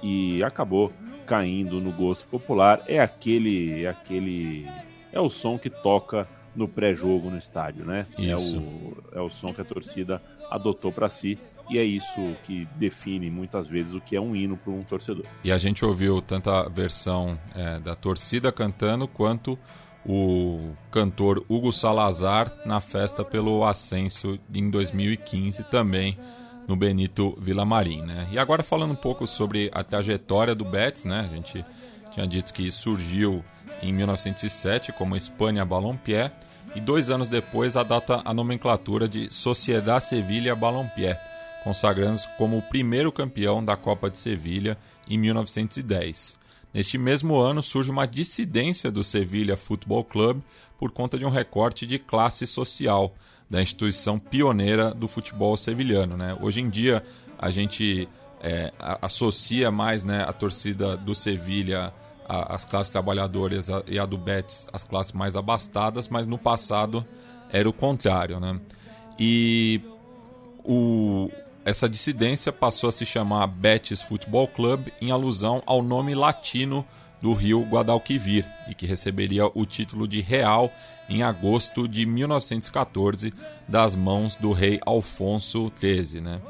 e 0.02 0.42
acabou 0.42 0.92
caindo 1.26 1.80
no 1.80 1.92
gosto 1.92 2.26
popular. 2.26 2.82
É 2.86 3.00
aquele, 3.00 3.84
é 3.84 3.88
aquele, 3.88 4.66
é 5.12 5.20
o 5.20 5.30
som 5.30 5.58
que 5.58 5.70
toca 5.70 6.28
no 6.54 6.66
pré-jogo 6.66 7.30
no 7.30 7.38
estádio, 7.38 7.84
né? 7.84 8.06
É 8.18 8.22
Isso. 8.22 8.58
o, 8.58 8.96
é 9.12 9.20
o 9.20 9.30
som 9.30 9.52
que 9.54 9.60
a 9.60 9.64
torcida 9.64 10.20
adotou 10.50 10.90
para 10.90 11.08
si. 11.08 11.38
E 11.70 11.78
é 11.78 11.84
isso 11.84 12.36
que 12.42 12.66
define 12.74 13.30
muitas 13.30 13.68
vezes 13.68 13.94
o 13.94 14.00
que 14.00 14.16
é 14.16 14.20
um 14.20 14.34
hino 14.34 14.56
para 14.56 14.72
um 14.72 14.82
torcedor. 14.82 15.24
E 15.44 15.52
a 15.52 15.58
gente 15.58 15.84
ouviu 15.84 16.20
tanto 16.20 16.50
a 16.50 16.68
versão 16.68 17.38
é, 17.54 17.78
da 17.78 17.94
torcida 17.94 18.50
cantando 18.50 19.06
quanto 19.06 19.56
o 20.04 20.72
cantor 20.90 21.44
Hugo 21.48 21.72
Salazar 21.72 22.52
na 22.64 22.80
festa 22.80 23.24
pelo 23.24 23.64
ascenso 23.64 24.38
em 24.52 24.70
2015 24.70 25.64
também 25.64 26.18
no 26.66 26.76
Benito 26.76 27.36
Villamarim, 27.40 28.02
né? 28.02 28.28
E 28.30 28.38
agora 28.38 28.62
falando 28.62 28.92
um 28.92 28.96
pouco 28.96 29.26
sobre 29.26 29.70
a 29.74 29.82
trajetória 29.82 30.54
do 30.54 30.64
Betis, 30.64 31.04
né? 31.04 31.28
A 31.30 31.34
gente 31.34 31.64
tinha 32.12 32.26
dito 32.26 32.52
que 32.52 32.70
surgiu 32.70 33.44
em 33.82 33.92
1907 33.92 34.92
como 34.92 35.16
Espanha 35.16 35.64
Ballonpié 35.64 36.32
e 36.74 36.80
dois 36.80 37.10
anos 37.10 37.28
depois 37.28 37.76
adota 37.76 38.22
a 38.24 38.32
nomenclatura 38.32 39.08
de 39.08 39.32
Sociedad 39.34 40.00
Sevilla 40.00 40.54
Ballonpié, 40.54 41.20
consagrando-se 41.64 42.28
como 42.36 42.58
o 42.58 42.62
primeiro 42.62 43.10
campeão 43.10 43.64
da 43.64 43.76
Copa 43.76 44.08
de 44.08 44.18
Sevilha 44.18 44.78
em 45.08 45.18
1910. 45.18 46.39
Neste 46.72 46.96
mesmo 46.96 47.38
ano 47.38 47.62
surge 47.62 47.90
uma 47.90 48.06
dissidência 48.06 48.90
do 48.90 49.02
Sevilha 49.02 49.56
Football 49.56 50.04
Club 50.04 50.40
por 50.78 50.92
conta 50.92 51.18
de 51.18 51.24
um 51.24 51.30
recorte 51.30 51.84
de 51.86 51.98
classe 51.98 52.46
social 52.46 53.14
da 53.48 53.60
instituição 53.60 54.18
pioneira 54.18 54.94
do 54.94 55.08
futebol 55.08 55.56
sevilhano. 55.56 56.16
Né? 56.16 56.36
Hoje 56.40 56.60
em 56.60 56.70
dia 56.70 57.04
a 57.36 57.50
gente 57.50 58.08
é, 58.40 58.72
associa 58.78 59.70
mais 59.70 60.04
né, 60.04 60.22
a 60.22 60.32
torcida 60.32 60.96
do 60.96 61.14
Sevilha 61.14 61.92
às 62.28 62.64
classes 62.64 62.90
trabalhadoras 62.90 63.66
e 63.88 63.98
a 63.98 64.06
do 64.06 64.16
Betis 64.16 64.68
às 64.72 64.84
classes 64.84 65.12
mais 65.12 65.34
abastadas, 65.34 66.08
mas 66.08 66.28
no 66.28 66.38
passado 66.38 67.04
era 67.50 67.68
o 67.68 67.72
contrário. 67.72 68.38
Né? 68.38 68.60
E 69.18 69.80
o, 70.64 71.28
essa 71.70 71.88
dissidência 71.88 72.52
passou 72.52 72.88
a 72.88 72.92
se 72.92 73.06
chamar 73.06 73.46
Betis 73.46 74.02
Futebol 74.02 74.48
Club 74.48 74.88
em 75.00 75.12
alusão 75.12 75.62
ao 75.64 75.82
nome 75.84 76.16
latino 76.16 76.84
do 77.22 77.32
rio 77.32 77.62
Guadalquivir 77.62 78.44
e 78.68 78.74
que 78.74 78.86
receberia 78.86 79.46
o 79.46 79.64
título 79.64 80.08
de 80.08 80.20
Real 80.20 80.72
em 81.08 81.22
agosto 81.22 81.86
de 81.86 82.04
1914 82.04 83.32
das 83.68 83.94
mãos 83.94 84.34
do 84.34 84.50
rei 84.50 84.80
Alfonso 84.84 85.70
XIII. 85.78 86.20
Né? 86.20 86.40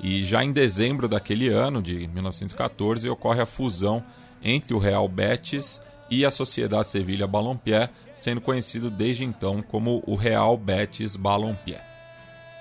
E 0.00 0.22
já 0.22 0.44
em 0.44 0.52
dezembro 0.52 1.08
daquele 1.08 1.48
ano, 1.48 1.82
de 1.82 2.06
1914, 2.06 3.08
ocorre 3.08 3.40
a 3.40 3.46
fusão 3.46 4.04
entre 4.40 4.74
o 4.74 4.78
Real 4.78 5.08
Betis 5.08 5.82
e 6.08 6.24
a 6.24 6.30
Sociedade 6.30 6.86
Sevilha 6.86 7.26
Ballonpié, 7.26 7.90
sendo 8.14 8.40
conhecido 8.40 8.92
desde 8.92 9.24
então 9.24 9.60
como 9.60 10.04
o 10.06 10.14
Real 10.14 10.56
Betis 10.56 11.16
Ballonpié. 11.16 11.87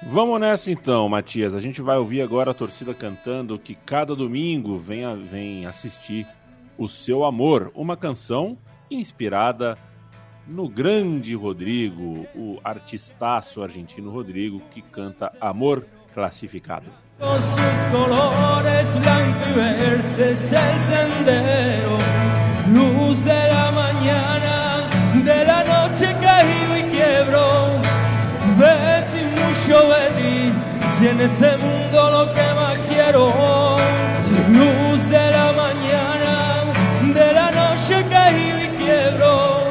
Vamos 0.04 0.40
nessa 0.40 0.72
então, 0.72 1.10
Matias. 1.10 1.56
A 1.56 1.60
gente 1.60 1.82
vai 1.82 1.98
ouvir 1.98 2.22
agora 2.22 2.52
a 2.52 2.54
torcida 2.54 2.94
cantando 2.94 3.58
que 3.60 3.76
cada 3.76 4.16
domingo 4.16 4.78
vem, 4.78 5.04
a- 5.04 5.16
vem 5.16 5.66
assistir 5.66 6.26
O 6.78 6.88
Seu 6.88 7.26
Amor, 7.26 7.72
uma 7.76 7.98
canção 7.98 8.58
inspirada 8.92 9.78
no 10.48 10.70
grande 10.70 11.34
Rodrigo, 11.36 12.26
o 12.36 12.60
artistaço 12.64 13.62
argentino 13.64 14.12
Rodrigo, 14.12 14.62
que 14.72 14.82
canta 14.82 15.32
Amor 15.42 15.86
Classificado. 16.14 16.86
Sus 17.20 17.92
colores 17.92 18.96
y 18.96 19.54
verde 19.56 20.38
sendero, 20.38 21.98
luz 22.72 23.18
de 23.26 23.47
si 30.98 31.08
en 31.08 31.22
este 31.22 31.58
mundo 31.58 32.10
lo 32.12 32.34
que 32.34 32.54
más 32.56 32.78
quiero, 32.90 33.78
luz 34.50 35.10
de 35.10 35.32
la 35.32 35.54
mañana, 35.54 36.64
de 37.14 37.34
la 37.34 37.52
noche 37.52 38.04
caído 38.10 38.64
y 38.64 38.68
quiebro. 38.82 39.68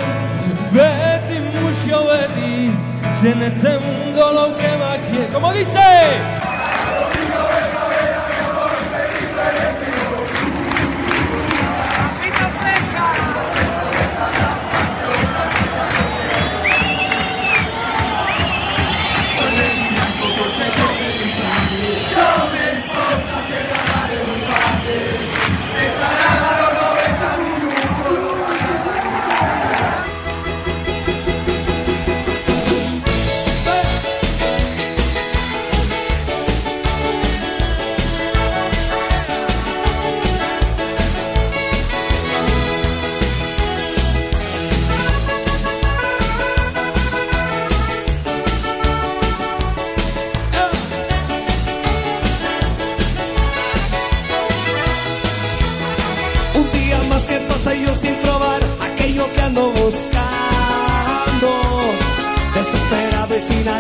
Betty, 0.70 1.40
mucho 1.40 2.06
Betty, 2.06 2.70
si 3.20 3.28
en 3.28 3.42
este 3.42 3.78
mundo 3.78 4.32
lo 4.32 4.56
que 4.56 4.68
más 4.76 4.98
quiero, 5.10 5.32
como 5.32 5.52
dice. 5.52 6.45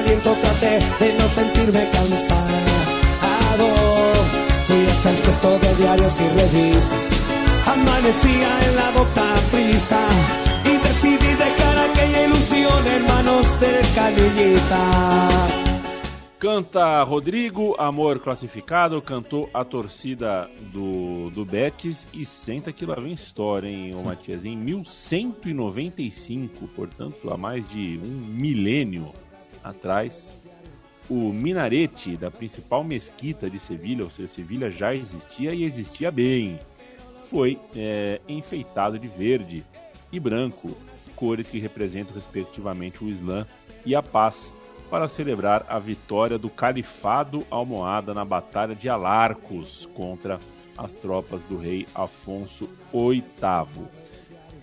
Aliento 0.06 0.30
traté 0.40 0.78
de 1.00 1.12
no 1.18 1.26
sentirme 1.28 1.90
cansado. 1.90 3.66
Fui 4.66 4.86
hasta 4.86 5.10
el 5.10 5.16
puesto 5.16 5.58
de 5.58 5.74
diarios 5.74 6.20
y 6.20 6.28
revistas. 6.28 7.08
Amanecía 7.66 8.68
en 8.68 8.76
la 8.76 8.90
boca 8.90 9.34
prisa 9.50 9.98
y 10.64 10.76
decidí 10.78 11.34
dejar 11.34 11.90
aquella 11.90 12.22
ilusión 12.24 12.86
en 12.86 13.04
manos 13.06 13.60
del 13.60 13.84
canillita. 13.94 14.86
Canta 16.38 17.02
Rodrigo, 17.02 17.74
Amor 17.78 18.20
classificado, 18.20 19.00
cantou 19.00 19.48
a 19.54 19.64
torcida 19.64 20.50
do, 20.72 21.30
do 21.30 21.46
Betis 21.46 22.06
e 22.12 22.26
senta 22.26 22.72
que 22.72 22.84
lá 22.84 22.96
vem 22.96 23.14
história, 23.14 23.68
hein, 23.68 23.94
ô 23.94 24.02
Matias? 24.02 24.44
Em 24.44 24.54
1195, 24.54 26.68
portanto, 26.68 27.32
há 27.32 27.38
mais 27.38 27.66
de 27.70 27.98
um 28.04 28.26
milênio 28.28 29.14
atrás, 29.68 30.36
o 31.08 31.32
minarete 31.32 32.16
da 32.16 32.30
principal 32.30 32.82
mesquita 32.82 33.48
de 33.48 33.58
Sevilha, 33.58 34.04
ou 34.04 34.10
seja, 34.10 34.28
Sevilha 34.28 34.70
já 34.70 34.94
existia 34.94 35.54
e 35.54 35.64
existia 35.64 36.10
bem, 36.10 36.58
foi 37.30 37.58
é, 37.74 38.20
enfeitado 38.28 38.98
de 38.98 39.08
verde 39.08 39.64
e 40.12 40.20
branco, 40.20 40.76
cores 41.14 41.48
que 41.48 41.58
representam 41.58 42.14
respectivamente 42.14 43.02
o 43.02 43.08
Islã 43.08 43.46
e 43.84 43.94
a 43.94 44.02
paz, 44.02 44.52
para 44.90 45.08
celebrar 45.08 45.66
a 45.68 45.80
vitória 45.80 46.38
do 46.38 46.48
Califado 46.48 47.44
Almohada 47.50 48.14
na 48.14 48.24
Batalha 48.24 48.74
de 48.74 48.88
Alarcos 48.88 49.88
contra 49.94 50.38
as 50.78 50.92
tropas 50.92 51.42
do 51.44 51.56
rei 51.56 51.86
Afonso 51.92 52.68
VIII. 52.92 53.86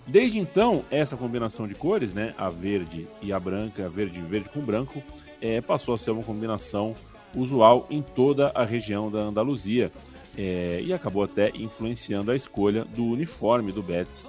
Desde 0.06 0.38
então, 0.38 0.84
essa 0.92 1.16
combinação 1.16 1.68
de 1.68 1.76
cores, 1.76 2.14
né, 2.14 2.34
a 2.38 2.50
verde 2.50 3.08
e 3.22 3.32
a 3.32 3.40
branca, 3.40 3.86
a 3.86 3.90
verde 3.90 4.20
verde 4.20 4.50
com 4.50 4.60
branco, 4.60 5.02
é, 5.42 5.62
passou 5.62 5.94
a 5.94 5.98
ser 5.98 6.12
uma 6.12 6.24
combinação 6.24 6.96
usual 7.34 7.88
em 7.90 8.02
toda 8.02 8.52
a 8.54 8.64
região 8.64 9.10
da 9.10 9.20
Andaluzia 9.20 9.92
é, 10.38 10.82
e 10.84 10.94
acabou 10.94 11.24
até 11.24 11.50
influenciando 11.56 12.32
a 12.32 12.36
escolha 12.36 12.86
do 12.86 13.06
uniforme 13.06 13.72
do 13.72 13.82
Betis 13.82 14.28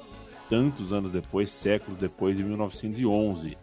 tantos 0.48 0.92
anos 0.92 1.10
depois, 1.10 1.50
séculos 1.50 1.98
depois, 1.98 2.38
em 2.38 2.44
1911. 2.44 3.56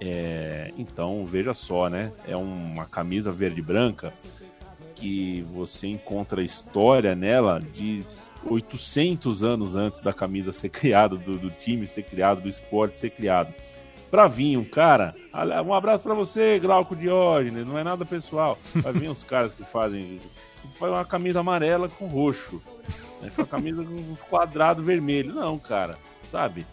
É, 0.00 0.72
então, 0.76 1.24
veja 1.24 1.54
só, 1.54 1.88
né? 1.88 2.12
É 2.26 2.36
uma 2.36 2.84
camisa 2.84 3.30
verde 3.30 3.60
e 3.60 3.62
branca 3.62 4.12
que 4.94 5.42
você 5.52 5.86
encontra 5.88 6.42
história 6.42 7.14
nela 7.14 7.60
de 7.60 8.02
800 8.46 9.42
anos 9.42 9.76
antes 9.76 10.00
da 10.00 10.12
camisa 10.12 10.52
ser 10.52 10.68
criada, 10.68 11.16
do, 11.16 11.36
do 11.38 11.50
time 11.50 11.86
ser 11.86 12.02
criado, 12.02 12.42
do 12.42 12.48
esporte 12.48 12.96
ser 12.96 13.10
criado. 13.10 13.52
Pra 14.10 14.26
vir 14.28 14.56
um 14.56 14.64
cara, 14.64 15.14
um 15.66 15.74
abraço 15.74 16.04
para 16.04 16.14
você, 16.14 16.58
Glauco 16.60 16.94
Diógenes, 16.94 17.66
não 17.66 17.76
é 17.76 17.82
nada 17.82 18.04
pessoal. 18.04 18.58
Vai 18.76 18.92
vir 18.92 19.10
uns 19.10 19.24
caras 19.24 19.52
que 19.54 19.64
fazem, 19.64 20.20
fazem 20.78 20.94
uma 20.94 21.04
camisa 21.04 21.40
amarela 21.40 21.88
com 21.88 22.06
roxo, 22.06 22.62
né? 23.20 23.30
uma 23.36 23.46
camisa 23.46 23.82
com 23.82 24.14
quadrado 24.30 24.82
vermelho. 24.82 25.34
Não, 25.34 25.58
cara, 25.58 25.96
sabe? 26.30 26.64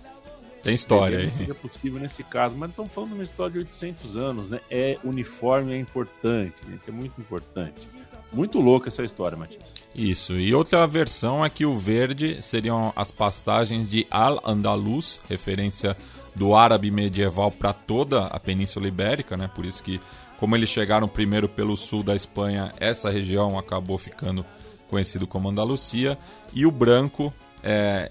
Tem 0.61 0.75
história 0.75 1.17
Não 1.17 1.25
aí. 1.25 1.31
seria 1.31 1.55
possível 1.55 1.99
nesse 1.99 2.23
caso, 2.23 2.55
mas 2.55 2.69
estamos 2.69 2.91
falando 2.91 3.09
de 3.09 3.15
uma 3.15 3.23
história 3.23 3.53
de 3.53 3.59
800 3.59 4.15
anos, 4.15 4.49
né? 4.51 4.59
É 4.69 4.97
uniforme, 5.03 5.73
é 5.73 5.79
importante, 5.79 6.55
gente, 6.69 6.87
é 6.87 6.91
muito 6.91 7.19
importante. 7.19 7.87
Muito 8.33 8.59
louca 8.59 8.89
essa 8.89 9.03
história, 9.03 9.37
Matias. 9.37 9.61
Isso, 9.93 10.39
e 10.39 10.53
outra 10.53 10.87
versão 10.87 11.43
é 11.43 11.49
que 11.49 11.65
o 11.65 11.77
verde 11.77 12.41
seriam 12.41 12.93
as 12.95 13.11
pastagens 13.11 13.89
de 13.89 14.07
Al-Andalus, 14.09 15.19
referência 15.27 15.97
do 16.33 16.55
árabe 16.55 16.89
medieval 16.89 17.51
para 17.51 17.73
toda 17.73 18.27
a 18.27 18.39
Península 18.39 18.87
Ibérica, 18.87 19.35
né? 19.35 19.49
Por 19.53 19.65
isso 19.65 19.83
que, 19.83 19.99
como 20.39 20.55
eles 20.55 20.69
chegaram 20.69 21.09
primeiro 21.09 21.49
pelo 21.49 21.75
sul 21.75 22.03
da 22.03 22.15
Espanha, 22.15 22.73
essa 22.79 23.09
região 23.09 23.59
acabou 23.59 23.97
ficando 23.97 24.45
conhecido 24.89 25.27
como 25.27 25.49
Andalucia, 25.49 26.17
e 26.53 26.65
o 26.65 26.71
branco 26.71 27.33
é 27.61 28.09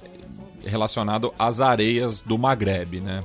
relacionado 0.65 1.33
às 1.39 1.61
areias 1.61 2.21
do 2.21 2.37
Maghreb, 2.37 3.01
né? 3.01 3.25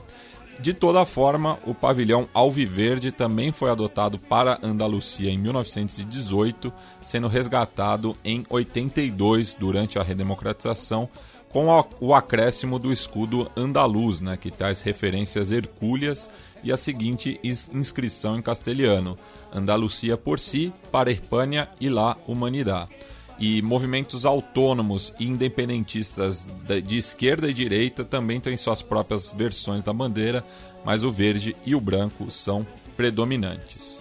De 0.60 0.74
toda 0.74 1.06
forma, 1.06 1.60
o 1.66 1.74
pavilhão 1.74 2.28
alviverde 2.34 3.12
também 3.12 3.52
foi 3.52 3.70
adotado 3.70 4.18
para 4.18 4.58
Andalucia 4.64 5.30
em 5.30 5.38
1918, 5.38 6.72
sendo 7.04 7.28
resgatado 7.28 8.16
em 8.24 8.46
82 8.50 9.56
durante 9.56 10.00
a 10.00 10.04
redemocratização, 10.04 11.10
com 11.50 11.68
o 12.02 12.14
acréscimo 12.14 12.80
do 12.80 12.92
escudo 12.92 13.50
andaluz, 13.56 14.20
né, 14.20 14.36
que 14.36 14.52
traz 14.52 14.82
referências 14.82 15.52
hercúleas 15.52 16.30
e 16.64 16.72
a 16.72 16.78
seguinte 16.78 17.40
inscrição 17.44 18.38
em 18.38 18.42
castelhano: 18.42 19.18
Andalucia 19.54 20.18
por 20.18 20.40
si, 20.40 20.74
para 20.92 21.12
Espanha 21.12 21.70
e 21.80 21.90
la 21.90 22.18
humanidad 22.28 22.90
e 23.38 23.62
movimentos 23.62 24.26
autônomos 24.26 25.14
e 25.20 25.28
independentistas 25.28 26.48
de 26.86 26.98
esquerda 26.98 27.50
e 27.50 27.54
direita 27.54 28.04
também 28.04 28.40
têm 28.40 28.56
suas 28.56 28.82
próprias 28.82 29.32
versões 29.32 29.84
da 29.84 29.92
bandeira, 29.92 30.44
mas 30.86 31.04
o 31.04 31.12
verde 31.12 31.56
e 31.66 31.76
o 31.76 31.82
branco 31.82 32.32
são 32.32 32.66
predominantes. 32.96 34.00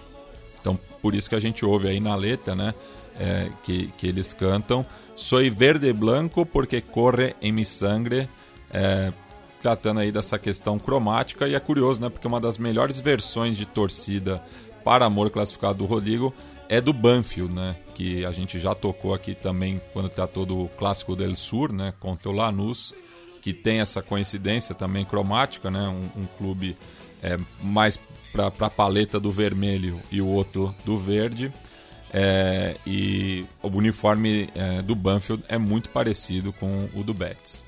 Então, 0.60 0.78
por 1.02 1.14
isso 1.14 1.28
que 1.28 1.34
a 1.34 1.40
gente 1.40 1.64
ouve 1.64 1.88
aí 1.88 2.00
na 2.00 2.14
letra, 2.14 2.54
né, 2.54 2.74
é, 3.18 3.50
que, 3.62 3.88
que 3.98 4.06
eles 4.06 4.32
cantam 4.32 4.84
Soy 5.16 5.48
verde 5.48 5.88
e 5.88 5.92
blanco 5.92 6.44
porque 6.44 6.80
corre 6.80 7.36
em 7.40 7.52
mi 7.52 7.64
sangre, 7.64 8.28
é, 8.72 9.12
tratando 9.60 10.00
aí 10.00 10.10
dessa 10.10 10.38
questão 10.38 10.78
cromática, 10.78 11.46
e 11.46 11.54
é 11.54 11.60
curioso, 11.60 12.00
né, 12.00 12.08
porque 12.08 12.26
uma 12.26 12.40
das 12.40 12.58
melhores 12.58 12.98
versões 12.98 13.56
de 13.56 13.64
torcida 13.64 14.42
para 14.84 15.06
amor 15.06 15.30
classificado 15.30 15.78
do 15.78 15.86
Rodrigo 15.86 16.34
é 16.68 16.80
do 16.80 16.92
Banfield, 16.92 17.52
né? 17.52 17.76
Que 17.94 18.24
a 18.24 18.32
gente 18.32 18.58
já 18.58 18.74
tocou 18.74 19.14
aqui 19.14 19.34
também 19.34 19.80
quando 19.92 20.08
tratou 20.08 20.44
do 20.44 20.68
Clássico 20.78 21.14
del 21.14 21.34
Sur, 21.34 21.72
né? 21.72 21.92
Contra 22.00 22.28
o 22.28 22.32
Lanús, 22.32 22.94
que 23.42 23.52
tem 23.52 23.80
essa 23.80 24.02
coincidência 24.02 24.74
também 24.74 25.04
cromática, 25.04 25.70
né? 25.70 25.88
Um, 25.88 26.22
um 26.22 26.26
clube 26.38 26.76
é, 27.22 27.38
mais 27.62 27.98
para 28.32 28.66
a 28.66 28.70
paleta 28.70 29.20
do 29.20 29.30
vermelho 29.30 30.00
e 30.10 30.20
o 30.20 30.26
outro 30.26 30.74
do 30.84 30.98
verde. 30.98 31.52
É, 32.12 32.76
e 32.86 33.44
o 33.62 33.68
uniforme 33.68 34.48
é, 34.54 34.82
do 34.82 34.94
Banfield 34.94 35.42
é 35.48 35.58
muito 35.58 35.90
parecido 35.90 36.52
com 36.52 36.88
o 36.94 37.02
do 37.02 37.12
Betis. 37.12 37.62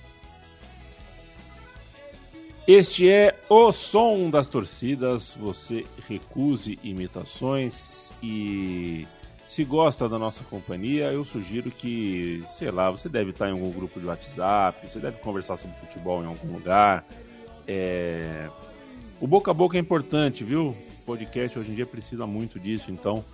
Este 2.66 3.08
é 3.08 3.32
o 3.48 3.70
som 3.70 4.28
das 4.28 4.48
torcidas. 4.48 5.34
Você 5.38 5.84
recuse 6.08 6.78
imitações 6.82 8.10
e 8.20 9.06
se 9.46 9.62
gosta 9.62 10.08
da 10.08 10.18
nossa 10.18 10.42
companhia, 10.42 11.12
eu 11.12 11.24
sugiro 11.24 11.70
que, 11.70 12.42
sei 12.48 12.70
lá, 12.72 12.90
você 12.90 13.08
deve 13.08 13.30
estar 13.30 13.48
em 13.48 13.52
algum 13.52 13.70
grupo 13.70 14.00
de 14.00 14.06
WhatsApp, 14.06 14.88
você 14.88 14.98
deve 14.98 15.18
conversar 15.18 15.56
sobre 15.56 15.76
futebol 15.76 16.20
em 16.22 16.26
algum 16.26 16.52
lugar. 16.52 17.04
É, 17.68 18.48
O 19.20 19.26
boca 19.28 19.52
a 19.52 19.54
boca 19.54 19.76
é 19.76 19.80
importante, 19.80 20.42
viu? 20.42 20.70
O 20.70 21.06
podcast 21.06 21.56
hoje 21.56 21.70
em 21.70 21.74
dia 21.76 21.86
precisa 21.86 22.26
muito 22.26 22.58
disso, 22.58 22.90
então 22.90 23.24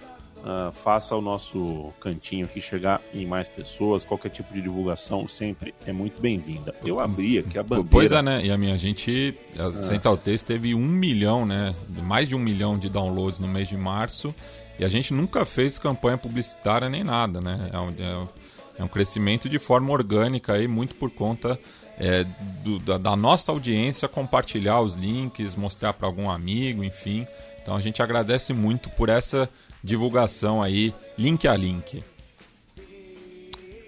ah, 0.44 0.70
faça 0.72 1.14
o 1.14 1.20
nosso 1.20 1.92
cantinho 2.00 2.46
aqui 2.46 2.60
chegar 2.60 3.00
em 3.14 3.24
mais 3.26 3.48
pessoas. 3.48 4.04
Qualquer 4.04 4.30
tipo 4.30 4.52
de 4.52 4.60
divulgação 4.62 5.26
sempre 5.28 5.74
é 5.86 5.92
muito 5.92 6.20
bem-vinda. 6.20 6.74
Eu 6.84 7.00
abri 7.00 7.38
aqui 7.38 7.58
a 7.58 7.62
bandeira. 7.62 7.88
Pois 7.90 8.12
é, 8.12 8.22
né? 8.22 8.44
E 8.44 8.50
a 8.50 8.58
minha 8.58 8.76
gente, 8.78 9.34
a 9.58 9.70
Central 9.82 10.16
3 10.16 10.42
teve 10.42 10.74
um 10.74 10.86
milhão, 10.86 11.46
né? 11.46 11.74
Mais 12.02 12.28
de 12.28 12.34
um 12.34 12.38
milhão 12.40 12.78
de 12.78 12.88
downloads 12.88 13.40
no 13.40 13.48
mês 13.48 13.68
de 13.68 13.76
março. 13.76 14.34
E 14.78 14.84
a 14.84 14.88
gente 14.88 15.12
nunca 15.14 15.44
fez 15.44 15.78
campanha 15.78 16.16
publicitária 16.18 16.88
nem 16.88 17.04
nada, 17.04 17.40
né? 17.40 17.70
É 17.72 17.78
um, 17.78 17.94
é 17.98 18.16
um- 18.18 18.28
é 18.78 18.84
um 18.84 18.88
crescimento 18.88 19.48
de 19.50 19.58
forma 19.58 19.92
orgânica 19.92 20.54
aí, 20.54 20.66
muito 20.66 20.94
por 20.94 21.10
conta 21.10 21.58
é, 21.98 22.24
do- 22.64 22.78
da, 22.78 22.96
da 22.96 23.14
nossa 23.14 23.52
audiência 23.52 24.08
compartilhar 24.08 24.80
os 24.80 24.94
links, 24.94 25.54
mostrar 25.54 25.92
para 25.92 26.06
algum 26.08 26.28
amigo, 26.30 26.82
enfim. 26.82 27.26
Então 27.62 27.76
a 27.76 27.80
gente 27.80 28.02
agradece 28.02 28.52
muito 28.54 28.88
por 28.90 29.10
essa 29.10 29.48
divulgação 29.82 30.62
aí, 30.62 30.94
link 31.18 31.46
a 31.46 31.56
link. 31.56 32.02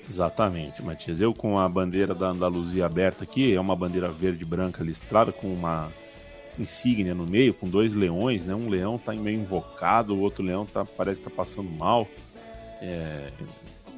Exatamente, 0.08 0.82
Matias. 0.82 1.20
Eu 1.20 1.32
com 1.32 1.58
a 1.58 1.68
bandeira 1.68 2.14
da 2.14 2.28
Andaluzia 2.28 2.86
aberta 2.86 3.24
aqui, 3.24 3.54
é 3.54 3.60
uma 3.60 3.74
bandeira 3.74 4.08
verde 4.10 4.44
branca 4.44 4.82
listrada 4.82 5.32
com 5.32 5.52
uma 5.52 5.90
insígnia 6.58 7.14
no 7.14 7.26
meio, 7.26 7.54
com 7.54 7.68
dois 7.68 7.94
leões, 7.94 8.44
né? 8.44 8.54
Um 8.54 8.68
leão 8.68 8.98
tá 8.98 9.12
meio 9.12 9.40
invocado, 9.40 10.14
o 10.14 10.20
outro 10.20 10.44
leão 10.44 10.66
tá, 10.66 10.84
parece 10.84 11.22
que 11.22 11.28
tá 11.28 11.34
passando 11.34 11.70
mal. 11.70 12.06
É, 12.80 13.30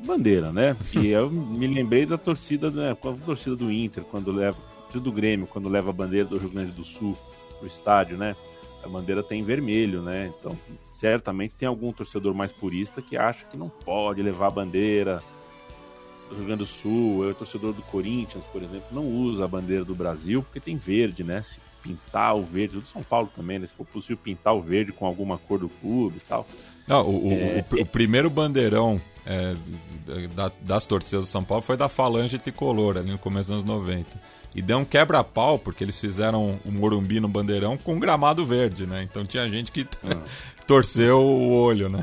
Bandeira, 0.04 0.52
né? 0.52 0.76
E 0.94 1.08
eu 1.10 1.30
me 1.30 1.66
lembrei 1.66 2.06
da 2.06 2.18
torcida, 2.18 2.70
né? 2.70 2.92
a 2.92 2.94
torcida 2.94 3.56
do 3.56 3.70
Inter, 3.70 4.04
quando 4.04 4.30
leva. 4.30 4.58
do 4.94 5.12
Grêmio, 5.12 5.46
quando 5.46 5.68
leva 5.68 5.90
a 5.90 5.92
bandeira 5.92 6.26
do 6.26 6.38
Rio 6.38 6.50
Grande 6.50 6.72
do 6.72 6.84
Sul 6.84 7.16
pro 7.58 7.66
estádio, 7.66 8.16
né? 8.16 8.36
A 8.86 8.88
bandeira 8.88 9.22
tem 9.22 9.42
vermelho, 9.44 10.00
né? 10.02 10.32
Então, 10.38 10.56
certamente 10.94 11.54
tem 11.58 11.68
algum 11.68 11.92
torcedor 11.92 12.32
mais 12.34 12.52
purista 12.52 13.02
que 13.02 13.16
acha 13.16 13.44
que 13.46 13.56
não 13.56 13.68
pode 13.68 14.22
levar 14.22 14.46
a 14.46 14.50
bandeira 14.50 15.22
do 16.28 16.36
Rio 16.36 16.44
Grande 16.46 16.60
do 16.60 16.66
Sul, 16.66 17.24
eu, 17.24 17.34
torcedor 17.34 17.72
do 17.72 17.82
Corinthians, 17.82 18.44
por 18.52 18.62
exemplo, 18.62 18.86
não 18.90 19.06
usa 19.06 19.44
a 19.44 19.48
bandeira 19.48 19.84
do 19.84 19.94
Brasil 19.94 20.42
porque 20.42 20.58
tem 20.60 20.76
verde, 20.76 21.22
né? 21.22 21.42
Se 21.42 21.58
pintar 21.82 22.36
o 22.36 22.42
verde, 22.42 22.78
o 22.78 22.80
do 22.80 22.86
São 22.86 23.02
Paulo 23.02 23.30
também, 23.36 23.58
né? 23.60 23.66
Se 23.66 23.72
for 23.72 23.86
possível 23.86 24.16
pintar 24.16 24.54
o 24.54 24.60
verde 24.60 24.90
com 24.90 25.06
alguma 25.06 25.38
cor 25.38 25.58
do 25.60 25.68
clube 25.68 26.16
e 26.16 26.20
tal. 26.28 26.44
Não, 26.86 27.02
o, 27.06 27.28
o- 27.28 27.58
o- 27.78 27.82
o 27.82 27.86
primeiro 27.86 28.28
bandeirão 28.30 29.00
é, 29.24 29.54
da- 30.34 30.50
das 30.60 30.84
torcidas 30.86 31.24
do 31.24 31.28
São 31.28 31.42
Paulo 31.44 31.62
foi 31.62 31.76
da 31.76 31.88
Falange 31.88 32.38
Tricolor, 32.38 32.96
ali 32.96 33.10
no 33.10 33.18
começo 33.18 33.50
dos 33.52 33.62
anos 33.62 33.64
90. 33.64 34.08
E 34.56 34.62
deu 34.62 34.78
um 34.78 34.84
quebra-pau, 34.86 35.58
porque 35.58 35.84
eles 35.84 36.00
fizeram 36.00 36.58
o 36.64 36.72
Morumbi 36.72 37.20
no 37.20 37.28
bandeirão 37.28 37.76
com 37.76 38.00
gramado 38.00 38.44
verde, 38.46 38.86
né? 38.86 39.02
Então 39.02 39.24
tinha 39.26 39.46
gente 39.50 39.70
que 39.70 39.86
torceu 40.66 41.18
o 41.20 41.52
olho, 41.60 41.90
né? 41.90 42.02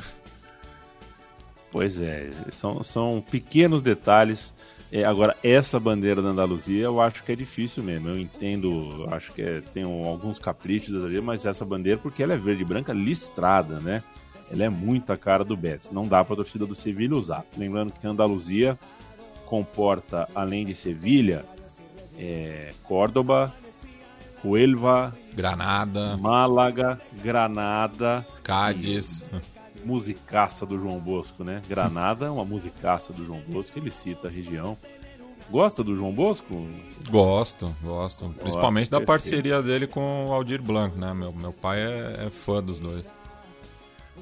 Pois 1.72 2.00
é, 2.00 2.30
são, 2.52 2.84
são 2.84 3.24
pequenos 3.32 3.82
detalhes. 3.82 4.54
É, 4.92 5.04
agora, 5.04 5.36
essa 5.44 5.80
bandeira 5.80 6.22
da 6.22 6.30
Andaluzia 6.30 6.84
eu 6.84 7.02
acho 7.02 7.24
que 7.24 7.32
é 7.32 7.36
difícil 7.36 7.82
mesmo. 7.82 8.10
Eu 8.10 8.20
entendo, 8.20 9.08
acho 9.12 9.34
que 9.34 9.42
é- 9.42 9.62
tem 9.74 9.84
um- 9.84 10.06
alguns 10.06 10.38
caprichos 10.38 11.04
ali, 11.04 11.20
mas 11.20 11.48
essa 11.48 11.66
bandeira, 11.66 12.00
porque 12.00 12.22
ela 12.22 12.34
é 12.36 12.38
verde 12.38 12.62
e 12.62 12.66
branca 12.66 12.94
listrada, 12.94 13.80
né? 13.80 14.04
Ela 14.52 14.66
é 14.66 14.70
muito 14.70 15.12
a 15.12 15.18
cara 15.18 15.44
do 15.44 15.58
Betis. 15.58 15.90
Não 15.90 16.08
dá 16.08 16.24
para 16.24 16.34
a 16.34 16.38
torcida 16.38 16.68
do 16.68 16.76
Sevilha 16.76 17.16
usar. 17.16 17.44
Lembrando 17.58 17.92
que 18.00 18.06
a 18.06 18.12
Andaluzia 18.12 18.78
comporta, 19.48 20.30
além 20.36 20.64
de 20.68 20.76
Sevilha, 20.76 21.44
é, 22.24 22.74
Córdoba, 22.84 23.54
Huelva, 24.44 25.14
Granada, 25.34 26.16
Málaga, 26.18 27.00
Granada, 27.22 28.26
Cádiz. 28.42 29.26
musicaça 29.84 30.66
do 30.66 30.80
João 30.80 31.00
Bosco, 31.00 31.44
né? 31.44 31.62
Granada 31.68 32.28
é 32.28 32.30
uma 32.30 32.46
musicaça 32.46 33.12
do 33.12 33.26
João 33.26 33.42
Bosco, 33.48 33.78
ele 33.78 33.92
cita 33.92 34.30
a 34.30 34.32
região. 34.32 34.78
Gosta 35.50 35.84
do 35.84 35.94
João 35.96 36.14
Bosco? 36.14 36.66
Gosto, 37.10 37.76
gosto. 37.84 38.34
Principalmente 38.40 38.90
da 38.90 39.02
parceria 39.02 39.62
dele 39.62 39.86
com 39.86 40.30
o 40.30 40.34
Aldir 40.34 40.62
Blanc, 40.62 40.98
né? 40.98 41.14
Meu, 41.14 41.34
meu 41.34 41.52
pai 41.52 41.82
é, 41.82 42.28
é 42.28 42.30
fã 42.30 42.64
dos 42.64 42.80
dois. 42.80 43.04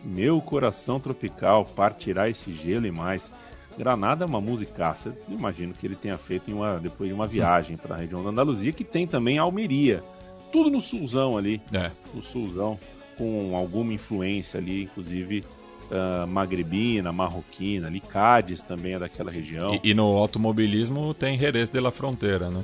Meu 0.04 0.41
coração 0.41 0.99
tropical, 0.99 1.64
partirá 1.64 2.28
esse 2.28 2.52
gelo 2.52 2.88
e 2.88 2.91
mais. 2.91 3.32
Granada 3.78 4.24
é 4.24 4.28
uma 4.28 4.41
musicaça. 4.41 5.15
Imagino 5.30 5.74
que 5.74 5.86
ele 5.86 5.95
tenha 5.95 6.17
feito 6.17 6.49
em 6.51 6.53
uma, 6.53 6.80
depois 6.80 7.09
de 7.09 7.13
uma 7.13 7.28
viagem 7.28 7.78
para 7.78 7.95
a 7.95 7.97
região 7.97 8.24
da 8.24 8.30
Andaluzia, 8.30 8.72
que 8.72 8.84
tem 8.84 9.07
também 9.07 9.38
Almeria. 9.38 10.03
Tudo 10.51 10.69
no 10.69 10.82
sulzão 10.82 11.38
ali. 11.38 11.61
É. 11.74 11.91
no 12.13 12.22
sulzão, 12.22 12.78
com 13.17 13.55
alguma 13.55 13.93
influência 13.93 14.59
ali, 14.59 14.84
inclusive 14.84 15.45
ah, 15.91 16.26
magrebina, 16.26 17.11
marroquina, 17.11 17.88
ali 17.88 17.99
Cádiz 17.99 18.61
também 18.61 18.93
é 18.93 18.99
daquela 18.99 19.30
região, 19.30 19.76
E, 19.84 19.91
e 19.91 19.93
no 19.93 20.05
automobilismo 20.17 21.13
tem 21.13 21.38
Jerez 21.38 21.69
de 21.69 21.82
la 21.82 21.91
Fronteira, 21.91 22.49
né? 22.49 22.63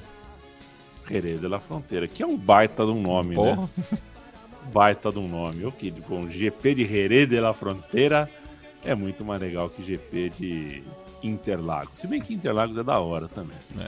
Jerez 1.09 1.41
de 1.41 1.47
la 1.47 1.59
Fronteira, 1.59 2.07
que 2.07 2.23
é 2.23 2.25
um 2.25 2.37
baita 2.37 2.85
de 2.85 2.91
um 2.91 3.01
nome, 3.01 3.35
Porra. 3.35 3.55
né? 3.57 3.97
Baita 4.73 5.11
de 5.11 5.19
um 5.19 5.27
nome. 5.27 5.65
O 5.65 5.71
que 5.71 5.91
com 5.91 6.29
GP 6.29 6.75
de 6.75 6.85
Jerez 6.85 7.29
de 7.29 7.39
la 7.39 7.53
Fronteira 7.53 8.29
é 8.87 8.95
muito 8.95 9.23
mais 9.23 9.39
legal 9.41 9.69
que 9.69 9.83
GP 9.83 10.31
de 10.39 10.83
Interlagos. 11.21 11.99
Se 11.99 12.07
bem 12.07 12.19
que 12.21 12.33
Interlagos 12.33 12.77
é 12.77 12.83
da 12.83 12.99
hora 12.99 13.27
também. 13.27 13.57
É. 13.79 13.87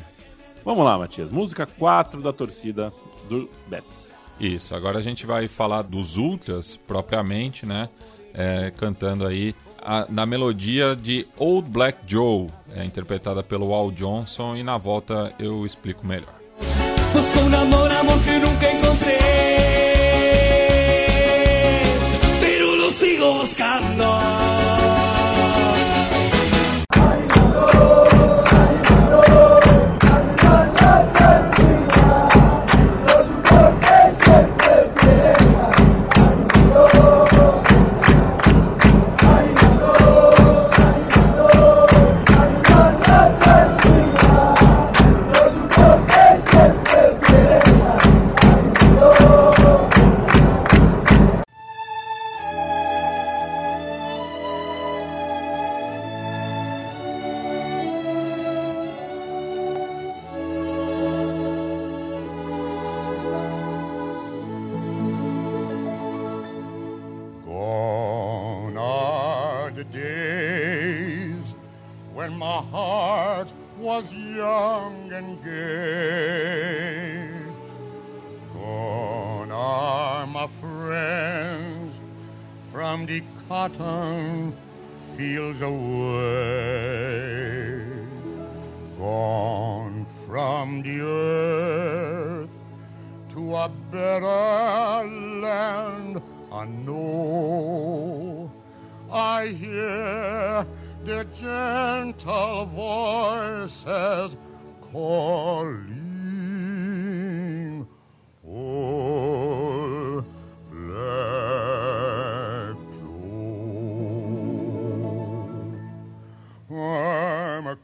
Vamos 0.63 0.83
lá, 0.85 0.97
Matias. 0.97 1.29
Música 1.31 1.65
4 1.65 2.21
da 2.21 2.31
torcida 2.33 2.91
do 3.29 3.49
Betis. 3.67 4.09
Isso, 4.39 4.75
agora 4.75 4.99
a 4.99 5.01
gente 5.01 5.25
vai 5.25 5.47
falar 5.47 5.81
dos 5.83 6.17
Ultras 6.17 6.75
propriamente, 6.87 7.65
né? 7.65 7.89
É, 8.33 8.71
cantando 8.77 9.25
aí 9.25 9.55
a- 9.81 10.05
na 10.09 10.25
melodia 10.25 10.95
de 10.95 11.25
Old 11.37 11.67
Black 11.69 11.99
Joe, 12.07 12.47
é, 12.75 12.83
interpretada 12.85 13.41
pelo 13.43 13.73
Al 13.73 13.91
Johnson, 13.91 14.55
e 14.55 14.63
na 14.63 14.77
volta 14.77 15.33
eu 15.39 15.65
explico 15.65 16.05
melhor. 16.05 16.33
Busco 17.13 17.39
un 17.39 17.53
amor, 17.55 17.91
amor 17.91 18.19
que 18.23 18.37
nunca 18.39 18.71
encontré. 18.71 19.17
Pero 22.39 22.75
lo 22.75 22.89
sigo 22.91 23.33
buscando. 23.39 23.88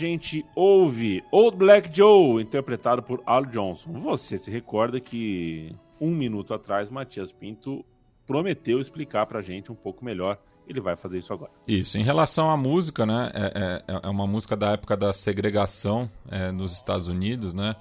gente 0.00 0.44
ouve 0.56 1.22
Old 1.30 1.56
Black 1.58 1.90
Joe, 1.92 2.42
interpretado 2.42 3.02
por 3.02 3.22
Al 3.26 3.44
Johnson. 3.44 3.92
Você 4.00 4.38
se 4.38 4.50
recorda 4.50 4.98
que 4.98 5.74
um 6.00 6.10
minuto 6.10 6.54
atrás 6.54 6.88
Matias 6.90 7.30
Pinto 7.30 7.84
prometeu 8.26 8.80
explicar 8.80 9.26
pra 9.26 9.42
gente 9.42 9.70
um 9.70 9.74
pouco 9.74 10.04
melhor. 10.04 10.38
Ele 10.66 10.80
vai 10.80 10.96
fazer 10.96 11.18
isso 11.18 11.32
agora. 11.32 11.50
Isso, 11.66 11.98
em 11.98 12.02
relação 12.02 12.48
à 12.50 12.56
música, 12.56 13.04
né? 13.04 13.30
É, 13.34 13.82
é- 13.88 14.00
é 14.04 14.08
uma 14.08 14.26
música 14.26 14.56
da 14.56 14.70
época 14.72 14.96
da 14.96 15.12
segregação 15.12 16.08
é, 16.30 16.50
nos 16.52 16.72
Estados 16.72 17.08
Unidos, 17.08 17.52
né? 17.52 17.74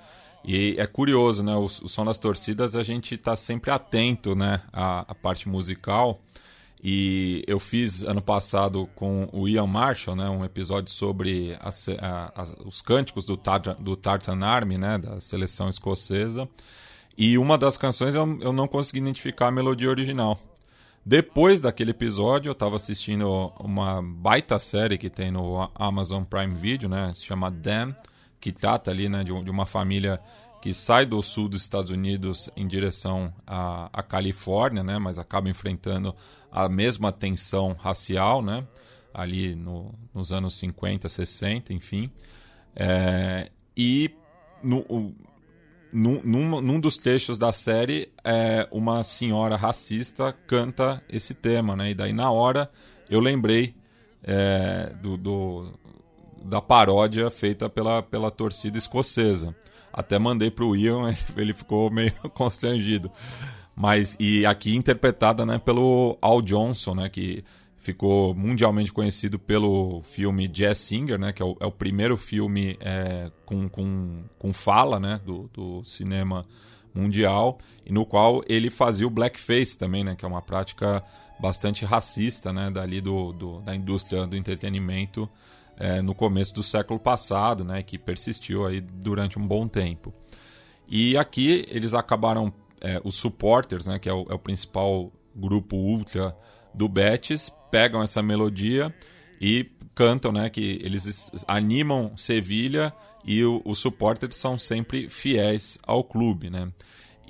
E 0.43 0.76
é 0.78 0.88
curioso, 0.88 1.43
né? 1.43 1.55
O, 1.55 1.65
o 1.65 1.70
som 1.88 2.03
das 2.03 2.17
torcidas 2.17 2.76
a 2.76 2.82
gente 2.84 3.13
está 3.15 3.36
sempre 3.36 3.70
atento, 3.72 4.36
né? 4.36 4.61
À 4.74 5.13
parte 5.13 5.47
musical. 5.47 6.20
E 6.82 7.44
eu 7.46 7.60
fiz 7.60 8.04
ano 8.04 8.22
passado 8.22 8.88
com 8.96 9.28
o 9.34 9.48
Ian 9.50 9.68
Marshall, 9.68 10.16
né? 10.16 10.30
Um 10.30 10.46
episódio 10.46 10.92
sobre 10.92 11.58
a 11.60 11.70
a- 11.70 12.32
a- 12.42 12.48
os 12.66 12.82
cânticos 12.82 13.26
do, 13.26 13.36
Tar- 13.36 13.76
do 13.80 13.96
Tartan 13.98 14.40
Army, 14.46 14.78
né? 14.78 14.98
Da 14.98 15.20
seleção 15.20 15.70
escocesa. 15.70 16.48
E 17.18 17.38
uma 17.38 17.58
das 17.58 17.78
canções 17.78 18.16
eu, 18.16 18.40
eu 18.40 18.54
não 18.54 18.66
consegui 18.68 19.00
identificar 19.00 19.48
a 19.48 19.52
melodia 19.52 19.90
original. 19.90 20.40
Depois 21.06 21.60
daquele 21.60 21.92
episódio, 21.92 22.50
eu 22.50 22.54
estava 22.54 22.76
assistindo 22.78 23.52
uma 23.60 24.02
baita 24.02 24.58
série 24.60 24.98
que 24.98 25.10
tem 25.10 25.32
no 25.32 25.70
Amazon 25.76 26.24
Prime 26.24 26.56
Video, 26.56 26.88
né? 26.88 27.12
Se 27.14 27.26
chama 27.26 27.52
Them, 27.52 27.94
que 28.40 28.52
trata 28.54 28.90
ali, 28.92 29.10
né, 29.10 29.22
de, 29.24 29.34
de 29.44 29.52
uma 29.52 29.66
família 29.66 30.20
que 30.62 30.74
sai 30.74 31.05
do 31.05 31.22
sul 31.22 31.47
dos 31.47 31.62
Estados 31.62 31.91
Unidos 31.91 32.49
em 32.55 32.68
direção 32.68 33.34
à, 33.47 34.03
Califórnia, 34.03 34.84
né? 34.84 34.97
Mas 34.99 35.18
acaba 35.18 35.49
enfrentando 35.49 36.16
a 36.51 36.68
mesma 36.68 37.12
tensão 37.12 37.74
racial, 37.80 38.41
né? 38.41 38.68
Ali 39.14 39.55
no- 39.55 39.93
nos 40.14 40.32
anos 40.32 40.55
50, 40.55 41.07
60, 41.10 41.74
enfim. 41.74 42.12
É, 42.76 43.49
e 43.76 44.12
no, 44.62 44.86
num, 45.91 46.22
num, 46.24 46.62
num 46.62 46.80
dos 46.80 46.97
trechos 46.97 47.38
da 47.38 47.51
série, 47.51 48.12
é, 48.24 48.68
uma 48.72 49.03
senhora 49.03 49.55
racista 49.55 50.34
canta 50.45 51.01
esse 51.10 51.34
tema, 51.34 51.76
né? 51.76 51.91
E 51.91 51.93
daí 51.95 52.14
na 52.14 52.30
hora 52.32 52.70
eu 53.10 53.20
lembrei 53.20 53.74
é, 54.24 54.93
do, 55.01 55.18
do- 55.18 55.74
da 56.43 56.62
paródia 56.62 57.30
feita 57.32 57.70
pela, 57.70 58.01
pela 58.01 58.30
torcida 58.32 58.78
escocesa. 58.78 59.55
Até 59.92 60.18
mandei 60.20 60.52
pro 60.52 60.76
Ian, 60.76 61.14
ele 61.36 61.54
ficou 61.54 61.90
meio 61.92 62.14
constrangido. 62.34 63.12
Mas, 63.76 64.16
e 64.20 64.46
aqui 64.46 64.76
interpretada 64.76 65.46
né, 65.46 65.58
pelo 65.58 66.18
Al 66.22 66.42
Johnson, 66.42 66.96
né, 66.96 67.10
que 67.10 67.44
ficou 67.78 68.36
mundialmente 68.36 68.92
conhecido 68.92 69.40
pelo 69.40 70.02
filme 70.04 70.48
Jazz 70.50 70.80
Singer, 70.80 71.18
né, 71.18 71.32
que 71.32 71.42
é 71.42 71.46
o, 71.46 71.55
é 71.62 71.66
o 71.66 71.72
primeiro 71.72 72.18
filme 72.18 72.78
é, 72.82 73.32
com, 73.46 73.70
com, 73.70 74.24
com 74.38 74.51
fala 74.51 75.00
né, 75.00 75.22
do, 75.26 75.50
do 75.54 75.84
cinema 75.86 76.46
mundial, 76.93 77.58
e 77.86 77.93
no 77.93 78.05
qual 78.05 78.43
ele 78.47 78.70
fazia 78.70 79.08
o 79.08 79.09
blackface 79.09 79.78
também, 79.78 80.04
né, 80.04 80.16
que 80.16 80.26
é 80.26 80.28
uma 80.28 80.42
prática 80.42 81.01
bastante 81.39 81.86
racista 81.86 82.51
né, 82.51 82.70
dali 82.70 83.00
do, 83.00 83.32
do- 83.32 83.62
da 83.62 83.74
indústria 83.74 84.28
do 84.28 84.36
entretenimento 84.36 85.30
é, 85.80 86.01
no 86.01 86.14
começo 86.14 86.54
do 86.54 86.62
século 86.62 87.00
passado, 87.00 87.64
né, 87.64 87.82
que 87.82 87.97
persistiu 87.97 88.66
aí 88.66 88.82
durante 88.82 89.39
um 89.39 89.47
bom 89.47 89.68
tempo. 89.68 90.14
E 90.88 91.18
aqui 91.18 91.66
eles 91.70 91.93
acabaram, 91.93 92.54
é, 92.82 93.00
os 93.04 93.16
supporters, 93.16 93.88
né, 93.88 93.97
que 93.97 94.10
é 94.10 94.14
o, 94.14 94.26
é 94.30 94.34
o 94.34 94.39
principal 94.39 95.12
grupo 95.36 95.78
ultra 95.78 96.36
do 96.74 96.88
Betis, 96.89 97.50
pegam 97.72 98.04
essa 98.04 98.22
melodia 98.22 98.93
e 99.39 99.72
cantam, 99.96 100.32
né, 100.32 100.50
que 100.50 100.80
eles 100.84 101.06
es- 101.06 101.32
animam 101.47 102.12
Sevilha 102.18 102.93
e 103.24 103.43
os 103.43 103.80
supporters 103.80 104.36
são 104.36 104.58
sempre 104.60 105.08
fiéis 105.08 105.78
ao 105.84 106.04
clube, 106.04 106.50
né. 106.50 106.72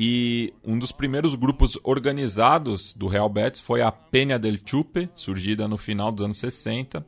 E 0.02 0.54
um 0.64 0.80
dos 0.80 0.94
primeiros 0.94 1.36
grupos 1.36 1.78
organizados 1.84 2.94
do 2.94 3.06
Real 3.08 3.28
Betis 3.28 3.60
foi 3.60 3.82
a 3.82 3.92
Peña 3.92 4.40
del 4.40 4.58
Chupe, 4.66 5.10
surgida 5.14 5.68
no 5.68 5.78
final 5.78 6.10
dos 6.10 6.24
anos 6.24 6.40
60, 6.40 7.06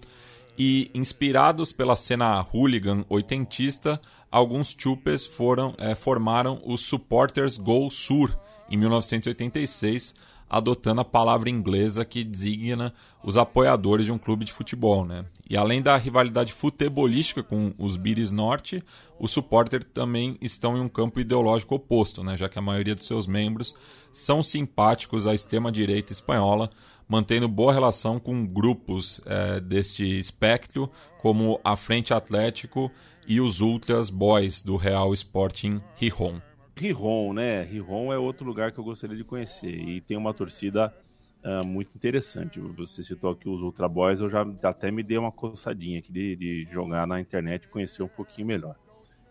e 0.63 0.91
inspirados 0.93 1.73
pela 1.73 1.95
cena 1.95 2.45
hooligan 2.53 3.03
oitentista, 3.09 3.99
alguns 4.29 4.75
chupes 4.77 5.25
foram, 5.25 5.73
eh, 5.79 5.95
formaram 5.95 6.61
os 6.63 6.81
Supporters 6.81 7.57
Go 7.57 7.89
Sur 7.89 8.37
em 8.69 8.77
1986, 8.77 10.13
adotando 10.47 11.01
a 11.01 11.05
palavra 11.05 11.49
inglesa 11.49 12.05
que 12.05 12.23
designa 12.23 12.93
os 13.23 13.37
apoiadores 13.37 14.05
de 14.05 14.11
um 14.11 14.19
clube 14.19 14.45
de 14.45 14.53
futebol. 14.53 15.03
Né? 15.03 15.25
E 15.49 15.57
além 15.57 15.81
da 15.81 15.97
rivalidade 15.97 16.53
futebolística 16.53 17.41
com 17.41 17.73
os 17.75 17.97
Biris 17.97 18.31
Norte, 18.31 18.83
os 19.19 19.31
supporters 19.31 19.87
também 19.91 20.37
estão 20.39 20.77
em 20.77 20.81
um 20.81 20.89
campo 20.89 21.19
ideológico 21.19 21.73
oposto, 21.73 22.23
né? 22.23 22.37
já 22.37 22.47
que 22.47 22.59
a 22.59 22.61
maioria 22.61 22.93
dos 22.93 23.07
seus 23.07 23.25
membros 23.25 23.73
são 24.11 24.43
simpáticos 24.43 25.25
à 25.25 25.33
extrema-direita 25.33 26.11
espanhola, 26.11 26.69
mantendo 27.11 27.45
boa 27.49 27.73
relação 27.73 28.21
com 28.21 28.47
grupos 28.47 29.19
eh, 29.25 29.59
deste 29.59 30.17
espectro, 30.17 30.89
como 31.17 31.59
a 31.61 31.75
Frente 31.75 32.13
Atlético 32.13 32.89
e 33.27 33.41
os 33.41 33.59
Ultras 33.59 34.09
Boys 34.09 34.63
do 34.63 34.77
Real 34.77 35.13
Sporting 35.13 35.81
Gijón. 35.97 36.39
Rijon, 36.73 37.33
né? 37.33 37.63
Rijon 37.63 38.13
é 38.13 38.17
outro 38.17 38.45
lugar 38.45 38.71
que 38.71 38.79
eu 38.79 38.83
gostaria 38.85 39.17
de 39.17 39.25
conhecer. 39.25 39.75
E 39.75 39.99
tem 39.99 40.15
uma 40.15 40.33
torcida 40.33 40.95
ah, 41.43 41.61
muito 41.65 41.91
interessante. 41.93 42.61
Você 42.61 43.03
citou 43.03 43.31
aqui 43.31 43.49
os 43.49 43.61
Ultra 43.61 43.89
Boys, 43.89 44.21
eu 44.21 44.29
já 44.29 44.47
até 44.63 44.89
me 44.89 45.03
dei 45.03 45.17
uma 45.17 45.33
coçadinha 45.33 45.99
aqui 45.99 46.13
de, 46.13 46.37
de 46.37 46.67
jogar 46.71 47.05
na 47.05 47.19
internet 47.19 47.65
e 47.65 47.67
conhecer 47.67 48.03
um 48.03 48.07
pouquinho 48.07 48.47
melhor. 48.47 48.77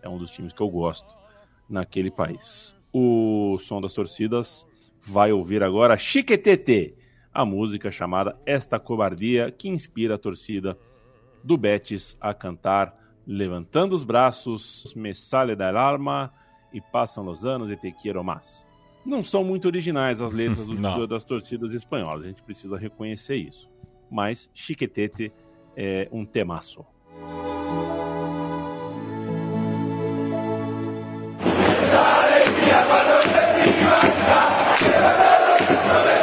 É 0.03 0.09
um 0.09 0.19
dos 0.19 0.31
times 0.31 0.53
que 0.53 0.61
eu 0.61 0.69
gosto 0.69 1.17
naquele 1.67 2.11
país. 2.11 2.77
O 2.93 3.57
som 3.59 3.81
das 3.81 3.95
torcidas 3.95 4.67
vai 5.01 5.33
ouvir 5.33 5.63
agora 5.63 5.97
Chiquetete, 5.97 7.00
a 7.41 7.45
música 7.45 7.91
chamada 7.91 8.39
Esta 8.45 8.79
Cobardia, 8.79 9.51
que 9.51 9.69
inspira 9.69 10.15
a 10.15 10.19
torcida 10.19 10.79
do 11.43 11.57
Betis 11.57 12.17
a 12.21 12.35
cantar 12.35 12.99
Levantando 13.27 13.95
os 13.95 14.03
braços, 14.03 14.93
me 14.97 15.15
sale 15.15 15.55
da 15.55 15.69
alarma 15.69 16.33
e 16.73 16.81
passam 16.81 17.29
os 17.29 17.45
anos 17.45 17.71
e 17.71 17.77
te 17.77 17.93
quiero 17.93 18.25
más. 18.25 18.67
Não 19.07 19.23
são 19.23 19.45
muito 19.45 19.67
originais 19.67 20.21
as 20.21 20.33
letras 20.33 20.67
do- 20.67 21.07
das 21.07 21.23
torcidas 21.23 21.73
espanholas, 21.73 22.27
a 22.27 22.29
gente 22.29 22.43
precisa 22.43 22.77
reconhecer 22.77 23.37
isso. 23.37 23.71
Mas 24.11 24.51
Chiquetete 24.53 25.33
é 25.77 26.09
um 26.11 26.25
temaço. 26.25 26.85
No 35.91 36.20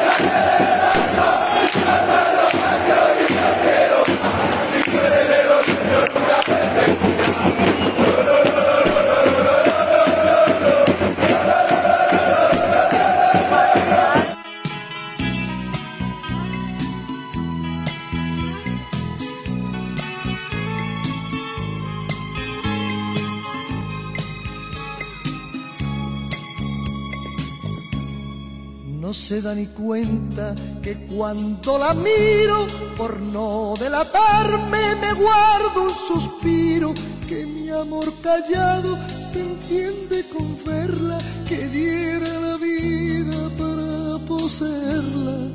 se 29.27 29.41
da 29.41 29.53
ni 29.53 29.67
cuenta 29.67 30.55
que 30.81 31.05
cuando 31.07 31.77
la 31.77 31.93
miro, 31.93 32.65
por 32.95 33.19
no 33.19 33.73
delatarme, 33.77 34.95
me 35.01 35.13
guardo 35.15 35.83
un 35.83 35.93
suspiro, 35.93 36.93
que 37.27 37.45
mi 37.45 37.69
amor 37.69 38.13
callado 38.21 38.97
se 39.29 39.41
enciende 39.41 40.23
con 40.29 40.47
verla, 40.63 41.17
que 41.45 41.67
diera 41.67 42.39
la 42.39 42.55
vida 42.55 43.49
para 43.57 44.25
poseerla. 44.25 45.49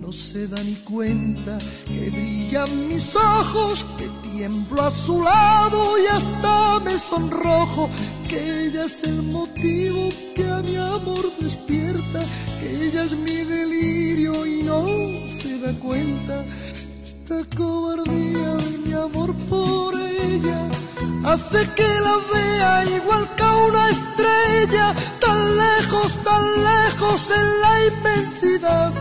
No 0.00 0.10
se 0.10 0.48
da 0.48 0.62
ni 0.62 0.76
cuenta 0.76 1.58
que 1.84 2.08
brillan 2.08 2.88
mis 2.88 3.14
ojos, 3.14 3.84
que 3.98 4.27
tiemblo 4.38 4.82
a 4.82 4.90
su 4.92 5.20
lado 5.20 5.98
y 5.98 6.06
hasta 6.06 6.78
me 6.84 6.96
sonrojo, 6.96 7.90
que 8.28 8.66
ella 8.66 8.84
es 8.84 9.02
el 9.02 9.20
motivo 9.24 10.10
que 10.36 10.48
a 10.48 10.58
mi 10.58 10.76
amor 10.76 11.24
despierta, 11.40 12.20
que 12.60 12.86
ella 12.86 13.02
es 13.02 13.14
mi 13.16 13.38
delirio 13.56 14.46
y 14.46 14.62
no 14.62 14.86
se 15.40 15.58
da 15.58 15.72
cuenta. 15.80 16.44
Esta 17.02 17.56
cobardía 17.56 18.50
de 18.64 18.78
mi 18.86 18.92
amor 18.92 19.34
por 19.50 19.94
ella 20.00 20.60
hace 21.24 21.60
que 21.74 21.90
la 22.06 22.16
vea 22.32 22.84
igual 22.96 23.28
que 23.36 23.42
a 23.42 23.56
una 23.56 23.90
estrella, 23.90 24.94
tan 25.18 25.40
lejos, 25.64 26.08
tan 26.22 26.44
lejos 26.72 27.20
en 27.40 27.46
la 27.64 27.74
inmensidad, 27.90 28.92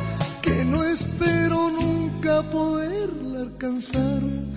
que 0.41 0.65
no 0.65 0.83
espero 0.83 1.69
nunca 1.69 2.41
poderla 2.49 3.41
alcanzar. 3.41 4.56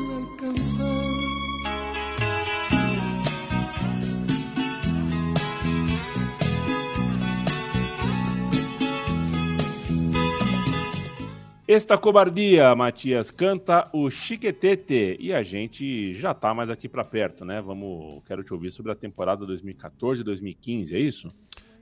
Esta 11.73 11.97
cobardia, 11.97 12.75
Matias, 12.75 13.31
canta 13.31 13.87
o 13.93 14.09
Chiquetete. 14.09 15.15
E 15.21 15.33
a 15.33 15.41
gente 15.41 16.13
já 16.13 16.33
tá 16.33 16.53
mais 16.53 16.69
aqui 16.69 16.89
pra 16.89 17.01
perto, 17.01 17.45
né? 17.45 17.61
Vamos, 17.61 18.21
quero 18.27 18.43
te 18.43 18.53
ouvir 18.53 18.71
sobre 18.71 18.91
a 18.91 18.95
temporada 18.95 19.45
2014-2015, 19.45 20.91
é 20.91 20.99
isso? 20.99 21.33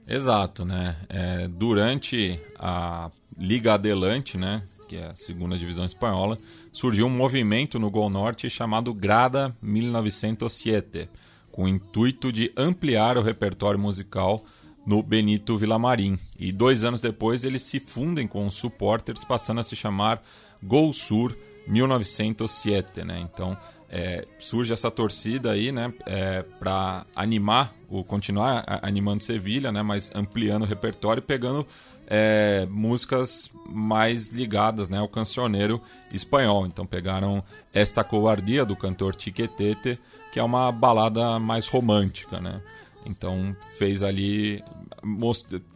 Exato, 0.06 0.64
né? 0.64 0.96
É, 1.08 1.48
durante 1.48 2.40
a 2.56 3.10
Liga 3.36 3.74
Adelante, 3.74 4.38
né? 4.38 4.62
Que 4.88 4.94
é 4.94 5.06
a 5.06 5.16
segunda 5.16 5.58
divisão 5.58 5.84
espanhola, 5.84 6.38
surgiu 6.70 7.06
um 7.06 7.10
movimento 7.10 7.76
no 7.76 7.90
Gol 7.90 8.10
Norte 8.10 8.48
chamado 8.48 8.94
Grada 8.94 9.52
1907, 9.60 11.08
com 11.50 11.64
o 11.64 11.68
intuito 11.68 12.30
de 12.30 12.52
ampliar 12.56 13.18
o 13.18 13.22
repertório 13.22 13.80
musical 13.80 14.44
no 14.86 15.02
Benito 15.02 15.56
Villamarim. 15.56 16.18
E 16.38 16.52
dois 16.52 16.84
anos 16.84 17.00
depois 17.00 17.44
eles 17.44 17.62
se 17.62 17.78
fundem 17.78 18.26
com 18.26 18.46
os 18.46 18.54
supporters, 18.54 19.24
passando 19.24 19.60
a 19.60 19.64
se 19.64 19.76
chamar 19.76 20.22
Gol 20.62 20.92
Sur 20.92 21.36
1907, 21.66 23.04
né? 23.04 23.20
Então 23.20 23.56
é, 23.90 24.26
surge 24.38 24.72
essa 24.72 24.90
torcida 24.90 25.50
aí, 25.50 25.72
né, 25.72 25.92
é, 26.06 26.42
para 26.60 27.04
animar, 27.14 27.74
o 27.88 28.04
continuar 28.04 28.64
animando 28.82 29.24
Sevilha, 29.24 29.72
né, 29.72 29.82
mas 29.82 30.12
ampliando 30.14 30.62
o 30.62 30.66
repertório 30.66 31.20
e 31.20 31.24
pegando 31.24 31.66
é, 32.06 32.66
músicas 32.70 33.50
mais 33.66 34.28
ligadas, 34.28 34.88
né, 34.88 34.98
ao 34.98 35.08
cancioneiro 35.08 35.80
espanhol. 36.12 36.66
Então 36.66 36.86
pegaram 36.86 37.42
Esta 37.74 38.04
Covardia 38.04 38.64
do 38.64 38.76
cantor 38.76 39.16
Chiquetete, 39.18 39.98
que 40.32 40.38
é 40.38 40.42
uma 40.42 40.70
balada 40.70 41.38
mais 41.40 41.66
romântica, 41.66 42.40
né? 42.40 42.60
Então 43.06 43.56
fez 43.78 44.02
ali 44.02 44.62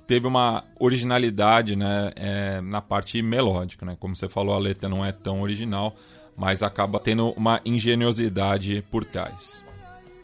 teve 0.07 0.27
uma 0.27 0.65
originalidade, 0.79 1.75
né, 1.75 2.13
é, 2.15 2.61
na 2.61 2.83
parte 2.83 3.23
melódica, 3.23 3.87
né? 3.87 3.97
Como 3.99 4.15
você 4.15 4.29
falou, 4.29 4.55
a 4.55 4.59
letra 4.59 4.89
não 4.89 5.03
é 5.05 5.11
tão 5.13 5.41
original, 5.41 5.97
mas 6.37 6.63
acaba 6.63 7.01
tendo 7.01 7.31
uma 7.31 7.61
ingeniosidade 7.65 8.85
por 8.91 9.05
trás. 9.05 9.63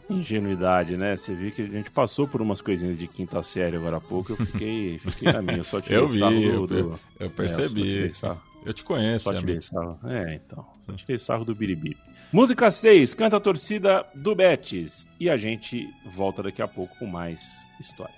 Ingenuidade, 0.09 0.97
né? 0.97 1.15
Você 1.15 1.33
viu 1.33 1.51
que 1.51 1.61
a 1.61 1.67
gente 1.67 1.89
passou 1.89 2.27
por 2.27 2.41
umas 2.41 2.59
coisinhas 2.61 2.97
de 2.97 3.07
quinta 3.07 3.41
série 3.41 3.77
agora 3.77 3.97
há 3.97 4.01
pouco, 4.01 4.33
eu 4.33 4.37
fiquei, 4.37 4.99
fiquei 4.99 5.31
na 5.31 5.41
minha, 5.41 5.57
eu 5.59 5.63
só 5.63 5.79
tirei 5.79 5.97
Eu 5.99 6.07
o 6.07 6.17
sarro 6.17 6.31
vi, 6.35 6.41
do, 6.41 6.53
eu, 6.53 6.67
do- 6.67 6.99
eu 7.19 7.25
É, 7.27 7.29
percebi. 7.29 7.81
eu 7.81 7.85
só 7.87 7.95
tirei 7.95 8.13
sarro. 8.13 8.41
eu 8.65 8.73
te 8.73 8.83
conheço, 8.83 9.23
Só 9.23 9.29
amigo. 9.31 9.45
tirei 9.47 9.61
sarro. 9.61 9.99
É, 10.11 10.35
então. 10.35 10.65
Só 10.81 10.93
tirei 10.93 11.17
sarro 11.17 11.45
do 11.45 11.55
Biribi. 11.55 11.97
Música 12.33 12.71
6, 12.71 13.13
canta 13.13 13.35
a 13.35 13.39
torcida 13.41 14.05
do 14.15 14.33
Betis. 14.33 15.05
E 15.19 15.29
a 15.29 15.35
gente 15.35 15.85
volta 16.05 16.41
daqui 16.41 16.61
a 16.61 16.67
pouco 16.67 16.97
com 16.97 17.05
mais 17.05 17.41
história. 17.77 18.15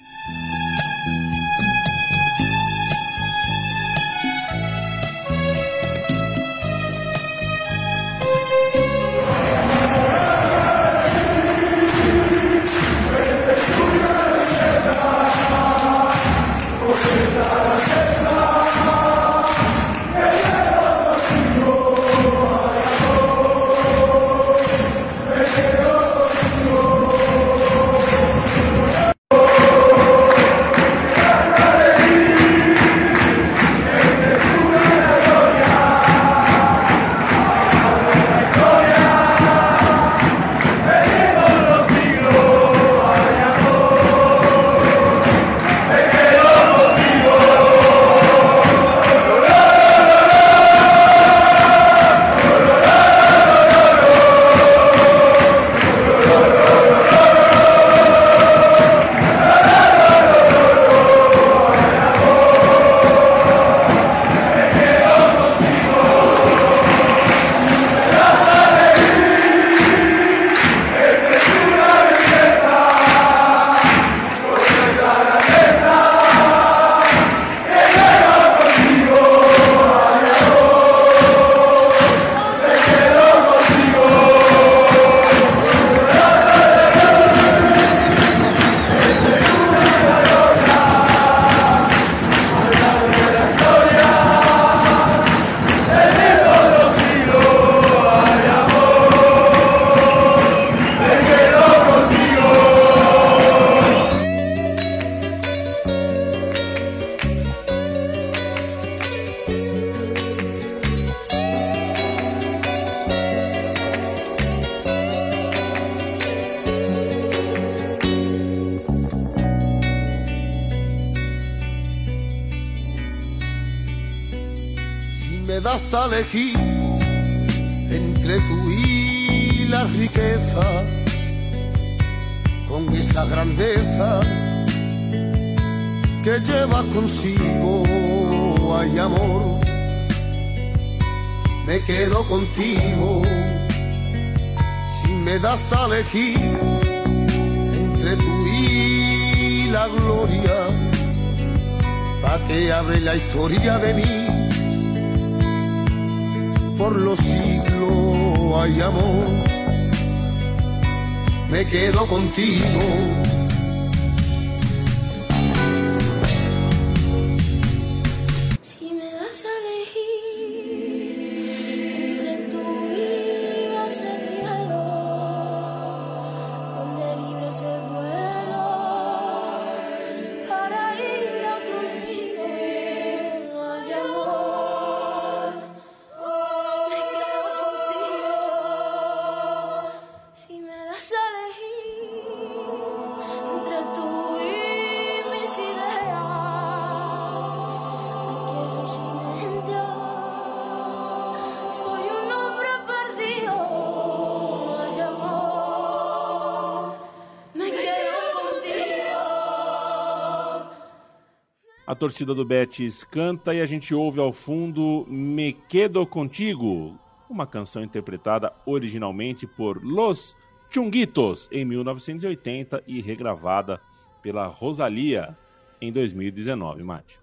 A 211.94 211.95
torcida 211.95 212.34
do 212.34 212.44
Betis 212.44 213.03
canta 213.03 213.53
e 213.53 213.61
a 213.61 213.68
gente 213.68 213.94
ouve 213.94 214.20
ao 214.20 214.34
fundo 214.34 215.06
Me 215.07 215.53
Quedo 215.53 216.03
Contigo, 216.07 216.99
uma 217.30 217.45
canção 217.45 217.84
interpretada 217.84 218.52
originalmente 218.65 219.45
por 219.45 219.80
Los 219.84 220.36
Chunguitos 220.72 221.48
em 221.52 221.64
1980 221.64 222.82
e 222.88 222.99
regravada 222.99 223.80
pela 224.24 224.48
Rosalia 224.48 225.38
em 225.80 225.91
2019, 225.91 226.82
Mate. 226.82 227.15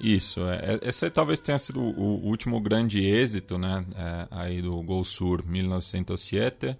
Isso, 0.00 0.40
é, 0.48 0.78
é- 0.82 0.88
esse 0.88 1.10
talvez 1.10 1.38
tenha 1.38 1.58
sido 1.58 1.82
o, 1.82 2.26
último 2.26 2.58
grande 2.58 3.06
êxito, 3.06 3.58
né, 3.58 3.84
é, 3.94 4.28
aí 4.30 4.62
do 4.62 4.80
Gol 4.80 5.04
Sur 5.04 5.44
1907, 5.44 6.74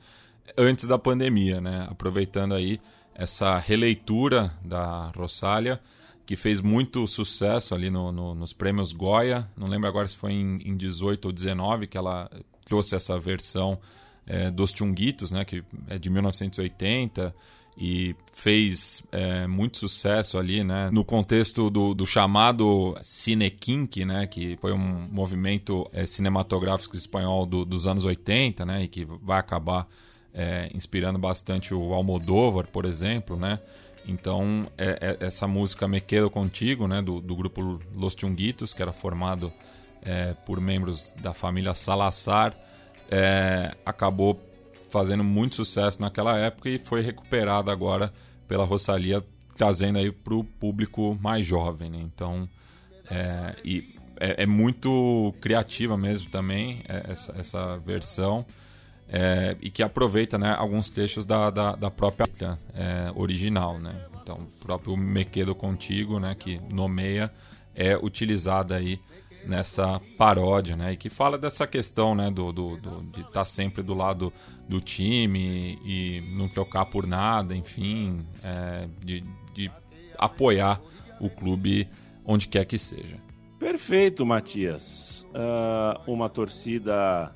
antes 0.56 0.86
da 0.86 0.98
pandemia, 0.98 1.60
né, 1.60 1.86
aproveitando 1.90 2.54
aí 2.54 2.80
essa 3.14 3.58
releitura 3.58 4.54
da 4.64 5.12
Rosália, 5.14 5.78
que 6.26 6.34
fez 6.36 6.60
muito 6.60 7.06
sucesso 7.06 7.74
ali 7.74 7.88
no- 7.88 8.10
no- 8.10 8.34
nos 8.34 8.52
prêmios 8.52 8.92
Goya, 8.92 9.48
não 9.56 9.68
lembro 9.68 9.88
agora 9.88 10.08
se 10.08 10.16
foi 10.16 10.32
em, 10.32 10.56
em 10.64 10.76
18 10.76 11.26
ou 11.26 11.32
19 11.32 11.86
que 11.86 11.96
ela 11.96 12.28
trouxe 12.66 12.94
essa 12.96 13.18
versão 13.18 13.78
é, 14.26 14.50
dos 14.50 14.72
Chunguitos, 14.72 15.30
né, 15.30 15.44
que 15.44 15.62
é 15.88 15.96
de 15.98 16.10
1980 16.10 17.32
e 17.78 18.16
fez 18.32 19.04
é, 19.12 19.46
muito 19.46 19.78
sucesso 19.78 20.36
ali, 20.36 20.64
né, 20.64 20.90
no 20.90 21.04
contexto 21.04 21.70
do, 21.70 21.94
do 21.94 22.04
chamado 22.06 22.96
Cinekink, 23.02 24.04
né, 24.04 24.26
que 24.26 24.56
foi 24.60 24.72
um 24.72 25.08
movimento 25.12 25.88
é, 25.92 26.06
cinematográfico 26.06 26.96
espanhol 26.96 27.46
do- 27.46 27.64
dos 27.64 27.86
anos 27.86 28.04
80, 28.04 28.64
né, 28.66 28.82
e 28.84 28.88
que 28.88 29.04
vai 29.04 29.38
acabar 29.38 29.86
é, 30.38 30.70
inspirando 30.74 31.18
bastante 31.18 31.72
o 31.72 31.94
Almodóvar, 31.94 32.66
por 32.66 32.84
exemplo, 32.84 33.36
né. 33.36 33.58
Então, 34.06 34.66
é- 34.78 35.16
é- 35.20 35.26
essa 35.26 35.46
música 35.46 35.88
Me 35.88 36.00
Quedo 36.00 36.30
Contigo, 36.30 36.86
né, 36.86 37.02
do, 37.02 37.20
do 37.20 37.34
grupo 37.34 37.80
Los 37.94 38.14
Chunguitos, 38.18 38.72
que 38.72 38.80
era 38.82 38.92
formado 38.92 39.52
é, 40.02 40.34
por 40.46 40.60
membros 40.60 41.12
da 41.20 41.34
família 41.34 41.74
Salazar, 41.74 42.56
é, 43.10 43.74
acabou 43.84 44.40
fazendo 44.88 45.24
muito 45.24 45.56
sucesso 45.56 46.00
naquela 46.00 46.38
época 46.38 46.68
e 46.68 46.78
foi 46.78 47.00
recuperada 47.00 47.72
agora 47.72 48.12
pela 48.46 48.64
Rosalia, 48.64 49.24
trazendo 49.56 49.98
aí 49.98 50.12
para 50.12 50.34
o 50.34 50.44
público 50.44 51.18
mais 51.20 51.44
jovem. 51.44 51.90
né? 51.90 51.98
Então, 52.00 52.48
é, 53.10 53.56
e 53.64 53.96
é, 54.20 54.44
é 54.44 54.46
muito 54.46 55.34
criativa 55.40 55.96
mesmo 55.96 56.30
também 56.30 56.82
essa, 56.86 57.34
essa 57.36 57.76
versão. 57.78 58.46
É, 59.08 59.56
e 59.60 59.70
que 59.70 59.82
aproveita 59.82 60.36
né, 60.38 60.54
alguns 60.56 60.88
trechos 60.88 61.24
da, 61.24 61.50
da, 61.50 61.76
da 61.76 61.90
própria 61.90 62.26
é, 62.74 63.10
original. 63.14 63.78
Né? 63.78 63.94
Então, 64.22 64.36
o 64.38 64.64
próprio 64.64 64.96
Me 64.96 65.24
Quedo 65.24 65.54
Contigo, 65.54 66.18
né, 66.18 66.34
que 66.34 66.60
nomeia, 66.72 67.32
é 67.74 67.96
utilizada 67.96 68.76
aí 68.76 68.98
nessa 69.44 70.00
paródia, 70.18 70.74
né? 70.76 70.92
E 70.92 70.96
que 70.96 71.08
fala 71.08 71.38
dessa 71.38 71.66
questão, 71.68 72.16
né? 72.16 72.30
Do, 72.32 72.50
do, 72.52 72.76
do- 72.78 73.02
de 73.12 73.20
estar 73.20 73.44
sempre 73.44 73.80
do 73.80 73.94
lado 73.94 74.32
do 74.68 74.80
time 74.80 75.78
e 75.84 76.20
não 76.36 76.48
trocar 76.48 76.86
por 76.86 77.06
nada, 77.06 77.54
enfim, 77.54 78.26
é, 78.42 78.88
de, 79.04 79.22
de 79.54 79.70
apoiar 80.18 80.80
o 81.20 81.30
clube 81.30 81.88
onde 82.24 82.48
quer 82.48 82.64
que 82.64 82.76
seja. 82.76 83.18
Perfeito, 83.58 84.26
Matias. 84.26 85.24
Ah, 85.32 86.00
uma 86.08 86.28
torcida 86.28 87.30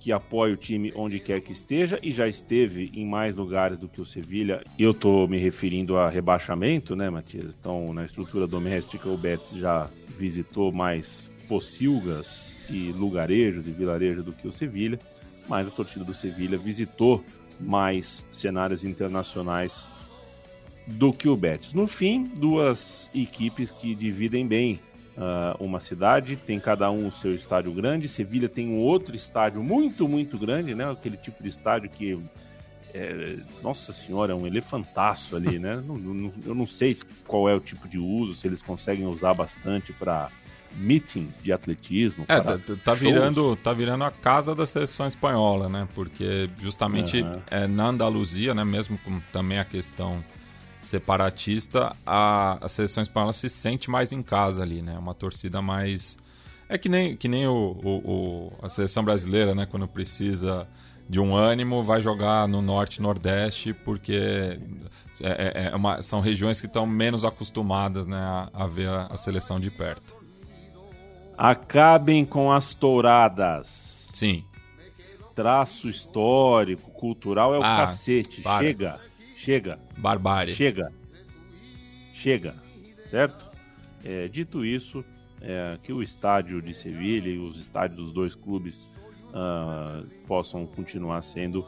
que 0.00 0.10
apoia 0.10 0.54
o 0.54 0.56
time 0.56 0.92
onde 0.96 1.20
quer 1.20 1.42
que 1.42 1.52
esteja 1.52 2.00
e 2.02 2.10
já 2.10 2.26
esteve 2.26 2.90
em 2.94 3.06
mais 3.06 3.36
lugares 3.36 3.78
do 3.78 3.86
que 3.86 4.00
o 4.00 4.06
Sevilha. 4.06 4.64
Eu 4.78 4.92
estou 4.92 5.28
me 5.28 5.38
referindo 5.38 5.98
a 5.98 6.08
rebaixamento, 6.08 6.96
né, 6.96 7.10
Matias? 7.10 7.54
Então, 7.60 7.92
na 7.92 8.06
estrutura 8.06 8.46
doméstica, 8.46 9.08
o 9.08 9.16
Betis 9.16 9.50
já 9.50 9.88
visitou 10.18 10.72
mais 10.72 11.30
pocilgas 11.46 12.56
e 12.70 12.90
lugarejos 12.92 13.68
e 13.68 13.70
vilarejos 13.70 14.24
do 14.24 14.32
que 14.32 14.48
o 14.48 14.52
Sevilha, 14.52 14.98
mas 15.46 15.68
a 15.68 15.70
torcida 15.70 16.04
do 16.04 16.14
Sevilha 16.14 16.56
visitou 16.56 17.22
mais 17.60 18.26
cenários 18.32 18.84
internacionais 18.84 19.86
do 20.86 21.12
que 21.12 21.28
o 21.28 21.36
Betis. 21.36 21.74
No 21.74 21.86
fim, 21.86 22.24
duas 22.24 23.10
equipes 23.14 23.70
que 23.70 23.94
dividem 23.94 24.46
bem 24.46 24.80
ah, 25.20 25.54
uma 25.60 25.80
cidade, 25.80 26.34
tem 26.34 26.58
cada 26.58 26.90
um 26.90 27.06
o 27.06 27.12
seu 27.12 27.34
estádio 27.34 27.70
grande. 27.72 28.08
Sevilha 28.08 28.48
tem 28.48 28.68
um 28.68 28.78
outro 28.78 29.14
estádio 29.14 29.62
muito, 29.62 30.08
muito 30.08 30.38
grande, 30.38 30.74
né? 30.74 30.90
Aquele 30.90 31.18
tipo 31.18 31.42
de 31.42 31.50
estádio 31.50 31.90
que, 31.90 32.18
é, 32.94 33.36
nossa 33.62 33.92
senhora, 33.92 34.32
é 34.32 34.34
um 34.34 34.46
elefantaço 34.46 35.36
ali, 35.36 35.58
né? 35.58 35.76
Não- 35.86 35.96
não- 35.98 36.32
eu 36.46 36.54
não 36.54 36.66
sei 36.66 36.96
qual 37.26 37.48
é 37.48 37.54
o 37.54 37.60
tipo 37.60 37.86
de 37.86 37.98
uso, 37.98 38.34
se 38.34 38.46
eles 38.48 38.62
conseguem 38.62 39.06
usar 39.06 39.34
bastante 39.34 39.92
para 39.92 40.30
meetings 40.76 41.38
de 41.42 41.52
atletismo. 41.52 42.24
É, 42.28 42.40
tá, 42.40 42.58
tá- 42.84 42.94
virando, 42.94 43.56
tá 43.56 43.72
virando 43.72 44.04
a 44.04 44.10
casa 44.10 44.54
da 44.54 44.66
seleção 44.66 45.06
espanhola, 45.06 45.68
né? 45.68 45.88
Porque 45.94 46.48
justamente 46.58 47.20
Aham. 47.22 47.42
é, 47.50 47.66
na 47.66 47.86
Andaluzia, 47.88 48.54
né? 48.54 48.64
Mesmo 48.64 48.96
com 48.98 49.20
também 49.32 49.58
a 49.58 49.64
questão 49.64 50.22
separatista, 50.80 51.94
a, 52.06 52.58
a 52.64 52.68
seleção 52.68 53.02
espanhola 53.02 53.32
se 53.32 53.48
sente 53.48 53.90
mais 53.90 54.12
em 54.12 54.22
casa 54.22 54.62
ali, 54.62 54.82
né? 54.82 54.96
Uma 54.98 55.14
torcida 55.14 55.60
mais 55.62 56.16
é 56.68 56.78
que 56.78 56.88
nem, 56.88 57.16
que 57.16 57.26
nem 57.28 57.46
o, 57.46 57.52
o- 57.82 58.10
o- 58.10 58.52
a 58.62 58.68
seleção 58.68 59.02
brasileira, 59.04 59.54
né? 59.54 59.66
Quando 59.66 59.86
precisa 59.88 60.66
de 61.08 61.18
um 61.18 61.34
ânimo, 61.34 61.82
vai 61.82 62.00
jogar 62.00 62.46
no 62.46 62.62
norte 62.62 62.96
e 62.98 63.02
nordeste, 63.02 63.72
porque 63.74 64.58
é- 65.20 65.52
é- 65.66 65.70
é 65.72 65.76
uma- 65.76 66.00
são 66.02 66.20
regiões 66.20 66.60
que 66.60 66.66
estão 66.68 66.86
menos 66.86 67.24
acostumadas 67.24 68.06
né, 68.06 68.16
a, 68.16 68.48
a 68.54 68.66
ver 68.66 68.88
a- 68.88 69.06
a 69.10 69.16
seleção 69.16 69.58
de 69.58 69.70
perto. 69.70 70.14
Acabem 71.36 72.24
com 72.24 72.52
as 72.52 72.74
touradas. 72.74 74.06
Sim. 74.12 74.44
Traço 75.34 75.88
histórico, 75.88 76.90
cultural 76.90 77.54
é 77.54 77.58
o 77.58 77.62
Ah, 77.64 77.76
cacete. 77.78 78.42
para. 78.42 78.64
Chega, 78.64 79.00
chega. 79.40 79.78
Barbárie. 79.96 80.54
Chega. 80.54 80.92
Chega. 82.12 82.54
Certo? 83.08 83.50
É, 84.04 84.28
dito 84.28 84.64
isso, 84.64 85.04
é, 85.40 85.78
que 85.82 85.92
o 85.92 86.02
estádio 86.02 86.60
de 86.60 86.74
Sevilha 86.74 87.28
e 87.28 87.38
os 87.38 87.58
estádios 87.58 87.98
dos 87.98 88.12
dois 88.12 88.34
clubes 88.34 88.88
ah, 89.32 90.02
possam 90.26 90.66
continuar 90.66 91.22
sendo 91.22 91.64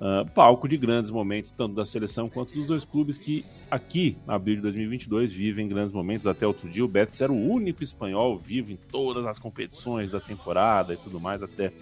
ah, 0.00 0.24
palco 0.34 0.66
de 0.66 0.76
grandes 0.76 1.10
momentos, 1.10 1.52
tanto 1.52 1.74
da 1.74 1.84
seleção 1.84 2.28
quanto 2.28 2.54
dos 2.54 2.66
dois 2.66 2.84
clubes 2.84 3.18
que 3.18 3.44
aqui, 3.70 4.16
na 4.26 4.34
abril 4.34 4.56
de 4.56 4.62
2022, 4.62 5.32
vivem 5.32 5.68
grandes 5.68 5.92
momentos. 5.92 6.26
Até 6.26 6.46
outro 6.46 6.68
dia, 6.68 6.84
o 6.84 6.88
Betis 6.88 7.20
era 7.20 7.32
o 7.32 7.50
único 7.50 7.82
espanhol 7.82 8.38
vivo 8.38 8.72
em 8.72 8.76
todas 8.76 9.26
as 9.26 9.38
competições 9.38 10.10
da 10.10 10.20
temporada 10.20 10.94
e 10.94 10.96
tudo 10.96 11.20
mais, 11.20 11.42
até 11.42 11.72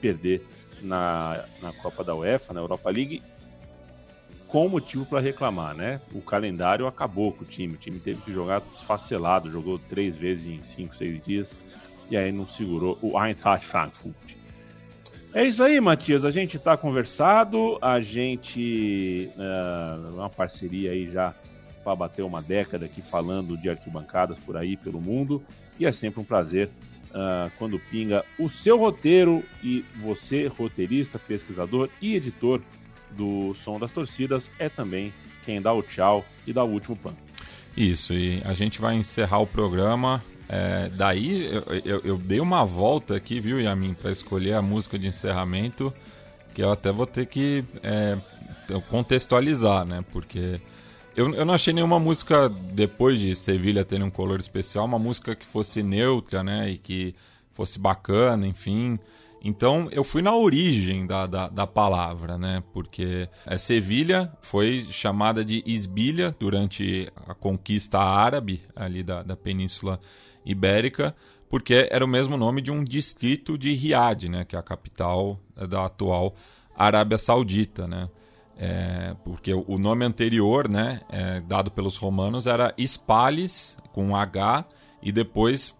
perder 0.00 0.44
na, 0.82 1.44
na 1.62 1.72
Copa 1.72 2.04
da 2.04 2.14
UEFA, 2.14 2.52
na 2.52 2.60
Europa 2.60 2.90
League, 2.90 3.22
com 4.54 4.68
motivo 4.68 5.04
para 5.04 5.18
reclamar, 5.18 5.74
né? 5.74 6.00
O 6.12 6.20
calendário 6.20 6.86
acabou 6.86 7.32
com 7.32 7.42
o 7.42 7.44
time. 7.44 7.74
O 7.74 7.76
time 7.76 7.98
teve 7.98 8.20
que 8.20 8.32
jogar 8.32 8.60
desfacelado, 8.60 9.50
jogou 9.50 9.80
três 9.80 10.16
vezes 10.16 10.46
em 10.46 10.62
cinco, 10.62 10.94
seis 10.94 11.20
dias 11.24 11.58
e 12.08 12.16
aí 12.16 12.30
não 12.30 12.46
segurou 12.46 12.96
o 13.02 13.20
Eintracht 13.20 13.66
Frankfurt. 13.66 14.36
É 15.32 15.44
isso 15.44 15.60
aí, 15.60 15.80
Matias. 15.80 16.24
A 16.24 16.30
gente 16.30 16.56
tá 16.56 16.76
conversado, 16.76 17.80
a 17.82 18.00
gente 18.00 19.28
é 19.36 20.10
uma 20.10 20.30
parceria 20.30 20.92
aí 20.92 21.10
já 21.10 21.34
para 21.82 21.96
bater 21.96 22.22
uma 22.22 22.40
década 22.40 22.86
aqui 22.86 23.02
falando 23.02 23.58
de 23.58 23.68
arquibancadas 23.68 24.38
por 24.38 24.56
aí 24.56 24.76
pelo 24.76 25.00
mundo 25.00 25.42
e 25.80 25.84
é 25.84 25.90
sempre 25.90 26.20
um 26.20 26.24
prazer 26.24 26.70
ah, 27.12 27.50
quando 27.58 27.76
pinga 27.90 28.24
o 28.38 28.48
seu 28.48 28.78
roteiro 28.78 29.42
e 29.64 29.84
você, 30.00 30.46
roteirista, 30.46 31.18
pesquisador 31.18 31.90
e 32.00 32.14
editor 32.14 32.62
do 33.16 33.54
Som 33.54 33.78
das 33.78 33.92
Torcidas, 33.92 34.50
é 34.58 34.68
também 34.68 35.12
quem 35.44 35.60
dá 35.62 35.72
o 35.72 35.82
tchau 35.82 36.24
e 36.46 36.52
dá 36.52 36.62
o 36.64 36.68
último 36.70 36.96
plano. 36.96 37.16
Isso, 37.76 38.12
e 38.14 38.40
a 38.44 38.54
gente 38.54 38.80
vai 38.80 38.94
encerrar 38.96 39.38
o 39.40 39.46
programa. 39.46 40.22
é, 40.48 40.90
daí 40.94 41.46
eu, 41.46 41.62
eu- 41.84 42.00
eu 42.04 42.16
dei 42.18 42.38
uma 42.38 42.64
volta 42.66 43.16
aqui, 43.16 43.40
viu, 43.40 43.58
Yamin, 43.60 43.94
para 43.94 44.12
escolher 44.12 44.52
a 44.52 44.60
música 44.62 44.98
de 44.98 45.06
encerramento, 45.06 45.92
que 46.52 46.62
eu 46.62 46.70
até 46.70 46.92
vou 46.92 47.06
ter 47.06 47.24
que 47.26 47.64
é, 47.82 48.18
contextualizar, 48.90 49.84
né? 49.84 50.04
Porque 50.12 50.60
eu, 51.16 51.34
eu 51.34 51.44
não 51.44 51.54
achei 51.54 51.72
nenhuma 51.72 51.98
música, 51.98 52.48
depois 52.48 53.18
de 53.18 53.34
Sevilha 53.34 53.84
ter 53.84 54.02
um 54.02 54.10
color 54.10 54.38
especial, 54.38 54.84
uma 54.84 54.98
música 54.98 55.34
que 55.34 55.46
fosse 55.46 55.82
neutra, 55.82 56.42
né? 56.42 56.70
E 56.70 56.78
que 56.78 57.14
fosse 57.52 57.78
bacana, 57.78 58.46
enfim. 58.46 58.98
Então 59.44 59.88
eu 59.92 60.02
fui 60.02 60.22
na 60.22 60.34
origem 60.34 61.06
da, 61.06 61.26
da, 61.26 61.48
da 61.48 61.66
palavra, 61.66 62.38
né? 62.38 62.62
Porque 62.72 63.28
é, 63.44 63.58
Sevilha 63.58 64.32
foi 64.40 64.86
chamada 64.90 65.44
de 65.44 65.62
Isbilha 65.66 66.34
durante 66.40 67.12
a 67.28 67.34
conquista 67.34 67.98
árabe 67.98 68.62
ali 68.74 69.02
da, 69.02 69.22
da 69.22 69.36
Península 69.36 70.00
Ibérica, 70.46 71.14
porque 71.50 71.86
era 71.90 72.02
o 72.02 72.08
mesmo 72.08 72.38
nome 72.38 72.62
de 72.62 72.72
um 72.72 72.82
distrito 72.82 73.58
de 73.58 73.74
Riad, 73.74 74.30
né? 74.30 74.46
Que 74.46 74.56
é 74.56 74.58
a 74.58 74.62
capital 74.62 75.38
da 75.68 75.84
atual 75.84 76.34
Arábia 76.74 77.18
Saudita, 77.18 77.86
né? 77.86 78.08
É, 78.56 79.14
porque 79.24 79.52
o 79.52 79.78
nome 79.78 80.04
anterior, 80.04 80.68
né, 80.68 81.00
é, 81.10 81.40
dado 81.40 81.70
pelos 81.72 81.96
romanos, 81.96 82.46
era 82.46 82.72
Hispales, 82.78 83.76
com 83.92 84.16
H, 84.16 84.64
e 85.02 85.10
depois, 85.10 85.74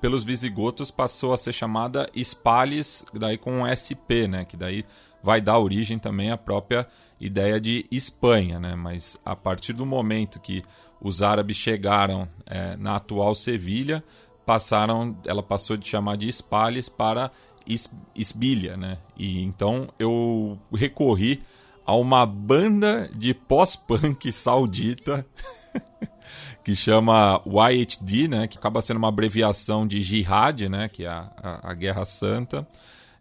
pelos 0.00 0.24
visigotos, 0.24 0.90
passou 0.90 1.32
a 1.32 1.38
ser 1.38 1.52
chamada 1.52 2.08
Hispales, 2.14 3.04
daí 3.14 3.38
com 3.38 3.66
SP, 3.66 4.26
né, 4.28 4.44
que 4.44 4.56
daí 4.56 4.84
vai 5.22 5.40
dar 5.40 5.58
origem 5.58 5.98
também 5.98 6.30
à 6.30 6.36
própria 6.36 6.86
ideia 7.20 7.60
de 7.60 7.86
Espanha, 7.90 8.58
né, 8.58 8.74
mas 8.74 9.18
a 9.24 9.36
partir 9.36 9.72
do 9.72 9.86
momento 9.86 10.40
que 10.40 10.62
os 11.00 11.22
árabes 11.22 11.56
chegaram 11.56 12.28
é, 12.46 12.76
na 12.76 12.96
atual 12.96 13.34
Sevilha, 13.34 14.02
passaram, 14.44 15.16
ela 15.26 15.42
passou 15.42 15.76
de 15.76 15.86
chamar 15.86 16.16
de 16.16 16.28
Hispales 16.28 16.88
para 16.88 17.30
Is, 17.66 17.88
Isbilha, 18.14 18.76
né, 18.76 18.98
e 19.16 19.42
então 19.42 19.88
eu 19.98 20.58
recorri 20.72 21.42
a 21.86 21.94
uma 21.94 22.24
banda 22.24 23.10
de 23.16 23.34
pós-punk 23.34 24.32
saudita 24.32 25.26
que 26.64 26.76
chama 26.76 27.42
YHD, 27.46 28.28
né, 28.28 28.46
que 28.46 28.58
acaba 28.58 28.82
sendo 28.82 28.98
uma 28.98 29.08
abreviação 29.08 29.86
de 29.86 30.02
Jihad, 30.02 30.68
né, 30.68 30.88
que 30.88 31.04
é 31.04 31.08
a, 31.08 31.30
a, 31.42 31.70
a 31.70 31.74
Guerra 31.74 32.04
Santa. 32.04 32.66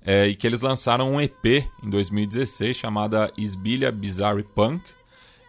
é, 0.05 0.27
e 0.27 0.35
que 0.35 0.47
eles 0.47 0.61
lançaram 0.61 1.11
um 1.11 1.21
EP 1.21 1.45
em 1.83 1.89
2016 1.89 2.75
chamada 2.77 3.31
Isbilha 3.37 3.91
Bizarre 3.91 4.43
Punk. 4.43 4.83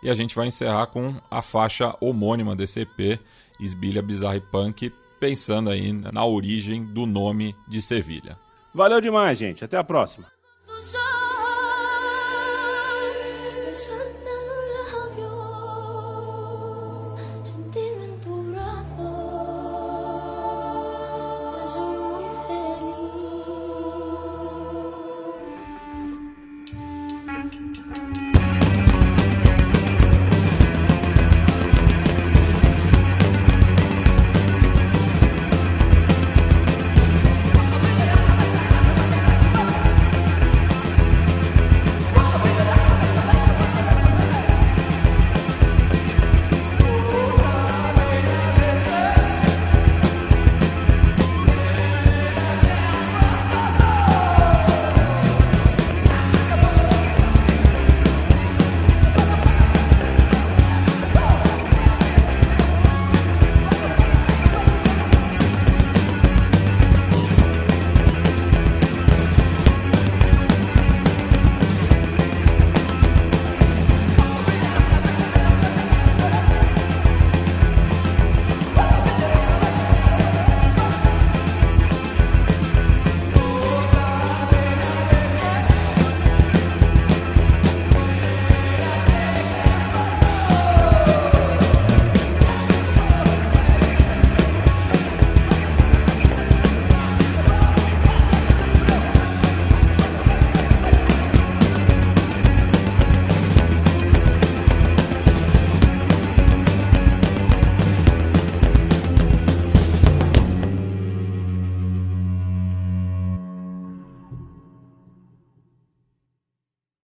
E 0.02 0.10
a 0.10 0.14
gente 0.14 0.34
vai 0.34 0.46
encerrar 0.46 0.86
com 0.86 1.14
a 1.30 1.42
faixa 1.42 1.94
homônima 2.00 2.56
desse 2.56 2.80
EP, 2.80 3.20
Isbilha 3.60 4.02
Bizarre 4.02 4.40
Punk, 4.40 4.92
pensando 5.18 5.68
aí 5.68 5.92
na 5.92 6.24
origem 6.24 6.84
do 6.84 7.06
nome 7.06 7.54
de 7.68 7.82
Sevilha. 7.82 8.36
Valeu 8.74 9.00
demais, 9.00 9.38
gente. 9.38 9.64
Até 9.64 9.76
a 9.76 9.84
próxima. 9.84 10.26